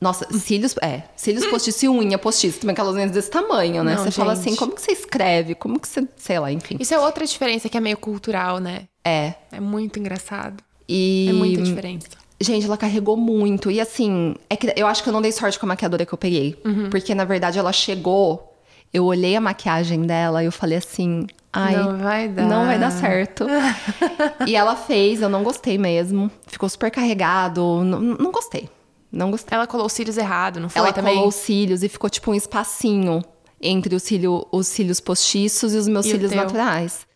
Nossa, 0.00 0.26
cílios, 0.36 0.74
é, 0.82 1.02
cílios 1.14 1.46
postiço 1.46 1.84
e 1.84 1.88
unha 1.88 2.18
postiço, 2.18 2.58
também 2.58 2.72
aquelas 2.72 2.96
unhas 2.96 3.12
desse 3.12 3.30
tamanho, 3.30 3.84
né? 3.84 3.94
Não, 3.94 4.02
você 4.02 4.10
fala 4.10 4.32
assim, 4.32 4.50
gente. 4.50 4.58
como 4.58 4.72
que 4.72 4.82
você 4.82 4.90
escreve? 4.90 5.54
Como 5.54 5.78
que 5.78 5.86
você, 5.86 6.06
sei 6.16 6.40
lá, 6.40 6.50
enfim. 6.50 6.76
Isso 6.80 6.92
é 6.92 6.98
outra 6.98 7.24
diferença 7.24 7.68
que 7.68 7.76
é 7.76 7.80
meio 7.80 7.96
cultural, 7.96 8.58
né? 8.58 8.88
É. 9.04 9.34
É 9.52 9.60
muito 9.60 10.00
engraçado. 10.00 10.62
E 10.88 11.26
É 11.30 11.32
muita 11.32 11.62
diferença. 11.62 12.08
Gente, 12.42 12.66
ela 12.66 12.76
carregou 12.76 13.16
muito. 13.16 13.70
E 13.70 13.80
assim, 13.80 14.34
é 14.50 14.56
que 14.56 14.72
eu 14.76 14.86
acho 14.86 15.02
que 15.02 15.08
eu 15.08 15.12
não 15.12 15.22
dei 15.22 15.32
sorte 15.32 15.58
com 15.58 15.66
a 15.66 15.68
maquiadora 15.68 16.04
que 16.04 16.12
eu 16.12 16.18
peguei. 16.18 16.60
Uhum. 16.64 16.90
Porque, 16.90 17.14
na 17.14 17.24
verdade, 17.24 17.58
ela 17.58 17.72
chegou, 17.72 18.54
eu 18.92 19.04
olhei 19.04 19.36
a 19.36 19.40
maquiagem 19.40 20.02
dela 20.02 20.42
e 20.42 20.46
eu 20.46 20.52
falei 20.52 20.78
assim. 20.78 21.26
Ai, 21.52 21.76
Não 21.76 21.98
vai 21.98 22.28
dar. 22.28 22.46
Não 22.46 22.64
vai 22.66 22.78
dar 22.78 22.90
certo. 22.90 23.46
e 24.46 24.56
ela 24.56 24.74
fez, 24.74 25.20
eu 25.20 25.28
não 25.28 25.42
gostei 25.42 25.76
mesmo. 25.76 26.30
Ficou 26.46 26.68
super 26.68 26.90
carregado. 26.90 27.82
Não, 27.84 28.00
não 28.00 28.32
gostei. 28.32 28.68
Não 29.10 29.30
gostei. 29.30 29.54
Ela 29.56 29.66
colou 29.66 29.86
os 29.86 29.92
cílios 29.92 30.16
errado, 30.16 30.58
não 30.58 30.70
foi 30.70 30.80
Ela 30.80 30.92
também? 30.92 31.14
colou 31.14 31.28
os 31.28 31.34
cílios 31.34 31.82
e 31.82 31.88
ficou 31.88 32.08
tipo 32.08 32.30
um 32.30 32.34
espacinho 32.34 33.22
entre 33.60 33.94
os, 33.94 34.02
cílio, 34.02 34.46
os 34.50 34.66
cílios 34.66 34.98
postiços 34.98 35.74
e 35.74 35.76
os 35.76 35.86
meus 35.86 36.06
E 36.06 36.12
cílios 36.12 36.32
naturais. 36.32 37.06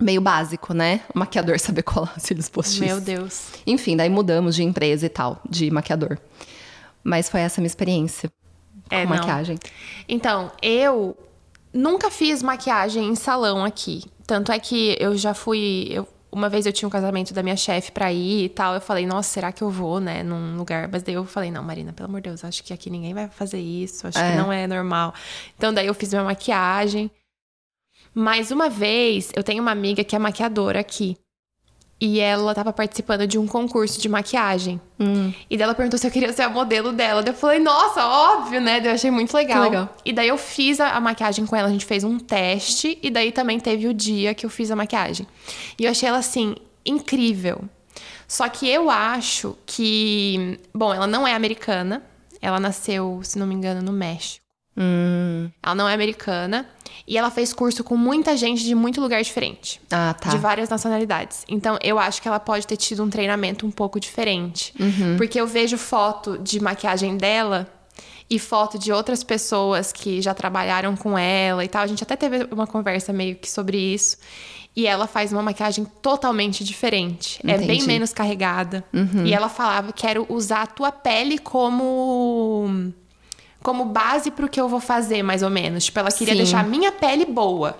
Meio 0.00 0.20
básico, 0.20 0.74
né? 0.74 1.00
O 1.14 1.18
maquiador 1.18 1.58
saber 1.60 1.82
colar 1.82 2.18
cílios 2.18 2.48
postiços. 2.48 2.80
Meu 2.80 3.00
Deus. 3.00 3.48
Enfim, 3.66 3.96
daí 3.96 4.08
mudamos 4.10 4.54
de 4.56 4.62
empresa 4.64 5.06
e 5.06 5.08
tal, 5.08 5.40
de 5.48 5.70
maquiador. 5.70 6.18
Mas 7.02 7.28
foi 7.28 7.40
essa 7.40 7.60
a 7.60 7.62
minha 7.62 7.68
experiência 7.68 8.30
É, 8.90 9.02
com 9.04 9.10
não. 9.10 9.16
maquiagem. 9.18 9.56
Então, 10.08 10.50
eu 10.60 11.16
nunca 11.72 12.10
fiz 12.10 12.42
maquiagem 12.42 13.06
em 13.08 13.14
salão 13.14 13.64
aqui. 13.64 14.04
Tanto 14.26 14.50
é 14.50 14.58
que 14.58 14.96
eu 14.98 15.16
já 15.16 15.32
fui. 15.34 15.86
eu- 15.90 16.08
uma 16.32 16.48
vez 16.48 16.66
eu 16.66 16.72
tinha 16.72 16.88
um 16.88 16.90
casamento 16.90 17.32
da 17.32 17.44
minha 17.44 17.56
chefe 17.56 17.92
pra 17.92 18.12
ir 18.12 18.46
e 18.46 18.48
tal. 18.48 18.74
Eu 18.74 18.80
falei, 18.80 19.06
nossa, 19.06 19.28
será 19.30 19.52
que 19.52 19.62
eu 19.62 19.70
vou, 19.70 20.00
né, 20.00 20.24
num 20.24 20.56
lugar? 20.56 20.88
Mas 20.90 21.04
daí 21.04 21.14
eu 21.14 21.24
falei, 21.24 21.48
não, 21.52 21.62
Marina, 21.62 21.92
pelo 21.92 22.08
amor 22.08 22.20
de 22.20 22.28
Deus, 22.30 22.42
acho 22.44 22.64
que 22.64 22.72
aqui 22.72 22.90
ninguém 22.90 23.14
vai 23.14 23.28
fazer 23.28 23.60
isso. 23.60 24.04
Acho 24.08 24.18
É. 24.18 24.32
que 24.32 24.36
não 24.38 24.52
é 24.52 24.66
normal. 24.66 25.14
Então, 25.56 25.72
daí 25.72 25.86
eu 25.86 25.94
fiz 25.94 26.10
minha 26.12 26.24
maquiagem. 26.24 27.08
Mas 28.14 28.50
uma 28.50 28.70
vez, 28.70 29.30
eu 29.34 29.42
tenho 29.42 29.60
uma 29.60 29.72
amiga 29.72 30.04
que 30.04 30.14
é 30.14 30.18
maquiadora 30.18 30.78
aqui. 30.78 31.16
E 32.00 32.20
ela 32.20 32.54
tava 32.54 32.72
participando 32.72 33.26
de 33.26 33.38
um 33.38 33.46
concurso 33.46 34.00
de 34.00 34.08
maquiagem. 34.08 34.80
Hum. 35.00 35.32
E 35.48 35.56
daí 35.56 35.64
ela 35.64 35.74
perguntou 35.74 35.98
se 35.98 36.06
eu 36.06 36.10
queria 36.10 36.32
ser 36.32 36.42
a 36.42 36.50
modelo 36.50 36.92
dela. 36.92 37.22
Daí 37.22 37.32
eu 37.32 37.36
falei, 37.36 37.58
nossa, 37.58 38.06
óbvio, 38.06 38.60
né? 38.60 38.80
Daí 38.80 38.90
eu 38.90 38.94
achei 38.94 39.10
muito 39.10 39.34
legal. 39.34 39.62
Legal. 39.62 39.96
E 40.04 40.12
daí 40.12 40.28
eu 40.28 40.36
fiz 40.36 40.80
a, 40.80 40.90
a 40.90 41.00
maquiagem 41.00 41.46
com 41.46 41.56
ela, 41.56 41.68
a 41.68 41.70
gente 41.70 41.86
fez 41.86 42.04
um 42.04 42.18
teste. 42.18 42.98
E 43.02 43.10
daí 43.10 43.32
também 43.32 43.58
teve 43.58 43.86
o 43.86 43.94
dia 43.94 44.34
que 44.34 44.44
eu 44.44 44.50
fiz 44.50 44.70
a 44.70 44.76
maquiagem. 44.76 45.26
E 45.78 45.84
eu 45.84 45.90
achei 45.90 46.08
ela, 46.08 46.18
assim, 46.18 46.56
incrível. 46.84 47.64
Só 48.28 48.48
que 48.48 48.68
eu 48.68 48.90
acho 48.90 49.56
que... 49.64 50.58
Bom, 50.74 50.92
ela 50.92 51.06
não 51.06 51.26
é 51.26 51.34
americana. 51.34 52.02
Ela 52.42 52.60
nasceu, 52.60 53.20
se 53.22 53.38
não 53.38 53.46
me 53.46 53.54
engano, 53.54 53.80
no 53.80 53.92
México. 53.92 54.43
Hum. 54.76 55.50
Ela 55.62 55.74
não 55.74 55.88
é 55.88 55.94
americana. 55.94 56.66
E 57.06 57.18
ela 57.18 57.30
fez 57.30 57.52
curso 57.52 57.84
com 57.84 57.96
muita 57.96 58.34
gente 58.36 58.64
de 58.64 58.74
muito 58.74 58.98
lugar 59.00 59.22
diferente 59.22 59.78
Ah, 59.90 60.14
tá. 60.18 60.30
de 60.30 60.38
várias 60.38 60.68
nacionalidades. 60.70 61.44
Então, 61.48 61.76
eu 61.82 61.98
acho 61.98 62.22
que 62.22 62.28
ela 62.28 62.40
pode 62.40 62.66
ter 62.66 62.76
tido 62.78 63.02
um 63.04 63.10
treinamento 63.10 63.66
um 63.66 63.70
pouco 63.70 64.00
diferente. 64.00 64.72
Uhum. 64.80 65.16
Porque 65.18 65.38
eu 65.38 65.46
vejo 65.46 65.76
foto 65.76 66.38
de 66.38 66.60
maquiagem 66.60 67.16
dela 67.18 67.68
e 68.30 68.38
foto 68.38 68.78
de 68.78 68.90
outras 68.90 69.22
pessoas 69.22 69.92
que 69.92 70.22
já 70.22 70.32
trabalharam 70.32 70.96
com 70.96 71.18
ela 71.18 71.62
e 71.62 71.68
tal. 71.68 71.82
A 71.82 71.86
gente 71.86 72.02
até 72.02 72.16
teve 72.16 72.48
uma 72.50 72.66
conversa 72.66 73.12
meio 73.12 73.36
que 73.36 73.50
sobre 73.50 73.76
isso. 73.76 74.16
E 74.74 74.86
ela 74.86 75.06
faz 75.06 75.30
uma 75.30 75.42
maquiagem 75.42 75.84
totalmente 76.00 76.64
diferente. 76.64 77.38
É 77.44 77.58
bem 77.58 77.64
Entendi. 77.66 77.80
Uhum. 77.82 77.86
menos 77.86 78.12
carregada. 78.14 78.82
E 79.24 79.32
ela 79.34 79.48
falava: 79.50 79.92
quero 79.92 80.24
usar 80.28 80.62
a 80.62 80.66
tua 80.66 80.90
pele 80.90 81.38
como. 81.38 82.92
Como 83.64 83.86
base 83.86 84.30
pro 84.30 84.46
que 84.48 84.60
eu 84.60 84.68
vou 84.68 84.78
fazer, 84.78 85.22
mais 85.22 85.42
ou 85.42 85.48
menos. 85.48 85.86
Tipo, 85.86 85.98
ela 86.00 86.10
queria 86.12 86.34
Sim. 86.34 86.38
Uhum. 86.40 86.44
deixar 86.44 86.60
a 86.60 86.68
minha 86.68 86.92
pele 86.92 87.24
boa. 87.24 87.74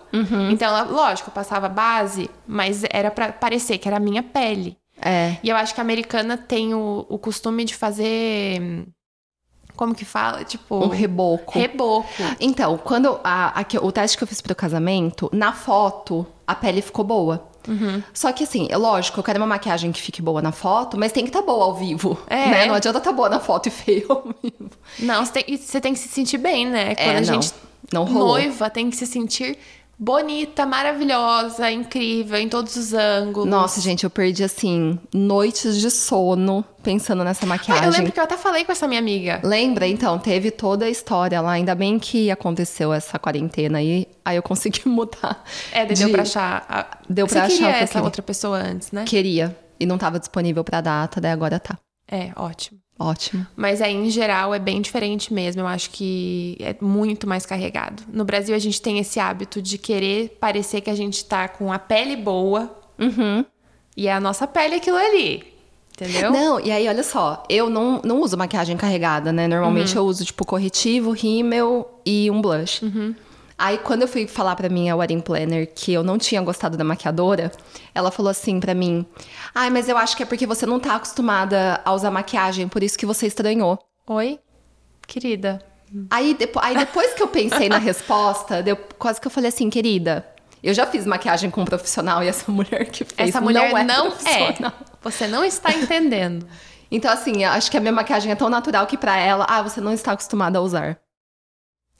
Então, 0.51 0.66
ela, 0.66 0.83
lógico, 0.85 1.29
eu 1.29 1.35
passava 1.35 1.68
base, 1.68 2.31
mas 2.49 2.83
era 2.90 3.11
pra 3.11 3.31
parecer 3.33 3.77
que 3.77 3.87
era 3.87 3.99
a 3.99 4.01
minha 4.01 4.23
pele. 4.23 4.79
É. 4.99 5.37
E 5.42 5.49
eu 5.51 5.57
acho 5.57 5.75
que 5.75 5.81
a 5.81 5.85
americana 5.85 6.38
tem 6.38 6.73
o, 6.75 7.05
o 7.07 7.18
costume 7.18 7.64
de 7.66 7.75
fazer. 7.75 8.62
hum, 8.62 8.87
Como 9.77 9.94
que 9.94 10.07
fala? 10.07 10.42
Tipo. 10.42 10.77
Um 10.83 10.88
reboco. 10.88 11.59
Reboco. 11.59 12.09
Então, 12.40 12.79
quando 12.79 13.20
a, 13.23 13.61
a 13.61 13.64
o 13.83 13.92
teste 13.92 14.16
que 14.16 14.25
eu 14.25 14.29
fiz 14.29 14.40
pro 14.40 14.55
casamento, 14.55 15.29
na 15.35 15.53
foto, 15.53 16.27
a 16.47 16.55
pele 16.55 16.81
ficou 16.81 17.05
boa. 17.05 17.47
Uhum. 17.68 18.03
Só 18.12 18.33
que 18.33 18.44
assim, 18.44 18.66
é 18.70 18.77
lógico, 18.77 19.18
eu 19.18 19.24
quero 19.24 19.38
uma 19.38 19.46
maquiagem 19.46 19.90
que 19.92 20.00
fique 20.00 20.20
boa 20.20 20.42
na 20.42 20.53
foto, 20.53 20.98
mas 20.98 21.12
tem 21.12 21.24
que 21.24 21.31
estar 21.31 21.42
boa 21.42 21.64
ao 21.64 21.74
vivo. 21.74 22.18
É. 22.27 22.46
Né? 22.50 22.66
Não 22.66 22.74
adianta 22.74 22.98
estar 22.98 23.12
boa 23.12 23.29
na 23.29 23.40
foto 23.40 23.66
e 23.68 23.70
feio 23.70 24.07
ao 24.11 24.22
vivo. 24.42 24.70
Não, 24.98 25.24
você 25.24 25.33
tem, 25.42 25.57
você 25.57 25.81
tem 25.81 25.92
que 25.92 25.98
se 25.98 26.09
sentir 26.09 26.38
bem, 26.38 26.66
né? 26.66 26.94
Quando 26.94 26.98
É, 27.09 27.11
a 27.16 27.20
não. 27.20 27.24
gente. 27.24 27.53
Não 27.92 28.05
rolou. 28.05 28.29
noiva 28.29 28.70
tem 28.70 28.88
que 28.90 28.96
se 28.96 29.07
sentir 29.07 29.59
bonita, 29.98 30.66
maravilhosa, 30.66 31.70
incrível, 31.70 32.38
em 32.38 32.48
todos 32.48 32.76
os 32.76 32.92
ângulos. 32.92 33.48
Nossa, 33.48 33.80
gente, 33.80 34.04
eu 34.04 34.11
perdi 34.11 34.42
assim, 34.44 34.98
noites 35.12 35.76
de 35.80 35.90
sono 35.90 36.64
pensando 36.83 37.24
nessa 37.24 37.44
Ah, 37.44 37.48
maquiagem. 37.48 37.85
eu 37.87 37.90
lembro 37.92 38.12
que 38.12 38.20
eu 38.20 38.24
até 38.24 38.37
falei 38.37 38.64
com 38.64 38.72
essa 38.72 38.87
minha 38.87 39.00
amiga. 39.00 39.40
Lembra? 39.42 39.87
Então, 39.87 40.18
teve 40.18 40.50
toda 40.50 40.85
a 40.85 40.90
história 40.90 41.40
lá. 41.40 41.52
Ainda 41.52 41.74
bem 41.74 41.98
que 41.98 42.30
aconteceu 42.30 42.92
essa 42.92 43.18
quarentena 43.18 43.78
aí. 43.78 44.07
Aí 44.24 44.37
eu 44.37 44.42
consegui 44.42 44.83
mudar. 44.88 45.42
É, 45.72 45.85
de- 45.85 45.94
deu 45.94 46.11
pra 46.11 46.22
achar. 46.22 46.66
a- 46.68 46.87
Deu 47.09 47.26
Você 47.26 47.35
pra 47.35 47.44
achar 47.44 47.57
queria 47.57 47.76
essa 47.76 48.02
outra 48.02 48.22
pessoa 48.22 48.59
antes, 48.59 48.90
né? 48.92 49.04
Queria. 49.07 49.57
E 49.80 49.87
não 49.87 49.98
tava 49.98 50.18
disponível 50.18 50.62
pra 50.62 50.80
data, 50.80 51.20
daí 51.20 51.33
agora 51.33 51.59
tá. 51.59 51.76
É, 52.07 52.33
ótimo. 52.37 52.81
Ótimo. 52.99 53.45
Mas 53.57 53.83
aí, 53.83 53.93
em 53.93 54.09
geral, 54.09 54.55
é 54.55 54.59
bem 54.59 54.81
diferente 54.81 55.33
mesmo. 55.35 55.62
Eu 55.62 55.67
acho 55.67 55.90
que 55.90 56.57
é 56.61 56.77
muito 56.81 57.27
mais 57.27 57.45
carregado. 57.45 58.05
No 58.09 58.25
Brasil, 58.25 58.55
a 58.55 58.59
gente 58.59 58.81
tem 58.81 58.99
esse 58.99 59.19
hábito 59.19 59.61
de 59.61 59.77
querer 59.79 60.37
parecer 60.40 60.81
que 60.81 60.90
a 60.90 60.95
gente 60.95 61.25
tá 61.25 61.49
com 61.49 61.73
a 61.73 61.79
pele 61.79 62.14
boa. 62.14 62.73
Uhum. 62.99 63.45
E 63.97 64.07
é 64.07 64.12
a 64.12 64.21
nossa 64.21 64.47
pele 64.47 64.77
aquilo 64.77 64.97
ali. 64.97 65.55
Entendeu? 65.93 66.33
Não, 66.33 66.59
e 66.59 66.73
aí, 66.73 66.88
olha 66.88 67.05
só, 67.05 67.45
eu 67.49 67.71
não, 67.71 68.01
não 68.05 68.21
uso 68.21 68.37
maquiagem 68.37 68.77
carregada, 68.77 69.33
né? 69.33 69.47
Normalmente 69.47 69.95
eu 69.95 70.05
uso, 70.05 70.25
tipo, 70.25 70.45
corretivo, 70.45 71.12
rímel 71.12 72.01
e 72.05 72.29
um 72.31 72.40
blush. 72.40 72.83
Aí, 73.64 73.79
quando 73.79 74.03
eu 74.03 74.09
fui 74.09 74.27
falar 74.27 74.55
pra 74.57 74.68
minha 74.68 74.94
wedding 74.94 75.20
planner 75.20 75.66
que 75.74 75.90
eu 75.90 76.03
não 76.05 76.18
tinha 76.18 76.42
gostado 76.42 76.77
da 76.77 76.85
maquiadora, 76.85 77.50
ela 77.94 78.11
falou 78.11 78.29
assim 78.29 78.61
pra 78.61 78.74
mim: 78.74 79.07
Ai, 79.55 79.70
mas 79.70 79.88
eu 79.88 79.96
acho 79.96 80.14
que 80.14 80.22
é 80.22 80.27
porque 80.27 80.46
você 80.46 80.66
não 80.66 80.79
tá 80.79 80.96
acostumada 80.96 81.81
a 81.83 81.94
usar 81.94 82.11
maquiagem, 82.11 82.68
por 82.68 82.83
isso 82.83 82.98
que 82.98 83.07
você 83.07 83.27
estranhou. 83.27 83.79
Oi, 84.07 84.38
querida. 85.07 85.64
Aí, 86.11 86.35
depo 86.35 86.61
aí 86.62 86.77
depois 86.77 87.14
que 87.14 87.22
eu 87.22 87.29
pensei 87.29 87.70
na 87.70 87.79
resposta, 87.79 88.62
deu, 88.62 88.77
quase 88.98 89.18
que 89.18 89.27
eu 89.27 89.31
falei 89.31 89.48
assim, 89.48 89.70
querida, 89.70 90.27
eu 90.62 90.74
já 90.74 90.87
fiz 90.87 91.07
maquiagem 91.07 91.48
com 91.50 91.62
um 91.62 91.64
profissional 91.64 92.22
e 92.22 92.29
essa 92.29 92.53
mulher 92.53 92.90
que 92.90 93.03
fez 93.03 93.31
Essa 93.31 93.40
mulher 93.40 93.70
não 93.70 93.79
é 93.79 93.85
não, 93.85 94.07
é. 94.09 94.11
profissional. 94.11 94.72
Você 95.01 95.26
não 95.26 95.43
está 95.43 95.72
entendendo. 95.72 96.47
Então, 96.91 97.11
assim, 97.11 97.43
eu 97.43 97.51
acho 97.51 97.70
que 97.72 97.76
a 97.76 97.80
minha 97.80 97.93
maquiagem 97.93 98.30
é 98.30 98.36
tão 98.36 98.49
natural 98.49 98.86
que 98.86 98.97
pra 98.97 99.16
ela, 99.16 99.45
ah, 99.49 99.62
você 99.62 99.80
não 99.80 99.93
está 99.93 100.12
acostumada 100.12 100.59
a 100.59 100.62
usar. 100.62 101.01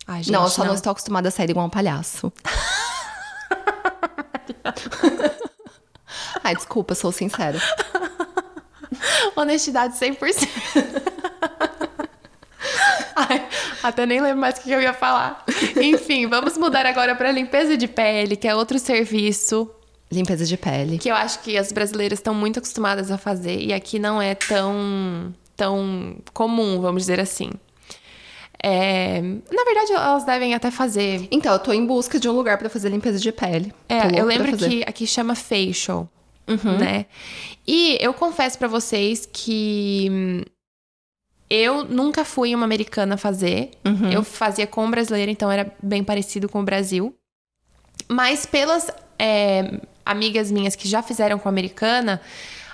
Ai, 0.07 0.22
gente, 0.22 0.32
não, 0.32 0.44
eu 0.44 0.50
só 0.50 0.64
não. 0.64 0.74
estou 0.74 0.90
acostumada 0.92 1.28
a 1.28 1.30
sair 1.30 1.50
igual 1.50 1.66
um 1.66 1.70
palhaço. 1.70 2.32
Ai, 6.42 6.55
desculpa, 6.55 6.94
sou 6.94 7.11
sincera. 7.11 7.59
Honestidade 9.34 9.94
100%. 9.98 10.48
Ai, 13.16 13.48
até 13.82 14.05
nem 14.07 14.20
lembro 14.20 14.40
mais 14.40 14.59
o 14.59 14.62
que 14.62 14.70
eu 14.70 14.80
ia 14.80 14.92
falar. 14.92 15.44
Enfim, 15.80 16.26
vamos 16.26 16.59
mudar 16.59 16.84
agora 16.86 17.14
para 17.14 17.30
limpeza 17.30 17.76
de 17.76 17.86
pele, 17.88 18.36
que 18.36 18.46
é 18.48 18.55
outro 18.55 18.78
serviço 18.78 19.70
Limpeza 20.12 20.44
de 20.44 20.57
pele. 20.57 20.98
que 20.98 21.09
eu 21.11 21.14
acho 21.14 21.40
que 21.40 21.57
as 21.57 21.72
brasileiras 21.72 22.18
estão 22.18 22.34
muito 22.34 22.59
acostumadas 22.59 23.11
a 23.11 23.16
fazer 23.18 23.59
e 23.61 23.72
aqui 23.72 23.98
não 23.98 24.20
é 24.20 24.34
tão 24.34 25.34
tão 25.57 26.16
comum, 26.32 26.80
vamos 26.80 27.02
dizer 27.02 27.20
assim. 27.20 27.50
É, 28.67 29.21
na 29.21 29.62
verdade, 29.62 29.93
elas 29.93 30.25
devem 30.25 30.55
até 30.55 30.71
fazer. 30.71 31.29
Então, 31.31 31.53
eu 31.53 31.59
tô 31.59 31.71
em 31.71 31.85
busca 31.85 32.19
de 32.19 32.27
um 32.31 32.33
lugar 32.33 32.57
pra 32.57 32.71
fazer 32.71 32.89
limpeza 32.89 33.19
de 33.19 33.31
pele. 33.31 33.75
É, 33.87 34.19
eu 34.19 34.25
lembro. 34.25 34.53
Uhum. 34.53 34.57
que 34.57 34.83
aqui 34.87 35.07
chama 35.07 35.35
facial, 35.35 36.09
né? 36.79 37.05
E 37.67 37.99
eu 38.01 38.15
confesso 38.15 38.59
pra 38.59 38.67
vocês 38.67 39.29
que 39.31 40.09
hum, 40.11 40.43
eu 41.51 41.85
nunca 41.85 42.25
fui 42.25 42.55
uma 42.55 42.65
americana 42.65 43.19
fazer. 43.19 43.73
Uhum. 43.85 44.11
Eu 44.11 44.25
fazia 44.25 44.67
com 44.67 44.91
brasileira, 44.91 45.31
então 45.31 45.53
era 45.53 45.71
bem 45.83 46.03
parecido 46.03 46.49
com 46.49 46.61
o 46.61 46.65
Brasil. 46.65 47.15
Mas 48.09 48.47
pelas 48.47 48.91
é, 49.19 49.79
amigas 50.07 50.51
minhas 50.51 50.75
que 50.75 50.89
já 50.89 51.03
fizeram 51.03 51.39
com 51.39 51.51
americana, 51.51 52.19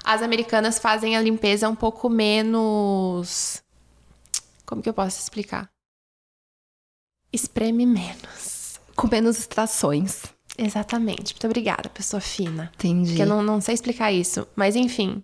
as 0.05 0.23
americanas 0.23 0.79
fazem 0.79 1.17
a 1.17 1.21
limpeza 1.21 1.69
um 1.69 1.75
pouco 1.75 2.09
menos. 2.09 3.61
Como 4.65 4.81
que 4.81 4.89
eu 4.89 4.95
posso 4.95 5.19
explicar? 5.19 5.69
Espreme 7.33 7.87
menos. 7.87 8.81
Com 8.97 9.09
menos 9.09 9.39
extrações. 9.39 10.23
Exatamente. 10.59 11.33
Muito 11.35 11.47
obrigada, 11.47 11.89
pessoa 11.89 12.21
fina. 12.21 12.71
Entendi. 12.75 13.11
Porque 13.11 13.23
eu 13.23 13.27
não, 13.27 13.43
não 13.43 13.61
sei 13.61 13.75
explicar 13.75 14.13
isso. 14.13 14.47
Mas 14.55 14.77
enfim. 14.77 15.23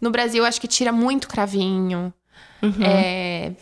No 0.00 0.10
Brasil, 0.10 0.42
eu 0.42 0.46
acho 0.48 0.60
que 0.60 0.68
tira 0.68 0.92
muito 0.92 1.28
cravinho. 1.28 2.12
Uhum. 2.62 2.82
É, 2.82 3.52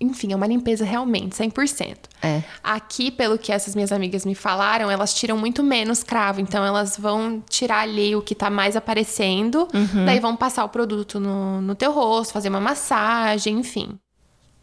enfim, 0.00 0.32
é 0.32 0.36
uma 0.36 0.46
limpeza 0.46 0.84
realmente, 0.84 1.36
100%. 1.36 1.96
É. 2.22 2.42
Aqui, 2.62 3.10
pelo 3.10 3.38
que 3.38 3.52
essas 3.52 3.74
minhas 3.74 3.92
amigas 3.92 4.24
me 4.24 4.34
falaram, 4.34 4.90
elas 4.90 5.14
tiram 5.14 5.36
muito 5.36 5.62
menos 5.62 6.02
cravo. 6.02 6.40
Então, 6.40 6.64
elas 6.64 6.96
vão 6.96 7.42
tirar 7.48 7.80
ali 7.80 8.14
o 8.14 8.22
que 8.22 8.34
tá 8.34 8.50
mais 8.50 8.76
aparecendo. 8.76 9.68
Uhum. 9.72 10.04
Daí, 10.04 10.18
vão 10.20 10.36
passar 10.36 10.64
o 10.64 10.68
produto 10.68 11.18
no, 11.20 11.60
no 11.60 11.74
teu 11.74 11.92
rosto, 11.92 12.32
fazer 12.32 12.48
uma 12.48 12.60
massagem, 12.60 13.58
enfim. 13.58 13.98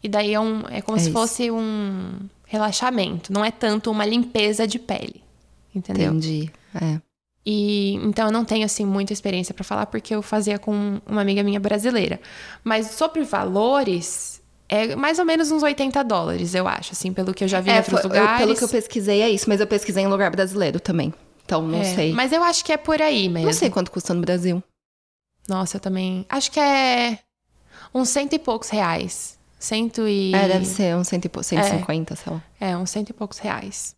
E 0.02 0.08
daí, 0.08 0.34
é, 0.34 0.40
um, 0.40 0.62
é 0.68 0.82
como 0.82 0.96
É 0.98 1.00
se 1.00 1.06
isso. 1.06 1.18
fosse 1.18 1.50
um 1.50 2.18
relaxamento. 2.52 3.32
Não 3.32 3.44
é 3.44 3.50
tanto 3.50 3.90
uma 3.90 4.04
limpeza 4.06 4.66
de 4.66 4.78
pele. 4.78 5.22
Entendeu? 5.74 6.10
Entendi. 6.10 6.50
É. 6.74 7.00
E 7.44 7.94
então 8.04 8.26
eu 8.26 8.32
não 8.32 8.44
tenho 8.44 8.64
assim 8.64 8.84
muita 8.84 9.12
experiência 9.12 9.52
pra 9.54 9.64
falar 9.64 9.86
porque 9.86 10.14
eu 10.14 10.22
fazia 10.22 10.58
com 10.58 11.00
uma 11.06 11.20
amiga 11.22 11.42
minha 11.42 11.58
brasileira. 11.58 12.20
Mas 12.62 12.88
sobre 12.92 13.22
valores, 13.24 14.40
é 14.68 14.94
mais 14.94 15.18
ou 15.18 15.24
menos 15.24 15.50
uns 15.50 15.62
80 15.62 16.04
dólares, 16.04 16.54
eu 16.54 16.68
acho, 16.68 16.92
assim, 16.92 17.12
pelo 17.12 17.34
que 17.34 17.42
eu 17.42 17.48
já 17.48 17.60
vi 17.60 17.70
em 17.70 17.72
É, 17.72 17.76
outros 17.78 18.00
foi- 18.00 18.10
eu- 18.10 18.14
lugares. 18.20 18.38
pelo 18.38 18.54
que 18.56 18.62
eu 18.62 18.68
pesquisei 18.68 19.22
é 19.22 19.30
isso, 19.30 19.48
mas 19.48 19.60
eu 19.60 19.66
pesquisei 19.66 20.04
em 20.04 20.08
lugar 20.08 20.30
brasileiro 20.30 20.78
também. 20.78 21.12
Então 21.44 21.62
não 21.66 21.80
É, 21.80 21.84
sei. 21.84 22.12
Mas 22.12 22.30
eu 22.32 22.44
acho 22.44 22.64
que 22.64 22.72
é 22.72 22.76
por 22.76 23.02
aí 23.02 23.28
mesmo. 23.28 23.46
Não 23.46 23.52
sei 23.52 23.68
quanto 23.70 23.90
custa 23.90 24.14
no 24.14 24.20
Brasil. 24.20 24.62
Nossa, 25.48 25.78
eu 25.78 25.80
também. 25.80 26.24
Acho 26.28 26.50
que 26.52 26.60
é 26.60 27.18
uns 27.92 28.08
cento 28.10 28.34
e 28.34 28.38
poucos 28.38 28.68
reais. 28.68 29.36
Cento 29.62 30.08
e. 30.08 30.34
É, 30.34 30.48
deve 30.48 30.64
ser 30.64 30.96
uns 30.96 31.06
cento 31.06 31.26
e 31.26 31.28
pou- 31.28 31.40
150, 31.40 32.16
sei 32.16 32.32
lá. 32.32 32.42
É, 32.60 32.76
uns 32.76 32.90
cento 32.90 33.10
e 33.10 33.12
poucos 33.12 33.38
reais. 33.38 33.94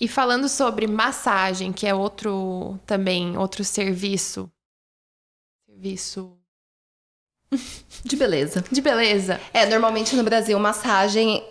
E 0.00 0.08
falando 0.08 0.48
sobre 0.48 0.86
massagem, 0.86 1.72
que 1.74 1.86
é 1.86 1.94
outro 1.94 2.78
também, 2.86 3.36
outro 3.36 3.62
serviço. 3.64 4.50
Serviço 5.68 6.38
De 8.02 8.16
beleza. 8.16 8.64
de 8.72 8.80
beleza. 8.80 9.38
É, 9.52 9.66
normalmente 9.66 10.16
no 10.16 10.22
Brasil, 10.22 10.58
massagem. 10.58 11.44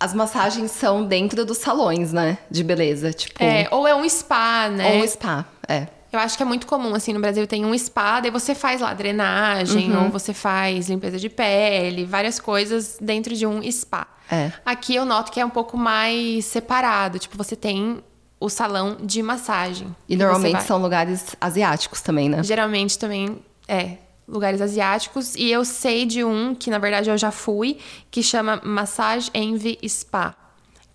As 0.00 0.14
massagens 0.14 0.70
são 0.70 1.04
dentro 1.04 1.44
dos 1.44 1.58
salões, 1.58 2.12
né? 2.12 2.38
De 2.48 2.62
beleza. 2.62 3.12
Tipo. 3.12 3.42
É, 3.42 3.66
ou 3.72 3.88
é 3.88 3.94
um 3.96 4.08
spa, 4.08 4.68
né? 4.68 4.92
Ou 4.98 5.02
um 5.02 5.08
spa. 5.08 5.44
É. 5.66 5.88
Eu 6.12 6.18
acho 6.18 6.36
que 6.36 6.42
é 6.42 6.46
muito 6.46 6.66
comum, 6.66 6.94
assim, 6.94 7.12
no 7.12 7.20
Brasil 7.20 7.46
tem 7.46 7.64
um 7.66 7.76
spa, 7.76 8.20
daí 8.20 8.30
você 8.30 8.54
faz 8.54 8.80
lá 8.80 8.94
drenagem, 8.94 9.92
Uhum. 9.92 10.04
ou 10.04 10.10
você 10.10 10.32
faz 10.32 10.88
limpeza 10.88 11.18
de 11.18 11.28
pele, 11.28 12.04
várias 12.06 12.40
coisas 12.40 12.96
dentro 13.00 13.34
de 13.34 13.46
um 13.46 13.60
spa. 13.70 14.06
É. 14.30 14.52
Aqui 14.64 14.94
eu 14.94 15.04
noto 15.04 15.30
que 15.32 15.38
é 15.40 15.44
um 15.44 15.50
pouco 15.50 15.76
mais 15.76 16.44
separado, 16.46 17.18
tipo, 17.18 17.36
você 17.36 17.54
tem 17.56 18.02
o 18.40 18.48
salão 18.48 18.96
de 19.02 19.22
massagem. 19.22 19.94
E 20.08 20.16
normalmente 20.16 20.62
são 20.62 20.80
lugares 20.80 21.34
asiáticos 21.40 22.00
também, 22.00 22.28
né? 22.28 22.42
Geralmente 22.42 22.98
também 22.98 23.38
é 23.66 23.96
lugares 24.28 24.60
asiáticos. 24.60 25.34
E 25.34 25.50
eu 25.50 25.64
sei 25.64 26.06
de 26.06 26.22
um 26.24 26.54
que, 26.54 26.70
na 26.70 26.78
verdade, 26.78 27.10
eu 27.10 27.18
já 27.18 27.30
fui, 27.30 27.78
que 28.10 28.22
chama 28.22 28.60
Massage 28.62 29.30
Envy 29.34 29.78
Spa. 29.88 30.34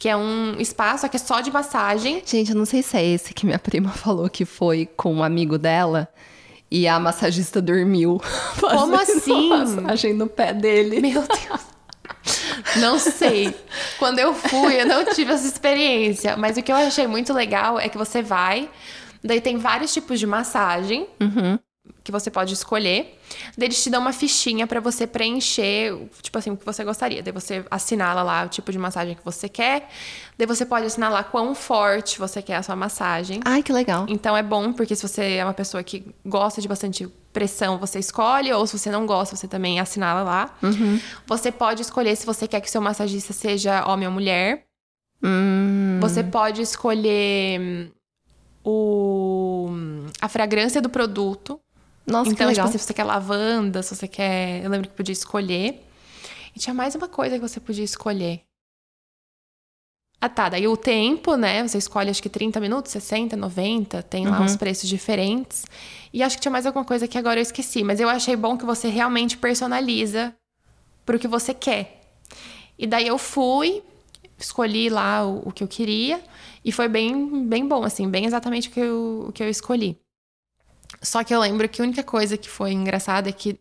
Que 0.04 0.10
é 0.10 0.18
um 0.18 0.62
spa, 0.62 0.97
só 0.97 1.08
que 1.08 1.16
é 1.16 1.20
só 1.20 1.39
de 1.39 1.49
massagem. 1.49 2.22
Gente, 2.26 2.51
eu 2.51 2.58
não 2.58 2.66
sei 2.66 2.84
se 2.84 2.97
é 2.97 3.06
esse 3.06 3.34
que 3.34 3.45
minha 3.45 3.58
prima 3.58 3.88
falou 3.95 4.30
que 4.30 4.43
foi 4.43 4.86
com 4.86 5.14
um 5.14 5.24
amigo 5.24 5.58
dela 5.58 6.10
e 6.70 6.89
a 6.89 6.99
massagista 6.99 7.62
dormiu. 7.62 8.22
Como 8.60 8.95
assim? 8.97 9.47
Massagem 9.47 10.14
no 10.14 10.28
pé 10.28 10.54
dele. 10.54 10.99
Meu 10.99 11.22
Deus. 11.22 11.62
Não 12.82 12.99
sei. 12.99 13.56
Quando 13.97 14.20
eu 14.20 14.34
fui, 14.34 14.82
eu 14.82 14.86
não 14.86 15.06
tive 15.06 15.32
essa 15.32 15.47
experiência. 15.47 16.36
Mas 16.36 16.58
o 16.58 16.62
que 16.62 16.74
eu 16.74 16.76
achei 16.76 17.08
muito 17.08 17.32
legal 17.32 17.80
é 17.80 17.88
que 17.88 17.97
você 17.97 18.22
vai, 18.22 18.70
daí 19.24 19.39
tem 19.39 19.56
vários 19.56 19.93
tipos 19.93 20.20
de 20.20 20.28
massagem 20.28 21.08
que 22.04 22.12
você 22.12 22.30
pode 22.30 22.54
escolher. 22.54 23.18
Daí 23.58 23.68
eles 23.68 23.82
te 23.82 23.89
dão 23.89 24.01
uma 24.01 24.12
fichinha 24.12 24.68
pra 24.68 24.80
você 24.82 25.08
preencher, 25.08 25.95
tipo 26.22 26.38
assim, 26.38 26.51
o 26.51 26.58
que 26.58 26.66
você 26.66 26.84
gostaria. 26.84 27.24
Daí 27.24 27.32
você 27.32 27.64
assinala 27.72 28.22
lá 28.22 28.43
o 28.45 28.49
tipo 28.49 28.72
de 28.72 28.78
massagem 28.78 29.16
que 29.16 29.24
você 29.24 29.47
quer. 29.47 29.89
Daí 30.38 30.45
você 30.45 30.66
pode 30.66 30.86
assinalar 30.86 31.26
quão 31.32 31.56
forte 31.56 32.20
você 32.20 32.41
quer 32.41 32.56
a 32.58 32.64
sua 32.64 32.76
massagem. 32.76 33.39
Ai, 33.45 33.64
que 33.64 33.72
legal. 33.72 34.06
Então 34.10 34.36
é 34.36 34.43
bom, 34.43 34.74
porque 34.74 34.95
se 34.95 35.08
você 35.08 35.36
é 35.36 35.45
uma 35.45 35.54
pessoa 35.54 35.82
que 35.82 36.06
gosta 36.26 36.62
de 36.62 36.68
bastante 36.68 37.08
pressão, 37.32 37.78
você 37.80 37.99
escolhe, 37.99 38.51
ou 38.51 38.68
se 38.68 38.78
você 38.78 38.91
não 38.91 39.06
gosta, 39.06 39.36
você 39.36 39.47
também 39.47 39.80
assinala 39.80 40.24
lá. 40.24 40.56
Você 41.26 41.51
pode 41.51 41.82
escolher 41.82 42.16
se 42.18 42.26
você 42.26 42.47
quer 42.47 42.60
que 42.62 42.70
seu 42.70 42.82
massagista 42.82 43.32
seja 43.34 43.86
homem 43.88 44.08
ou 44.08 44.14
mulher. 44.14 44.66
Hum, 45.24 45.99
Você 46.01 46.22
pode 46.22 46.62
escolher 46.62 47.60
hum, 47.62 47.89
o, 48.64 49.70
a 50.22 50.28
fragrância 50.28 50.82
do 50.82 50.89
produto. 50.89 51.60
Nossa, 52.06 52.32
então, 52.32 52.47
que 52.47 52.51
legal. 52.51 52.68
tipo, 52.68 52.78
se 52.78 52.86
você 52.86 52.93
quer 52.93 53.04
lavanda, 53.04 53.82
se 53.84 53.95
você 53.95 54.08
quer. 54.08 54.64
Eu 54.64 54.70
lembro 54.70 54.89
que 54.89 54.95
podia 54.95 55.14
escolher. 55.14 55.82
E 56.56 56.60
tinha 56.60 56.74
mais 56.74 56.95
uma 56.95 57.08
coisa 57.08 57.36
que 57.39 57.41
você 57.47 57.60
podia 57.60 57.84
escolher. 57.84 58.41
Ah, 60.22 60.30
tá. 60.30 60.49
Daí 60.49 60.68
o 60.68 60.78
tempo, 60.78 61.36
né? 61.36 61.68
Você 61.68 61.78
escolhe 61.78 62.10
acho 62.10 62.22
que 62.22 62.30
30 62.30 62.60
minutos, 62.60 62.91
60, 62.91 63.36
90. 63.36 64.01
Tem 64.04 64.26
lá 64.26 64.39
Uhum. 64.39 64.45
uns 64.45 64.56
preços 64.56 64.88
diferentes. 64.88 65.66
E 66.14 66.24
acho 66.24 66.38
que 66.38 66.41
tinha 66.41 66.51
mais 66.51 66.66
alguma 66.66 66.86
coisa 66.86 67.08
que 67.08 67.18
agora 67.18 67.39
eu 67.39 67.43
esqueci. 67.43 67.84
Mas 67.84 67.99
eu 67.99 68.08
achei 68.10 68.36
bom 68.36 68.58
que 68.58 68.66
você 68.66 68.88
realmente 68.88 69.38
personaliza 69.38 70.34
pro 71.06 71.20
que 71.20 71.28
você 71.28 71.54
quer. 71.54 72.01
E 72.78 72.88
daí 72.88 73.06
eu 73.08 73.18
fui, 73.18 73.84
escolhi 74.38 74.89
lá 74.89 75.26
o, 75.26 75.49
o 75.49 75.51
que 75.51 75.64
eu 75.64 75.68
queria. 75.68 76.24
E 76.64 76.72
foi 76.72 76.88
bem, 76.88 77.45
bem 77.45 77.68
bom, 77.68 77.84
assim, 77.84 78.10
bem 78.10 78.26
exatamente 78.26 78.70
o 78.70 78.72
que, 78.72 78.80
eu, 78.80 79.26
o 79.28 79.32
que 79.34 79.43
eu 79.43 79.49
escolhi. 79.49 79.99
Só 81.04 81.24
que 81.24 81.34
eu 81.36 81.39
lembro 81.39 81.68
que 81.68 81.82
a 81.82 81.86
única 81.86 82.04
coisa 82.04 82.38
que 82.38 82.49
foi 82.49 82.72
engraçada 82.72 83.30
é 83.30 83.32
que 83.32 83.60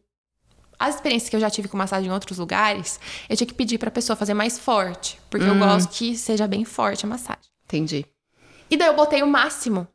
as 0.79 0.95
experiências 0.97 1.29
que 1.29 1.37
eu 1.37 1.41
já 1.41 1.51
tive 1.51 1.69
com 1.69 1.77
massagem 1.77 2.09
em 2.09 2.13
outros 2.13 2.39
lugares, 2.39 2.99
eu 3.29 3.37
tinha 3.37 3.47
que 3.47 3.55
pedir 3.55 3.79
pra 3.79 3.91
pessoa 3.91 4.17
fazer 4.17 4.35
mais 4.35 4.59
forte. 4.59 5.19
Porque 5.31 5.47
eu 5.47 5.57
gosto 5.59 5.91
que 5.91 6.17
seja 6.17 6.47
bem 6.49 6.65
forte 6.65 7.05
a 7.05 7.09
massagem. 7.09 7.43
Entendi. 7.67 8.05
E 8.71 8.77
daí 8.77 8.89
eu 8.89 8.95
botei 8.97 9.23
o 9.23 9.27
máximo 9.27 9.87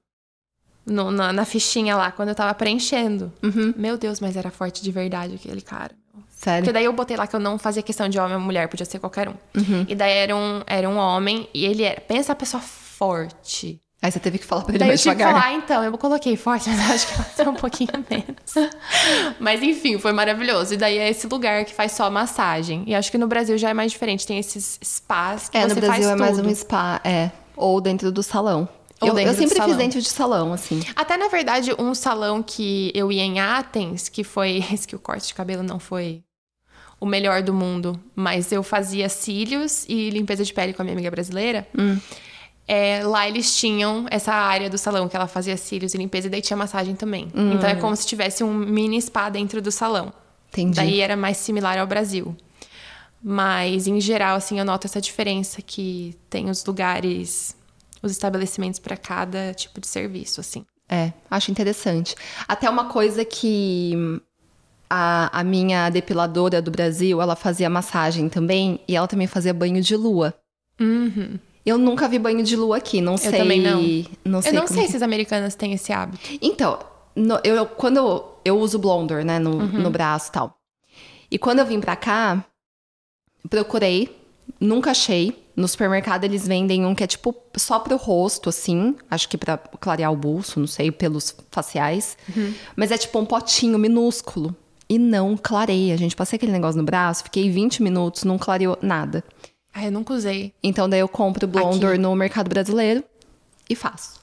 no- 0.85 1.11
na, 1.11 1.33
na 1.33 1.43
fichinha 1.45 1.95
lá, 1.95 2.11
quando 2.11 2.29
eu 2.29 2.35
tava 2.35 2.53
preenchendo. 2.53 3.31
Uhum. 3.43 3.73
Meu 3.75 3.97
Deus, 3.97 4.19
mas 4.19 4.37
era 4.37 4.49
forte 4.51 4.81
de 4.83 4.91
verdade 4.91 5.35
aquele 5.35 5.61
cara. 5.61 5.93
Porque 6.13 6.25
Sério. 6.43 6.71
daí 6.73 6.85
eu 6.85 6.93
botei 6.93 7.17
lá 7.17 7.27
que 7.27 7.35
eu 7.35 7.39
não 7.39 7.57
fazia 7.57 7.81
questão 7.83 8.07
de 8.07 8.17
homem 8.19 8.35
ou 8.35 8.39
mulher, 8.41 8.67
podia 8.69 8.85
ser 8.85 8.99
qualquer 8.99 9.27
um. 9.27 9.35
Uhum. 9.55 9.85
E 9.87 9.95
daí 9.95 10.11
era 10.13 10.35
um, 10.35 10.61
era 10.67 10.87
um 10.89 10.97
homem, 10.97 11.49
e 11.53 11.65
ele 11.65 11.83
era. 11.83 11.99
Pensa 11.99 12.31
a 12.31 12.35
pessoa 12.35 12.61
forte. 12.61 13.81
Aí 14.01 14.11
você 14.11 14.19
teve 14.19 14.37
que 14.37 14.45
falar 14.45 14.61
pra 14.61 14.71
ele 14.71 14.77
Daí 14.79 14.89
eu 14.89 14.91
mais 14.91 15.01
que 15.03 15.09
devagar. 15.09 15.33
falar, 15.33 15.53
então, 15.55 15.83
eu 15.83 15.97
coloquei 15.97 16.37
forte, 16.37 16.69
mas 16.69 16.79
eu 16.87 16.95
acho 16.95 17.07
que 17.07 17.13
vai 17.15 17.29
ser 17.31 17.47
um 17.47 17.55
pouquinho 17.55 17.89
menos. 18.09 18.71
mas 19.39 19.63
enfim, 19.63 19.97
foi 19.97 20.11
maravilhoso. 20.13 20.75
E 20.75 20.77
daí 20.77 20.97
é 20.97 21.09
esse 21.09 21.25
lugar 21.27 21.65
que 21.65 21.73
faz 21.73 21.93
só 21.93 22.09
massagem. 22.09 22.83
E 22.85 22.93
acho 22.93 23.09
que 23.11 23.17
no 23.17 23.27
Brasil 23.27 23.57
já 23.57 23.69
é 23.69 23.73
mais 23.73 23.91
diferente. 23.91 24.25
Tem 24.27 24.37
esses 24.37 24.79
spas 24.83 25.49
que 25.49 25.57
É, 25.57 25.61
você 25.61 25.73
no 25.73 25.81
Brasil 25.81 26.03
faz 26.03 26.05
é 26.07 26.15
mais 26.15 26.35
tudo. 26.37 26.47
um 26.47 26.53
spa, 26.55 27.01
é. 27.03 27.31
Ou 27.55 27.81
dentro 27.81 28.11
do 28.11 28.21
salão. 28.21 28.69
Ou 29.01 29.09
eu, 29.09 29.17
eu 29.19 29.33
sempre 29.33 29.61
fiz 29.61 29.75
dentro 29.77 30.01
de 30.01 30.09
salão, 30.09 30.53
assim. 30.53 30.81
Até, 30.95 31.17
na 31.17 31.27
verdade, 31.27 31.73
um 31.77 31.93
salão 31.95 32.41
que 32.43 32.91
eu 32.95 33.11
ia 33.11 33.23
em 33.23 33.39
Athens, 33.39 34.09
que 34.09 34.23
foi 34.23 34.63
esse 34.71 34.87
que 34.87 34.95
o 34.95 34.99
corte 34.99 35.27
de 35.27 35.33
cabelo 35.33 35.63
não 35.63 35.79
foi 35.79 36.23
o 36.99 37.05
melhor 37.05 37.43
do 37.43 37.53
mundo, 37.53 37.99
mas 38.15 38.51
eu 38.51 38.63
fazia 38.63 39.07
cílios 39.09 39.85
e 39.87 40.09
limpeza 40.09 40.43
de 40.43 40.51
pele 40.53 40.73
com 40.73 40.81
a 40.81 40.85
minha 40.85 40.93
amiga 40.95 41.11
brasileira. 41.11 41.67
Hum. 41.77 41.99
É, 42.67 43.01
lá 43.03 43.27
eles 43.27 43.55
tinham 43.55 44.05
essa 44.11 44.33
área 44.33 44.69
do 44.69 44.77
salão 44.77 45.07
que 45.07 45.15
ela 45.15 45.27
fazia 45.27 45.55
cílios 45.55 45.93
e 45.93 45.97
limpeza 45.97 46.27
e 46.27 46.29
daí 46.29 46.41
tinha 46.41 46.57
massagem 46.57 46.95
também. 46.95 47.31
Então 47.33 47.69
é 47.69 47.75
como 47.75 47.95
se 47.95 48.05
tivesse 48.05 48.43
um 48.43 48.53
mini 48.53 49.01
spa 49.01 49.29
dentro 49.29 49.61
do 49.61 49.71
salão. 49.71 50.11
Entendi. 50.49 50.75
Daí 50.75 50.99
era 50.99 51.15
mais 51.15 51.37
similar 51.37 51.77
ao 51.77 51.87
Brasil. 51.87 52.35
Mas, 53.23 53.87
em 53.87 53.99
geral, 53.99 54.35
assim, 54.37 54.59
eu 54.59 54.65
noto 54.65 54.85
essa 54.85 55.01
diferença 55.01 55.61
que 55.61 56.15
tem 56.29 56.49
os 56.49 56.63
lugares, 56.65 57.55
os 58.01 58.11
estabelecimentos 58.11 58.79
para 58.79 58.95
cada 58.95 59.53
tipo 59.53 59.81
de 59.81 59.87
serviço, 59.87 60.39
assim. 60.39 60.65
É, 60.89 61.11
acho 61.29 61.51
interessante. 61.51 62.15
Até 62.47 62.69
uma 62.69 62.85
coisa 62.85 63.25
que 63.25 63.93
a, 64.89 65.39
a 65.39 65.43
minha 65.43 65.89
depiladora 65.89 66.61
do 66.61 66.71
Brasil, 66.71 67.21
ela 67.21 67.35
fazia 67.35 67.69
massagem 67.69 68.29
também 68.29 68.79
e 68.87 68.95
ela 68.95 69.07
também 69.07 69.27
fazia 69.27 69.53
banho 69.53 69.81
de 69.81 69.95
lua. 69.95 70.33
Uhum. 70.79 71.37
Eu 71.67 71.77
nunca 71.77 72.07
vi 72.07 72.17
banho 72.17 72.41
de 72.43 72.55
lua 72.55 72.77
aqui, 72.77 73.01
não 73.01 73.17
sei. 73.17 73.31
também 73.31 73.61
não. 73.61 73.81
não 74.23 74.41
sei 74.41 74.51
Eu 74.51 74.55
não 74.55 74.67
sei 74.67 74.85
que- 74.85 74.91
se 74.91 74.95
as 74.95 75.01
americanas 75.01 75.53
têm 75.55 75.73
esse 75.73 75.91
hábito. 75.91 76.19
Então, 76.41 76.79
no- 77.15 77.39
eu, 77.43 77.65
quando 77.65 77.97
eu, 77.97 78.35
eu 78.45 78.57
uso 78.59 78.79
blonder, 78.79 79.25
né, 79.25 79.37
no, 79.37 79.57
Uhum. 79.57 79.81
no 79.81 79.89
braço 79.89 80.29
e 80.29 80.31
tal. 80.31 80.57
E 81.29 81.37
quando 81.37 81.59
eu 81.59 81.65
vim 81.65 81.81
pra 81.81 81.95
cá, 81.97 82.43
procurei, 83.49 84.15
nunca 84.59 84.91
achei. 84.91 85.43
No 85.55 85.67
supermercado 85.67 86.23
eles 86.23 86.47
vendem 86.47 86.85
um 86.85 86.93
que 86.93 87.03
é 87.03 87.07
tipo 87.07 87.35
só 87.55 87.79
pro 87.79 87.97
rosto, 87.97 88.47
assim. 88.49 88.95
Acho 89.09 89.27
que 89.27 89.37
pra 89.37 89.57
clarear 89.57 90.11
o 90.11 90.15
bolso, 90.15 90.59
não 90.59 90.67
sei, 90.67 90.91
pelos 90.91 91.35
faciais. 91.51 92.15
Uhum. 92.35 92.53
Mas 92.75 92.91
é 92.91 92.97
tipo 92.97 93.17
um 93.19 93.25
potinho 93.25 93.77
minúsculo. 93.79 94.55
E 94.87 94.97
não 94.99 95.35
clareia, 95.35 95.97
gente. 95.97 96.15
Passei 96.15 96.37
aquele 96.37 96.51
negócio 96.51 96.77
no 96.77 96.83
braço, 96.85 97.23
fiquei 97.23 97.49
20 97.49 97.81
minutos, 97.83 98.23
não 98.23 98.37
clareou 98.37 98.77
nada. 98.81 99.23
Ah, 99.79 99.85
eu 99.85 99.91
nunca 99.91 100.13
usei. 100.13 100.53
Então 100.63 100.89
daí 100.89 100.99
eu 100.99 101.07
compro 101.07 101.45
o 101.45 101.47
blonder 101.47 101.91
Aqui. 101.91 101.97
no 101.99 102.15
mercado 102.15 102.49
brasileiro 102.49 103.03
e 103.69 103.75
faço. 103.75 104.17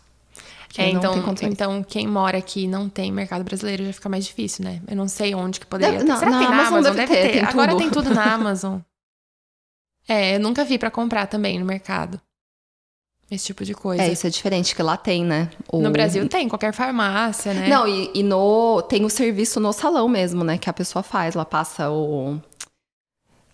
É, 0.76 0.88
então, 0.90 1.14
então, 1.42 1.84
quem 1.84 2.04
mora 2.08 2.36
aqui 2.38 2.64
e 2.64 2.66
não 2.66 2.88
tem 2.88 3.12
mercado 3.12 3.44
brasileiro 3.44 3.86
já 3.86 3.92
fica 3.92 4.08
mais 4.08 4.24
difícil, 4.26 4.64
né? 4.64 4.82
Eu 4.88 4.96
não 4.96 5.06
sei 5.06 5.32
onde 5.32 5.60
que 5.60 5.66
poderia 5.66 5.98
Deve- 5.98 6.08
não, 6.10 6.18
Será 6.18 6.30
que 6.32 6.36
na 6.36 6.40
tem 6.40 6.48
na 6.48 6.54
Amazon 6.56 6.72
Amazon? 6.78 6.94
deve 6.96 7.06
Deve, 7.06 7.14
ter, 7.22 7.28
ter. 7.28 7.38
tem 7.38 7.48
Agora 7.48 7.76
tem 7.76 7.90
tudo 7.90 8.12
na 8.12 8.24
Amazon. 8.34 8.78
É, 10.08 10.34
eu 10.34 10.40
nunca 10.40 10.64
vi 10.64 10.76
pra 10.76 10.90
comprar 10.90 11.26
também 11.28 11.60
no 11.60 11.64
mercado. 11.64 12.20
Esse 13.30 13.46
tipo 13.46 13.64
de 13.64 13.72
coisa. 13.72 14.02
É, 14.02 14.12
isso 14.12 14.26
é 14.26 14.30
diferente, 14.30 14.74
que 14.74 14.82
lá 14.82 14.96
tem, 14.96 15.24
né? 15.24 15.48
O- 15.72 15.80
No 15.80 15.90
Brasil 15.90 16.28
tem, 16.28 16.48
qualquer 16.48 16.74
farmácia, 16.74 17.54
né? 17.54 17.68
Não, 17.68 17.86
e, 17.86 18.10
e 18.12 18.22
no 18.24 18.82
tem 18.82 19.04
o 19.04 19.08
serviço 19.10 19.60
no 19.60 19.72
salão 19.72 20.08
mesmo, 20.08 20.42
né? 20.44 20.58
Que 20.58 20.68
a 20.68 20.72
pessoa 20.72 21.02
faz. 21.04 21.34
Ela 21.36 21.44
passa 21.44 21.88
o. 21.90 22.38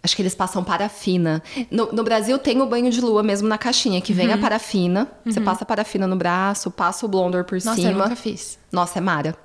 Acho 0.03 0.17
que 0.17 0.23
eles 0.23 0.35
passam 0.35 0.65
parafina. 0.65 1.43
No, 1.71 1.93
no 1.93 2.03
Brasil 2.03 2.39
tem 2.39 2.61
o 2.63 2.67
banho 2.67 2.91
de 2.91 3.01
lua 3.01 3.23
mesmo 3.23 3.47
na 3.47 3.59
caixinha, 3.59 4.01
que 4.01 4.13
Uhum. 4.13 4.17
vem 4.19 4.33
a 4.33 4.39
parafina. 4.39 5.11
Você 5.27 5.41
passa 5.41 5.65
a 5.65 5.67
parafina 5.67 6.07
no 6.07 6.17
braço, 6.17 6.71
passa 6.71 7.05
o 7.05 7.09
blonder 7.09 7.45
por 7.45 7.57
Nossa, 7.63 7.81
eu 7.81 7.91
cima. 7.91 8.05
nunca 8.05 8.17
fiz. 8.17 8.59
Nossa, 8.73 8.99
é 8.99 9.01
Mara. 9.03 9.37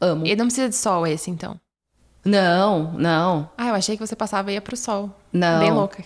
Amo. 0.00 0.26
E 0.26 0.36
não 0.36 0.46
precisa 0.46 0.68
de 0.68 0.74
sol 0.76 1.06
esse, 1.06 1.30
então. 1.30 1.58
Não, 2.24 2.92
não, 2.92 3.50
Ah, 3.58 3.68
eu 3.68 3.74
achei 3.74 3.96
que 3.96 4.06
você 4.06 4.14
passava 4.14 4.50
e 4.50 4.54
ia 4.54 4.60
pro 4.60 4.76
sol. 4.76 5.10
não. 5.32 5.58
Bem 5.58 5.72
louca. 5.72 6.04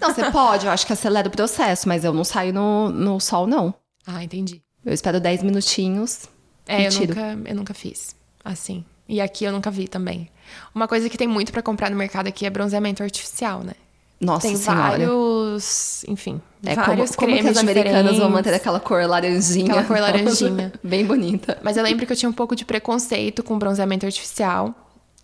Não, 0.00 0.12
você 0.12 0.28
pode, 0.30 0.66
eu 0.66 0.72
acho 0.72 0.86
que 0.86 0.92
acelera 0.92 1.28
o 1.28 1.30
processo, 1.30 1.88
mas 1.88 2.04
eu 2.04 2.12
não 2.12 2.24
saio 2.24 2.52
no, 2.52 2.90
no 2.90 3.18
sol, 3.20 3.46
não. 3.46 3.72
Ah, 4.06 4.22
entendi. 4.22 4.62
Eu 4.84 4.92
espero 4.92 5.18
10 5.20 5.42
minutinhos. 5.42 6.28
É, 6.66 6.86
eu 6.86 6.92
nunca, 6.92 7.38
eu 7.46 7.54
nunca 7.54 7.74
fiz. 7.74 8.14
Assim. 8.44 8.84
E 9.08 9.20
aqui 9.20 9.44
eu 9.44 9.52
nunca 9.52 9.70
vi 9.70 9.88
também. 9.88 10.28
Uma 10.74 10.86
coisa 10.88 11.08
que 11.08 11.16
tem 11.18 11.28
muito 11.28 11.52
pra 11.52 11.62
comprar 11.62 11.90
no 11.90 11.96
mercado 11.96 12.26
aqui 12.28 12.46
é 12.46 12.50
bronzeamento 12.50 13.02
artificial, 13.02 13.60
né? 13.62 13.74
Nossa 14.20 14.46
tem 14.46 14.56
senhora. 14.56 14.82
vários, 14.82 16.04
enfim, 16.06 16.42
É 16.64 16.74
como, 16.74 16.86
vários 16.88 17.16
como 17.16 17.28
que 17.28 17.38
cremes 17.38 17.56
as 17.56 17.62
americanas 17.62 18.18
vão 18.18 18.28
manter 18.28 18.52
aquela 18.52 18.78
cor 18.78 19.02
laranjinha. 19.06 19.72
Aquela 19.72 19.84
cor 19.84 19.96
laranjinha. 20.00 20.72
Bem 20.82 21.06
bonita. 21.06 21.58
Mas 21.62 21.78
eu 21.78 21.82
lembro 21.82 22.04
que 22.04 22.12
eu 22.12 22.16
tinha 22.16 22.28
um 22.28 22.32
pouco 22.34 22.54
de 22.54 22.66
preconceito 22.66 23.42
com 23.42 23.58
bronzeamento 23.58 24.04
artificial. 24.04 24.74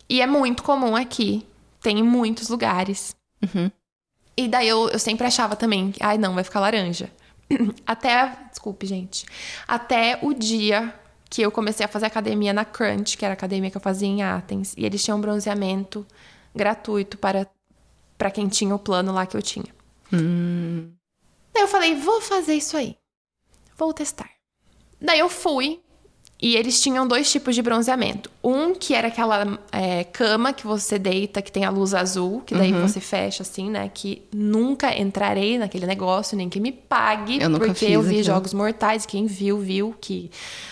E 0.08 0.22
é 0.22 0.26
muito 0.26 0.62
comum 0.62 0.96
aqui. 0.96 1.46
Tem 1.82 1.98
em 1.98 2.02
muitos 2.02 2.48
lugares. 2.48 3.14
Uhum. 3.42 3.70
E 4.34 4.48
daí 4.48 4.66
eu, 4.68 4.88
eu 4.88 4.98
sempre 4.98 5.26
achava 5.26 5.56
também, 5.56 5.92
ai 6.00 6.16
não, 6.16 6.34
vai 6.34 6.44
ficar 6.44 6.60
laranja. 6.60 7.10
Até, 7.86 8.32
desculpe, 8.50 8.86
gente. 8.86 9.26
Até 9.68 10.18
o 10.22 10.32
dia 10.32 10.92
que 11.28 11.42
eu 11.42 11.50
comecei 11.50 11.84
a 11.84 11.88
fazer 11.88 12.06
academia 12.06 12.52
na 12.52 12.64
Crunch, 12.64 13.16
que 13.16 13.24
era 13.24 13.32
a 13.32 13.36
academia 13.36 13.70
que 13.70 13.76
eu 13.76 13.80
fazia 13.80 14.08
em 14.08 14.22
Athens. 14.22 14.74
E 14.76 14.84
eles 14.84 15.02
tinham 15.02 15.20
bronzeamento 15.20 16.06
gratuito 16.54 17.18
para, 17.18 17.46
para 18.16 18.30
quem 18.30 18.48
tinha 18.48 18.74
o 18.74 18.78
plano 18.78 19.12
lá 19.12 19.26
que 19.26 19.36
eu 19.36 19.42
tinha. 19.42 19.74
Daí 21.52 21.62
eu 21.62 21.68
falei, 21.68 21.94
vou 21.94 22.20
fazer 22.20 22.54
isso 22.54 22.76
aí. 22.76 22.96
Vou 23.76 23.92
testar. 23.92 24.30
Daí 25.00 25.18
eu 25.18 25.28
fui. 25.28 25.82
E 26.46 26.54
eles 26.54 26.80
tinham 26.80 27.08
dois 27.08 27.28
tipos 27.28 27.56
de 27.56 27.60
bronzeamento. 27.60 28.30
Um 28.42 28.72
que 28.72 28.94
era 28.94 29.08
aquela 29.08 29.58
é, 29.72 30.04
cama 30.04 30.52
que 30.52 30.64
você 30.64 30.96
deita, 30.96 31.42
que 31.42 31.50
tem 31.50 31.64
a 31.64 31.70
luz 31.70 31.92
azul, 31.92 32.40
que 32.46 32.54
daí 32.54 32.70
você 32.70 33.00
fecha 33.00 33.42
assim, 33.42 33.68
né? 33.68 33.90
Que 33.92 34.22
nunca 34.32 34.96
entrarei 34.96 35.58
naquele 35.58 35.86
negócio, 35.86 36.36
nem 36.36 36.48
que 36.48 36.60
me 36.60 36.70
pague. 36.70 37.42
Eu 37.42 37.50
nunca 37.50 37.66
porque 37.66 37.86
eu 37.86 38.00
vi 38.00 38.20
aquilo. 38.20 38.22
Jogos 38.22 38.54
Mortais. 38.54 39.04
Quem 39.04 39.26
viu, 39.26 39.58
viu 39.58 39.92
que 40.00 40.30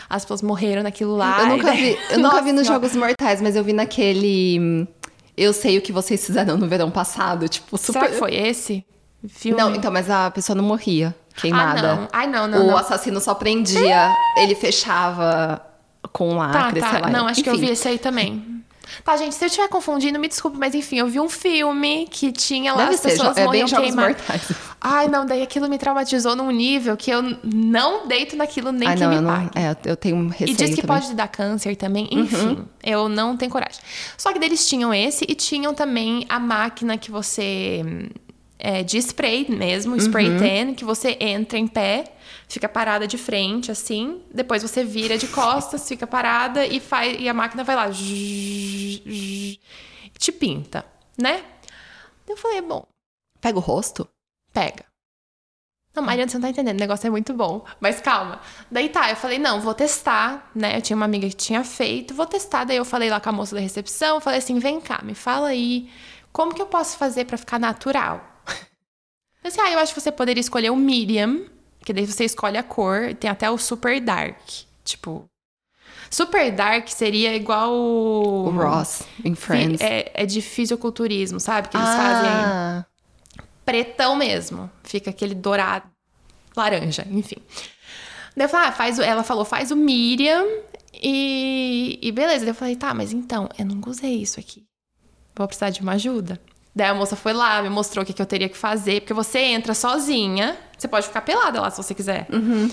as 0.09 0.23
pessoas 0.25 0.43
morreram 0.43 0.85
naquilo 0.85 1.17
lá. 1.17 1.41
eu 1.41 1.47
nunca 1.49 1.65
daí- 1.65 1.95
vi, 1.97 1.99
eu 2.13 2.19
nunca 2.21 2.41
vi 2.41 2.53
nos 2.55 2.69
Jogos 2.69 2.95
Mortais, 2.95 3.43
mas 3.43 3.57
eu 3.57 3.65
vi 3.65 3.73
naquele. 3.73 4.87
Eu 5.37 5.53
sei 5.53 5.77
o 5.77 5.83
que 5.83 5.91
vocês 5.91 6.25
fizeram 6.25 6.57
no 6.57 6.69
verão 6.69 6.89
passado, 6.89 7.49
tipo, 7.49 7.77
super. 7.77 7.95
Será 7.95 8.13
que 8.13 8.17
foi 8.17 8.33
esse? 8.33 8.85
Filme? 9.27 9.61
Não, 9.61 9.75
então, 9.75 9.91
mas 9.91 10.09
a 10.09 10.31
pessoa 10.31 10.55
não 10.55 10.63
morria 10.63 11.13
queimada. 11.37 11.93
Ah, 11.93 11.97
não. 11.97 12.09
Ai, 12.13 12.27
não, 12.27 12.47
não, 12.47 12.65
o 12.65 12.67
não. 12.69 12.77
assassino 12.77 13.21
só 13.21 13.35
prendia, 13.35 14.15
ele 14.37 14.55
fechava 14.55 15.61
com 16.13 16.31
Tá, 16.39 16.47
lacre, 16.47 16.81
sei 16.81 16.91
tá. 16.91 16.99
lá. 17.01 17.11
Não, 17.11 17.27
acho 17.27 17.43
que 17.43 17.49
eu 17.49 17.55
Enfim. 17.55 17.67
vi 17.67 17.73
esse 17.73 17.89
aí 17.89 17.99
também. 17.99 18.53
Tá, 19.03 19.17
gente, 19.17 19.35
se 19.35 19.43
eu 19.43 19.47
estiver 19.47 19.67
confundindo, 19.69 20.19
me 20.19 20.29
desculpe, 20.29 20.59
mas 20.59 20.75
enfim, 20.75 20.99
eu 20.99 21.07
vi 21.07 21.19
um 21.19 21.29
filme 21.29 22.07
que 22.11 22.31
tinha 22.31 22.71
lá 22.75 22.83
Deve 22.85 22.95
as 22.97 23.01
ser, 23.01 23.09
pessoas 23.13 23.35
jo- 23.35 23.41
é 23.41 23.45
morriam 23.47 23.67
Jogos 23.67 23.87
queimadas. 23.87 24.17
Ai, 24.79 25.09
não, 25.09 25.25
daí 25.25 25.43
aquilo 25.43 25.69
me 25.71 25.79
traumatizou 25.79 26.37
num 26.37 26.51
nível 26.51 26.95
que 26.95 27.11
eu 27.11 27.23
não 27.43 28.07
deito 28.07 28.37
naquilo 28.37 28.71
nem 28.71 28.87
Ai, 28.87 28.95
que 28.95 29.01
não, 29.03 29.09
me 29.09 29.17
eu 29.17 29.23
não. 29.23 29.31
pague. 29.35 29.51
É, 29.59 29.75
eu 29.91 29.97
tenho 29.97 30.17
um 30.17 30.29
receio 30.29 30.51
E 30.51 30.55
diz 30.55 30.75
que 30.75 30.83
também. 30.83 30.97
Uhum. 30.97 31.03
pode 31.03 31.15
dar 31.15 31.29
câncer 31.29 31.75
também, 31.77 32.09
enfim, 32.13 32.63
eu 32.83 33.09
não 33.09 33.39
tenho 33.39 33.51
coragem. 33.51 33.81
Só 34.19 34.31
que 34.35 34.45
eles 34.45 34.69
tinham 34.69 34.93
esse 34.93 35.25
e 35.27 35.35
tinham 35.35 35.73
também 35.73 36.27
a 36.29 36.39
máquina 36.39 36.99
que 36.99 37.11
você. 37.11 37.83
É, 38.67 38.83
de 38.83 38.97
spray 38.97 39.45
mesmo, 39.51 39.95
spray 40.01 40.31
Uhum. 40.31 40.39
tan, 40.39 40.75
que 40.75 40.87
você 40.87 41.19
entra 41.21 41.59
em 41.59 41.67
pé, 41.67 42.05
fica 42.49 42.67
parada 42.67 43.07
de 43.07 43.19
frente, 43.19 43.71
assim, 43.71 44.23
depois 44.33 44.63
você 44.63 44.83
vira 44.83 45.19
de 45.19 45.29
costas, 45.29 45.87
fica 45.87 46.07
parada 46.07 46.65
e, 46.67 46.81
faz, 46.81 47.15
e 47.21 47.29
a 47.29 47.35
máquina 47.35 47.63
vai 47.63 47.77
lá. 47.77 47.91
zzz, 47.91 49.03
zzz, 49.07 49.59
te 50.19 50.33
pinta, 50.33 50.83
né? 51.21 51.45
Eu 52.27 52.39
falei, 52.39 52.63
bom, 52.63 52.87
Pega 53.39 53.59
o 53.59 53.61
rosto? 53.61 54.09
pega. 54.51 54.87
Não, 55.95 56.03
Mariana, 56.03 56.29
você 56.31 56.39
não 56.39 56.43
tá 56.43 56.49
entendendo, 56.49 56.77
o 56.77 56.81
negócio 56.81 57.07
é 57.07 57.11
muito 57.11 57.35
bom. 57.35 57.65
Mas 57.79 58.01
calma. 58.01 58.41
Daí 58.71 58.89
tá, 58.89 59.11
eu 59.11 59.17
falei, 59.17 59.39
não, 59.39 59.61
vou 59.61 59.75
testar, 59.75 60.51
né? 60.55 60.77
Eu 60.77 60.83
tinha 60.83 60.97
uma 60.97 61.05
amiga 61.05 61.29
que 61.29 61.37
tinha 61.37 61.63
feito, 61.63 62.15
vou 62.15 62.27
testar. 62.27 62.65
Daí 62.65 62.79
eu 62.79 62.85
falei 62.85 63.11
lá 63.11 63.21
com 63.21 63.29
a 63.29 63.33
moça 63.33 63.55
da 63.55 63.61
recepção, 63.61 64.21
falei 64.21 64.39
assim, 64.39 64.59
vem 64.59 64.81
cá, 64.81 65.01
me 65.05 65.15
fala 65.15 65.49
aí, 65.49 65.91
como 66.33 66.55
que 66.55 66.63
eu 66.63 66.67
posso 66.67 66.97
fazer 66.97 67.27
pra 67.27 67.37
ficar 67.37 67.61
natural? 67.61 68.34
Eu 69.45 69.49
disse, 69.49 69.61
ah, 69.61 69.71
eu 69.71 69.79
acho 69.79 69.93
que 69.93 70.01
você 70.01 70.11
poderia 70.11 70.41
escolher 70.41 70.71
o 70.71 70.77
medium, 70.77 71.45
que 71.85 71.93
daí 71.93 72.07
você 72.07 72.25
escolhe 72.25 72.57
a 72.57 72.63
cor, 72.63 73.15
tem 73.15 73.29
até 73.29 73.51
o 73.51 73.59
super 73.59 74.01
dark. 74.01 74.41
Tipo, 74.83 75.29
super 76.11 76.51
dark 76.51 76.89
seria 76.89 77.37
igual 77.37 77.75
O 77.75 78.51
Ross, 78.51 79.03
em 79.23 79.35
Friends. 79.35 79.83
É, 79.83 80.11
é 80.15 80.25
de 80.25 80.41
fisiculturismo, 80.41 81.39
sabe? 81.39 81.69
Que 81.69 81.77
eles 81.77 81.89
fazem 81.89 82.31
ah, 82.31 82.87
pretão 83.67 84.17
mesmo. 84.17 84.71
Fica 84.83 85.11
aquele 85.11 85.35
dourado, 85.35 85.87
laranja, 86.57 87.07
enfim. 87.11 87.37
Daí 88.35 88.47
eu 88.47 88.49
falei, 88.49 88.69
ah, 88.69 88.73
faz 88.73 88.99
o, 88.99 89.03
ela 89.03 89.23
falou, 89.23 89.45
faz 89.45 89.71
o 89.71 89.77
Miriam 89.77 90.47
e, 90.95 91.99
e 92.01 92.11
beleza. 92.11 92.41
Daí 92.47 92.51
eu 92.51 92.55
falei, 92.55 92.77
tá, 92.77 92.95
mas 92.95 93.13
então, 93.13 93.47
eu 93.59 93.67
nunca 93.67 93.91
usei 93.91 94.23
isso 94.23 94.41
aqui. 94.41 94.65
Vou 95.37 95.47
precisar 95.47 95.69
de 95.69 95.83
uma 95.83 95.93
ajuda. 95.93 96.41
Daí 96.75 96.89
a 96.89 96.95
moça 96.95 97.15
foi 97.15 97.33
lá, 97.33 97.63
me 97.63 97.69
mostrou 97.69 98.03
o 98.03 98.07
que, 98.07 98.13
que 98.13 98.21
eu 98.21 98.27
teria 98.27 98.49
que 98.49 98.57
fazer, 98.57 99.01
porque 99.01 99.15
você 99.15 99.39
entra 99.39 99.75
sozinha, 99.75 100.57
você 100.77 100.89
pode 100.89 101.07
ficar 101.07 101.21
pelada 101.21 101.61
lá 101.61 101.71
se 101.71 101.77
você 101.77 101.95
quiser. 101.95 102.27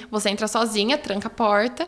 Você 0.10 0.30
entra 0.30 0.48
sozinha, 0.48 0.98
tranca 0.98 1.28
a 1.28 1.32
porta 1.32 1.88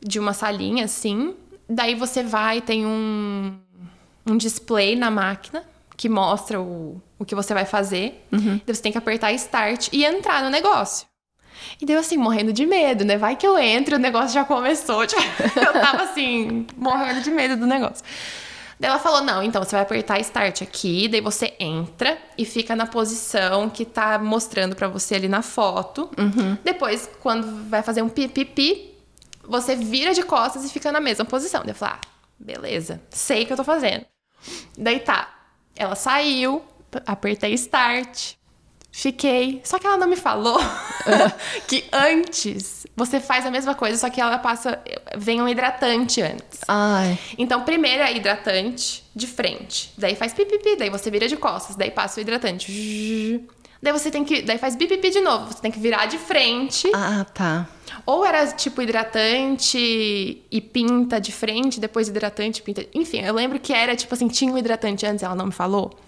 de 0.00 0.18
uma 0.18 0.32
salinha 0.32 0.84
assim. 0.86 1.34
Daí 1.68 1.94
você 1.94 2.22
vai, 2.24 2.60
tem 2.60 2.84
um, 2.84 3.56
um 4.26 4.36
display 4.36 4.96
na 4.96 5.10
máquina 5.10 5.62
que 5.96 6.08
mostra 6.08 6.60
o, 6.60 7.00
o 7.18 7.24
que 7.24 7.34
você 7.34 7.54
vai 7.54 7.64
fazer. 7.64 8.26
Daí 8.66 8.74
você 8.74 8.82
tem 8.82 8.90
que 8.90 8.98
apertar 8.98 9.32
Start 9.32 9.88
e 9.92 10.04
entrar 10.04 10.42
no 10.42 10.50
negócio. 10.50 11.06
E 11.80 11.86
daí 11.86 11.94
eu 11.94 12.00
assim, 12.00 12.16
morrendo 12.16 12.52
de 12.52 12.66
medo, 12.66 13.04
né? 13.04 13.16
Vai 13.16 13.36
que 13.36 13.46
eu 13.46 13.56
entro 13.58 13.96
o 13.96 13.98
negócio 13.98 14.32
já 14.32 14.44
começou. 14.44 15.06
Tipo, 15.06 15.22
eu 15.56 15.72
tava 15.74 16.02
assim, 16.04 16.66
morrendo 16.76 17.20
de 17.20 17.30
medo 17.30 17.56
do 17.56 17.66
negócio. 17.66 18.04
Daí 18.80 18.88
ela 18.88 18.98
falou: 18.98 19.20
não, 19.20 19.42
então 19.42 19.62
você 19.62 19.72
vai 19.72 19.82
apertar 19.82 20.18
Start 20.20 20.62
aqui, 20.62 21.06
daí 21.06 21.20
você 21.20 21.54
entra 21.60 22.16
e 22.38 22.46
fica 22.46 22.74
na 22.74 22.86
posição 22.86 23.68
que 23.68 23.84
tá 23.84 24.18
mostrando 24.18 24.74
pra 24.74 24.88
você 24.88 25.16
ali 25.16 25.28
na 25.28 25.42
foto. 25.42 26.10
Depois, 26.64 27.08
quando 27.20 27.68
vai 27.68 27.82
fazer 27.82 28.00
um 28.00 28.08
pipipi, 28.08 28.94
você 29.44 29.76
vira 29.76 30.14
de 30.14 30.22
costas 30.22 30.64
e 30.64 30.70
fica 30.70 30.90
na 30.90 30.98
mesma 30.98 31.26
posição. 31.26 31.60
Daí 31.60 31.72
eu 31.72 31.74
falei: 31.74 31.96
ah, 31.96 32.00
beleza, 32.38 33.02
sei 33.10 33.42
o 33.42 33.46
que 33.46 33.52
eu 33.52 33.56
tô 33.58 33.64
fazendo. 33.64 34.06
Daí 34.78 34.98
tá, 35.00 35.28
ela 35.76 35.94
saiu, 35.94 36.64
apertei 37.04 37.52
Start, 37.52 38.32
fiquei. 38.90 39.60
Só 39.62 39.78
que 39.78 39.86
ela 39.86 39.98
não 39.98 40.08
me 40.08 40.16
falou 40.16 40.58
que 41.68 41.84
antes 41.92 42.79
você 43.00 43.18
faz 43.18 43.46
a 43.46 43.50
mesma 43.50 43.74
coisa, 43.74 43.96
só 43.96 44.10
que 44.10 44.20
ela 44.20 44.36
passa. 44.38 44.78
Vem 45.16 45.40
um 45.40 45.48
hidratante 45.48 46.20
antes. 46.20 46.60
Ai. 46.68 47.18
Então, 47.38 47.62
primeiro 47.62 48.02
é 48.02 48.14
hidratante 48.14 49.02
de 49.16 49.26
frente. 49.26 49.90
Daí 49.96 50.14
faz 50.14 50.34
pipipi, 50.34 50.76
daí 50.76 50.90
você 50.90 51.10
vira 51.10 51.26
de 51.26 51.34
costas. 51.34 51.76
Daí 51.76 51.90
passa 51.90 52.20
o 52.20 52.22
hidratante. 52.22 53.42
Daí 53.82 53.92
você 53.92 54.10
tem 54.10 54.22
que. 54.22 54.42
Daí 54.42 54.58
faz 54.58 54.76
pipipi 54.76 55.08
de 55.08 55.20
novo. 55.20 55.50
Você 55.50 55.62
tem 55.62 55.70
que 55.70 55.80
virar 55.80 56.04
de 56.04 56.18
frente. 56.18 56.90
Ah, 56.94 57.24
tá. 57.24 57.66
Ou 58.06 58.24
era 58.24 58.46
tipo 58.48 58.82
hidratante 58.82 60.42
e 60.50 60.60
pinta 60.60 61.20
de 61.20 61.32
frente, 61.32 61.80
depois 61.80 62.08
hidratante 62.08 62.60
e 62.60 62.62
pinta. 62.62 62.86
Enfim, 62.94 63.20
eu 63.20 63.34
lembro 63.34 63.58
que 63.58 63.72
era 63.72 63.94
tipo 63.96 64.12
assim, 64.14 64.28
tinha 64.28 64.52
um 64.52 64.58
hidratante 64.58 65.06
antes, 65.06 65.22
ela 65.22 65.34
não 65.34 65.46
me 65.46 65.52
falou. 65.52 65.98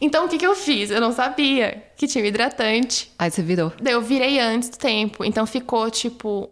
Então 0.00 0.26
o 0.26 0.28
que, 0.28 0.38
que 0.38 0.46
eu 0.46 0.54
fiz? 0.54 0.90
Eu 0.90 1.00
não 1.00 1.12
sabia 1.12 1.84
que 1.96 2.06
tinha 2.06 2.22
um 2.22 2.26
hidratante. 2.26 3.12
Aí 3.18 3.30
você 3.30 3.42
virou. 3.42 3.72
Daí 3.80 3.94
eu 3.94 4.02
virei 4.02 4.38
antes 4.38 4.68
do 4.68 4.76
tempo. 4.76 5.24
Então 5.24 5.46
ficou 5.46 5.90
tipo 5.90 6.50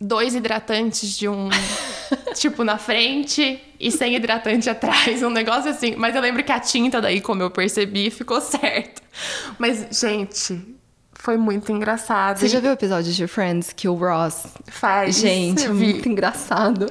dois 0.00 0.34
hidratantes 0.34 1.16
de 1.18 1.28
um. 1.28 1.48
tipo, 2.34 2.64
na 2.64 2.78
frente 2.78 3.60
e 3.78 3.90
sem 3.90 4.16
hidratante 4.16 4.70
atrás. 4.70 5.22
Um 5.22 5.30
negócio 5.30 5.70
assim. 5.70 5.94
Mas 5.96 6.14
eu 6.14 6.22
lembro 6.22 6.42
que 6.42 6.52
a 6.52 6.58
tinta 6.58 7.00
daí, 7.00 7.20
como 7.20 7.42
eu 7.42 7.50
percebi, 7.50 8.10
ficou 8.10 8.40
certo. 8.40 9.02
Mas, 9.58 9.86
gente. 10.00 10.79
Foi 11.22 11.36
muito 11.36 11.70
engraçado. 11.70 12.38
Você 12.38 12.48
já 12.48 12.60
viu 12.60 12.70
o 12.70 12.72
episódio 12.72 13.12
de 13.12 13.26
Friends 13.26 13.72
que 13.74 13.86
o 13.86 13.94
Ross 13.94 14.46
faz? 14.68 15.16
Gente, 15.16 15.68
muito 15.68 16.08
engraçado. 16.08 16.86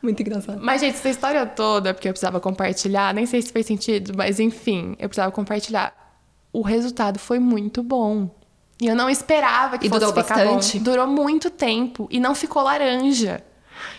Muito 0.00 0.20
engraçado. 0.22 0.60
Mas, 0.62 0.80
gente, 0.80 0.94
essa 0.94 1.08
história 1.08 1.44
toda, 1.44 1.92
porque 1.92 2.06
eu 2.08 2.12
precisava 2.12 2.38
compartilhar, 2.38 3.12
nem 3.12 3.26
sei 3.26 3.42
se 3.42 3.52
fez 3.52 3.66
sentido, 3.66 4.12
mas 4.16 4.38
enfim, 4.38 4.94
eu 4.98 5.08
precisava 5.08 5.32
compartilhar. 5.32 5.92
O 6.52 6.62
resultado 6.62 7.18
foi 7.18 7.40
muito 7.40 7.82
bom. 7.82 8.30
E 8.80 8.86
eu 8.86 8.94
não 8.94 9.10
esperava 9.10 9.76
que 9.76 9.86
E 9.86 9.88
fosse 9.88 10.00
durou 10.06 10.22
ficar 10.22 10.36
bastante? 10.36 10.78
bom. 10.78 10.84
Durou 10.84 11.06
muito 11.08 11.50
tempo 11.50 12.06
e 12.10 12.20
não 12.20 12.34
ficou 12.34 12.62
laranja. 12.62 13.42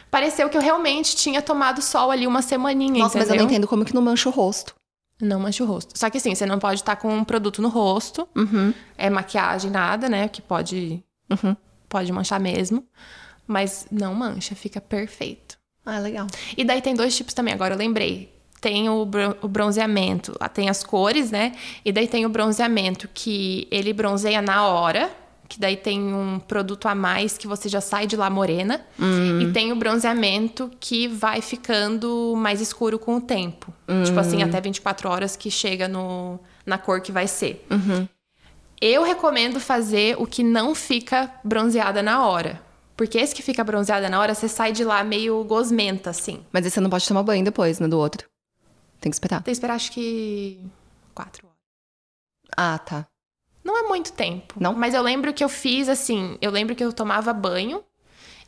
Pareceu 0.09 0.49
que 0.49 0.57
eu 0.57 0.61
realmente 0.61 1.17
tinha 1.17 1.41
tomado 1.41 1.81
sol 1.81 2.11
ali 2.11 2.25
uma 2.25 2.41
semaninha, 2.41 2.99
Nossa, 3.03 3.17
mas 3.17 3.27
eu 3.27 3.35
entendeu? 3.35 3.37
não 3.45 3.51
entendo 3.51 3.67
como 3.67 3.83
que 3.83 3.93
não 3.93 4.01
mancha 4.01 4.29
o 4.29 4.31
rosto. 4.31 4.73
Não 5.21 5.39
mancha 5.39 5.63
o 5.63 5.67
rosto. 5.67 5.97
Só 5.97 6.09
que 6.09 6.17
assim, 6.17 6.35
você 6.35 6.45
não 6.45 6.59
pode 6.59 6.81
estar 6.81 6.95
com 6.97 7.13
um 7.13 7.23
produto 7.23 7.61
no 7.61 7.69
rosto. 7.69 8.27
Uhum. 8.35 8.73
É 8.97 9.09
maquiagem, 9.09 9.71
nada, 9.71 10.09
né? 10.09 10.27
Que 10.27 10.41
pode, 10.41 11.03
Uhum. 11.29 11.55
pode 11.87 12.11
manchar 12.11 12.39
mesmo. 12.39 12.85
Mas 13.47 13.87
não 13.91 14.13
mancha, 14.13 14.55
fica 14.55 14.81
perfeito. 14.81 15.57
Ah, 15.85 15.99
legal. 15.99 16.27
E 16.57 16.63
daí 16.65 16.81
tem 16.81 16.95
dois 16.95 17.15
tipos 17.15 17.33
também, 17.33 17.53
agora 17.53 17.75
eu 17.75 17.77
lembrei. 17.77 18.33
Tem 18.59 18.89
o, 18.89 19.05
bron- 19.05 19.35
o 19.43 19.47
bronzeamento, 19.47 20.33
tem 20.53 20.67
as 20.69 20.83
cores, 20.83 21.29
né? 21.29 21.53
E 21.85 21.91
daí 21.91 22.07
tem 22.07 22.25
o 22.25 22.29
bronzeamento 22.29 23.07
que 23.13 23.67
ele 23.69 23.93
bronzeia 23.93 24.41
na 24.41 24.65
hora, 24.67 25.11
que 25.47 25.59
daí 25.59 25.77
tem 25.77 26.13
um 26.13 26.39
produto 26.39 26.87
a 26.87 26.95
mais 26.95 27.37
que 27.37 27.47
você 27.47 27.69
já 27.69 27.81
sai 27.81 28.07
de 28.07 28.15
lá 28.15 28.29
morena. 28.29 28.85
E 29.41 29.51
tem 29.51 29.71
o 29.71 29.75
bronzeamento 29.75 30.71
que 30.79 31.07
vai 31.07 31.41
ficando 31.41 32.33
mais 32.35 32.61
escuro 32.61 32.97
com 32.97 33.17
o 33.17 33.21
tempo. 33.21 33.73
Tipo 34.05 34.19
assim, 34.19 34.41
até 34.43 34.59
24 34.59 35.09
horas 35.09 35.35
que 35.35 35.51
chega 35.51 35.87
no, 35.87 36.39
na 36.65 36.77
cor 36.77 37.01
que 37.01 37.11
vai 37.11 37.27
ser. 37.27 37.65
Eu 38.81 39.03
recomendo 39.03 39.59
fazer 39.59 40.15
o 40.19 40.25
que 40.27 40.43
não 40.43 40.75
fica 40.75 41.31
bronzeada 41.43 42.03
na 42.03 42.25
hora. 42.25 42.61
Porque 42.97 43.17
esse 43.17 43.35
que 43.35 43.41
fica 43.41 43.63
bronzeada 43.63 44.09
na 44.09 44.19
hora, 44.19 44.33
você 44.33 44.47
sai 44.47 44.71
de 44.71 44.83
lá 44.83 45.03
meio 45.03 45.43
gosmenta, 45.43 46.09
assim. 46.09 46.43
Mas 46.51 46.63
aí 46.65 46.71
você 46.71 46.79
não 46.79 46.89
pode 46.89 47.07
tomar 47.07 47.23
banho 47.23 47.43
depois, 47.43 47.79
né, 47.79 47.87
do 47.87 47.97
outro. 47.99 48.27
Tem 49.01 49.09
que 49.09 49.15
esperar. 49.15 49.37
Tem 49.43 49.51
que 49.51 49.57
esperar 49.57 49.75
acho 49.75 49.91
que 49.91 50.59
quatro 51.13 51.45
horas. 51.45 51.59
Ah, 52.55 52.77
tá. 52.79 53.05
Não 53.65 53.77
é 53.77 53.87
muito 53.87 54.13
tempo. 54.13 54.53
Não? 54.59 54.73
Mas 54.73 54.93
eu 54.93 55.01
lembro 55.01 55.33
que 55.33 55.43
eu 55.43 55.49
fiz 55.49 55.89
assim, 55.89 56.37
eu 56.39 56.51
lembro 56.51 56.75
que 56.75 56.83
eu 56.83 56.93
tomava 56.93 57.33
banho, 57.33 57.83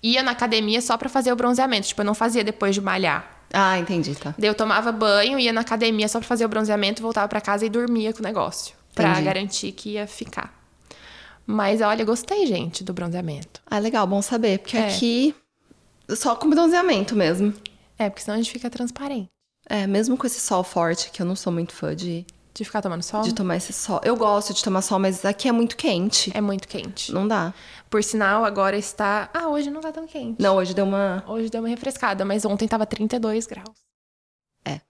ia 0.03 0.21
na 0.21 0.31
academia 0.31 0.79
só 0.79 0.95
pra 0.95 1.09
fazer 1.09 1.31
o 1.33 1.35
bronzeamento. 1.35 1.87
Tipo, 1.87 2.01
eu 2.01 2.05
não 2.05 2.13
fazia 2.13 2.43
depois 2.43 2.75
de 2.75 2.81
malhar. 2.81 3.35
Ah, 3.51 3.79
entendi, 3.79 4.13
tá. 4.13 4.35
Daí 4.37 4.49
eu 4.49 4.53
tomava 4.53 4.91
banho, 4.91 5.39
ia 5.39 5.51
na 5.51 5.61
academia 5.61 6.07
só 6.07 6.19
pra 6.19 6.27
fazer 6.27 6.45
o 6.45 6.49
bronzeamento, 6.49 7.01
voltava 7.01 7.27
pra 7.27 7.41
casa 7.41 7.65
e 7.65 7.69
dormia 7.69 8.13
com 8.13 8.19
o 8.19 8.23
negócio. 8.23 8.75
Pra 8.93 9.09
Entendi. 9.11 9.25
garantir 9.25 9.71
que 9.71 9.91
ia 9.91 10.05
ficar. 10.05 10.53
Mas 11.45 11.81
olha, 11.81 12.03
gostei, 12.03 12.45
gente, 12.45 12.83
do 12.83 12.93
bronzeamento. 12.93 13.61
Ah, 13.65 13.79
legal, 13.79 14.05
bom 14.05 14.21
saber. 14.21 14.59
Porque 14.59 14.77
É. 14.77 14.87
aqui, 14.87 15.33
só 16.09 16.35
com 16.35 16.49
bronzeamento 16.49 17.15
mesmo. 17.15 17.53
É, 17.97 18.09
porque 18.09 18.21
senão 18.21 18.35
a 18.35 18.37
gente 18.41 18.51
fica 18.51 18.69
transparente. 18.69 19.29
É, 19.69 19.87
mesmo 19.87 20.17
com 20.17 20.27
esse 20.27 20.39
sol 20.39 20.63
forte, 20.63 21.09
que 21.09 21.21
eu 21.21 21.25
não 21.25 21.35
sou 21.35 21.51
muito 21.51 21.73
fã 21.73 21.95
de, 21.95 22.25
De 22.57 22.65
ficar 22.65 22.81
tomando 22.81 23.03
sol. 23.03 23.21
de 23.21 23.35
tomar 23.35 23.55
esse 23.55 23.71
sol. 23.71 24.01
Eu 24.03 24.15
gosto 24.15 24.51
de 24.51 24.63
tomar 24.63 24.81
sol, 24.81 24.97
mas 24.97 25.23
aqui 25.23 25.47
é 25.47 25.51
muito 25.51 25.77
quente. 25.77 26.31
É 26.35 26.41
muito 26.41 26.67
quente. 26.67 27.13
Não 27.13 27.27
dá. 27.27 27.53
Por 27.87 28.03
sinal, 28.03 28.43
agora 28.43 28.75
está. 28.75 29.29
Ah, 29.31 29.47
hoje 29.47 29.69
não 29.69 29.79
tá 29.79 29.91
tão 29.91 30.07
quente. 30.07 30.41
Não, 30.41 30.55
hoje 30.55 30.73
deu 30.73 30.83
uma. 30.83 31.23
Hoje 31.27 31.51
deu 31.51 31.61
uma 31.61 31.69
refrescada, 31.69 32.25
mas 32.25 32.45
ontem 32.45 32.67
tava 32.67 32.83
32 32.87 33.45
graus. 33.45 33.77
É. 34.65 34.81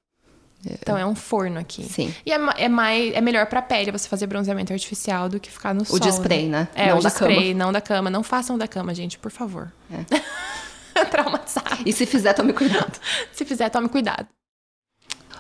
Então 0.65 0.97
é 0.97 1.05
um 1.05 1.13
forno 1.13 1.59
aqui. 1.59 1.83
Sim. 1.83 2.13
E 2.25 2.31
é, 2.31 2.39
é 2.57 2.69
mais, 2.69 3.13
é 3.13 3.19
melhor 3.19 3.45
pra 3.47 3.61
pele 3.61 3.91
você 3.91 4.07
fazer 4.07 4.27
bronzeamento 4.27 4.71
artificial 4.71 5.27
do 5.27 5.37
que 5.37 5.51
ficar 5.51 5.73
no 5.73 5.83
sol. 5.83 5.97
O 5.97 5.99
de 5.99 6.07
spray, 6.07 6.47
né? 6.47 6.69
É, 6.73 6.89
Não 6.89 6.99
o 6.99 7.01
da 7.01 7.09
spray, 7.09 7.53
não 7.53 7.73
da 7.73 7.81
cama. 7.81 8.09
Não 8.09 8.23
façam 8.23 8.55
o 8.55 8.59
da 8.59 8.67
cama, 8.67 8.93
gente, 8.95 9.19
por 9.19 9.29
favor. 9.29 9.71
É. 9.91 11.03
Traumatizado. 11.11 11.83
E 11.85 11.91
se 11.91 12.05
fizer, 12.05 12.33
tome 12.33 12.53
cuidado. 12.53 12.97
Se 13.33 13.43
fizer, 13.43 13.69
tome 13.69 13.89
cuidado. 13.89 14.25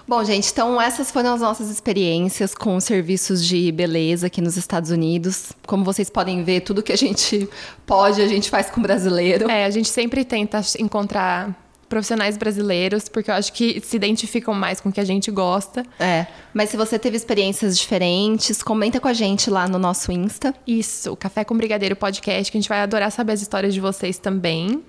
Bom, 0.07 0.23
gente, 0.23 0.49
então 0.51 0.81
essas 0.81 1.11
foram 1.11 1.33
as 1.33 1.41
nossas 1.41 1.69
experiências 1.69 2.55
com 2.55 2.77
os 2.77 2.85
serviços 2.85 3.45
de 3.45 3.69
beleza 3.73 4.27
aqui 4.27 4.39
nos 4.39 4.55
Estados 4.55 4.89
Unidos. 4.89 5.51
Como 5.65 5.83
vocês 5.83 6.09
podem 6.09 6.45
ver, 6.45 6.61
tudo 6.61 6.81
que 6.81 6.93
a 6.93 6.97
gente 6.97 7.49
pode, 7.85 8.21
a 8.21 8.27
gente 8.27 8.49
faz 8.49 8.69
com 8.69 8.81
brasileiro. 8.81 9.51
É, 9.51 9.65
a 9.65 9.69
gente 9.69 9.89
sempre 9.89 10.23
tenta 10.23 10.61
encontrar 10.79 11.53
profissionais 11.89 12.37
brasileiros, 12.37 13.09
porque 13.09 13.29
eu 13.29 13.35
acho 13.35 13.51
que 13.51 13.81
se 13.81 13.95
identificam 13.97 14.53
mais 14.53 14.79
com 14.79 14.89
o 14.89 14.91
que 14.91 14.99
a 15.01 15.05
gente 15.05 15.29
gosta. 15.29 15.85
É. 15.99 16.25
Mas 16.53 16.69
se 16.69 16.77
você 16.77 16.97
teve 16.97 17.17
experiências 17.17 17.77
diferentes, 17.77 18.63
comenta 18.63 19.01
com 19.01 19.07
a 19.09 19.13
gente 19.13 19.49
lá 19.49 19.67
no 19.67 19.77
nosso 19.77 20.11
Insta. 20.11 20.53
Isso, 20.65 21.11
o 21.11 21.17
Café 21.17 21.43
com 21.43 21.55
Brigadeiro 21.55 21.95
podcast, 21.97 22.49
que 22.49 22.57
a 22.57 22.61
gente 22.61 22.69
vai 22.69 22.79
adorar 22.79 23.11
saber 23.11 23.33
as 23.33 23.41
histórias 23.41 23.73
de 23.73 23.81
vocês 23.81 24.17
também. 24.17 24.83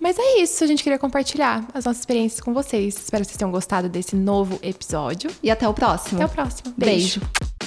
Mas 0.00 0.18
é 0.18 0.40
isso, 0.40 0.62
a 0.62 0.66
gente 0.66 0.82
queria 0.82 0.98
compartilhar 0.98 1.66
as 1.74 1.84
nossas 1.84 2.00
experiências 2.00 2.40
com 2.40 2.54
vocês. 2.54 2.96
Espero 2.96 3.22
que 3.22 3.28
vocês 3.28 3.36
tenham 3.36 3.50
gostado 3.50 3.88
desse 3.88 4.14
novo 4.14 4.58
episódio. 4.62 5.30
E 5.42 5.50
até 5.50 5.68
o 5.68 5.74
próximo. 5.74 6.22
Até 6.22 6.26
o 6.26 6.34
próximo. 6.34 6.74
Beijo. 6.76 7.20
Beijo. 7.20 7.57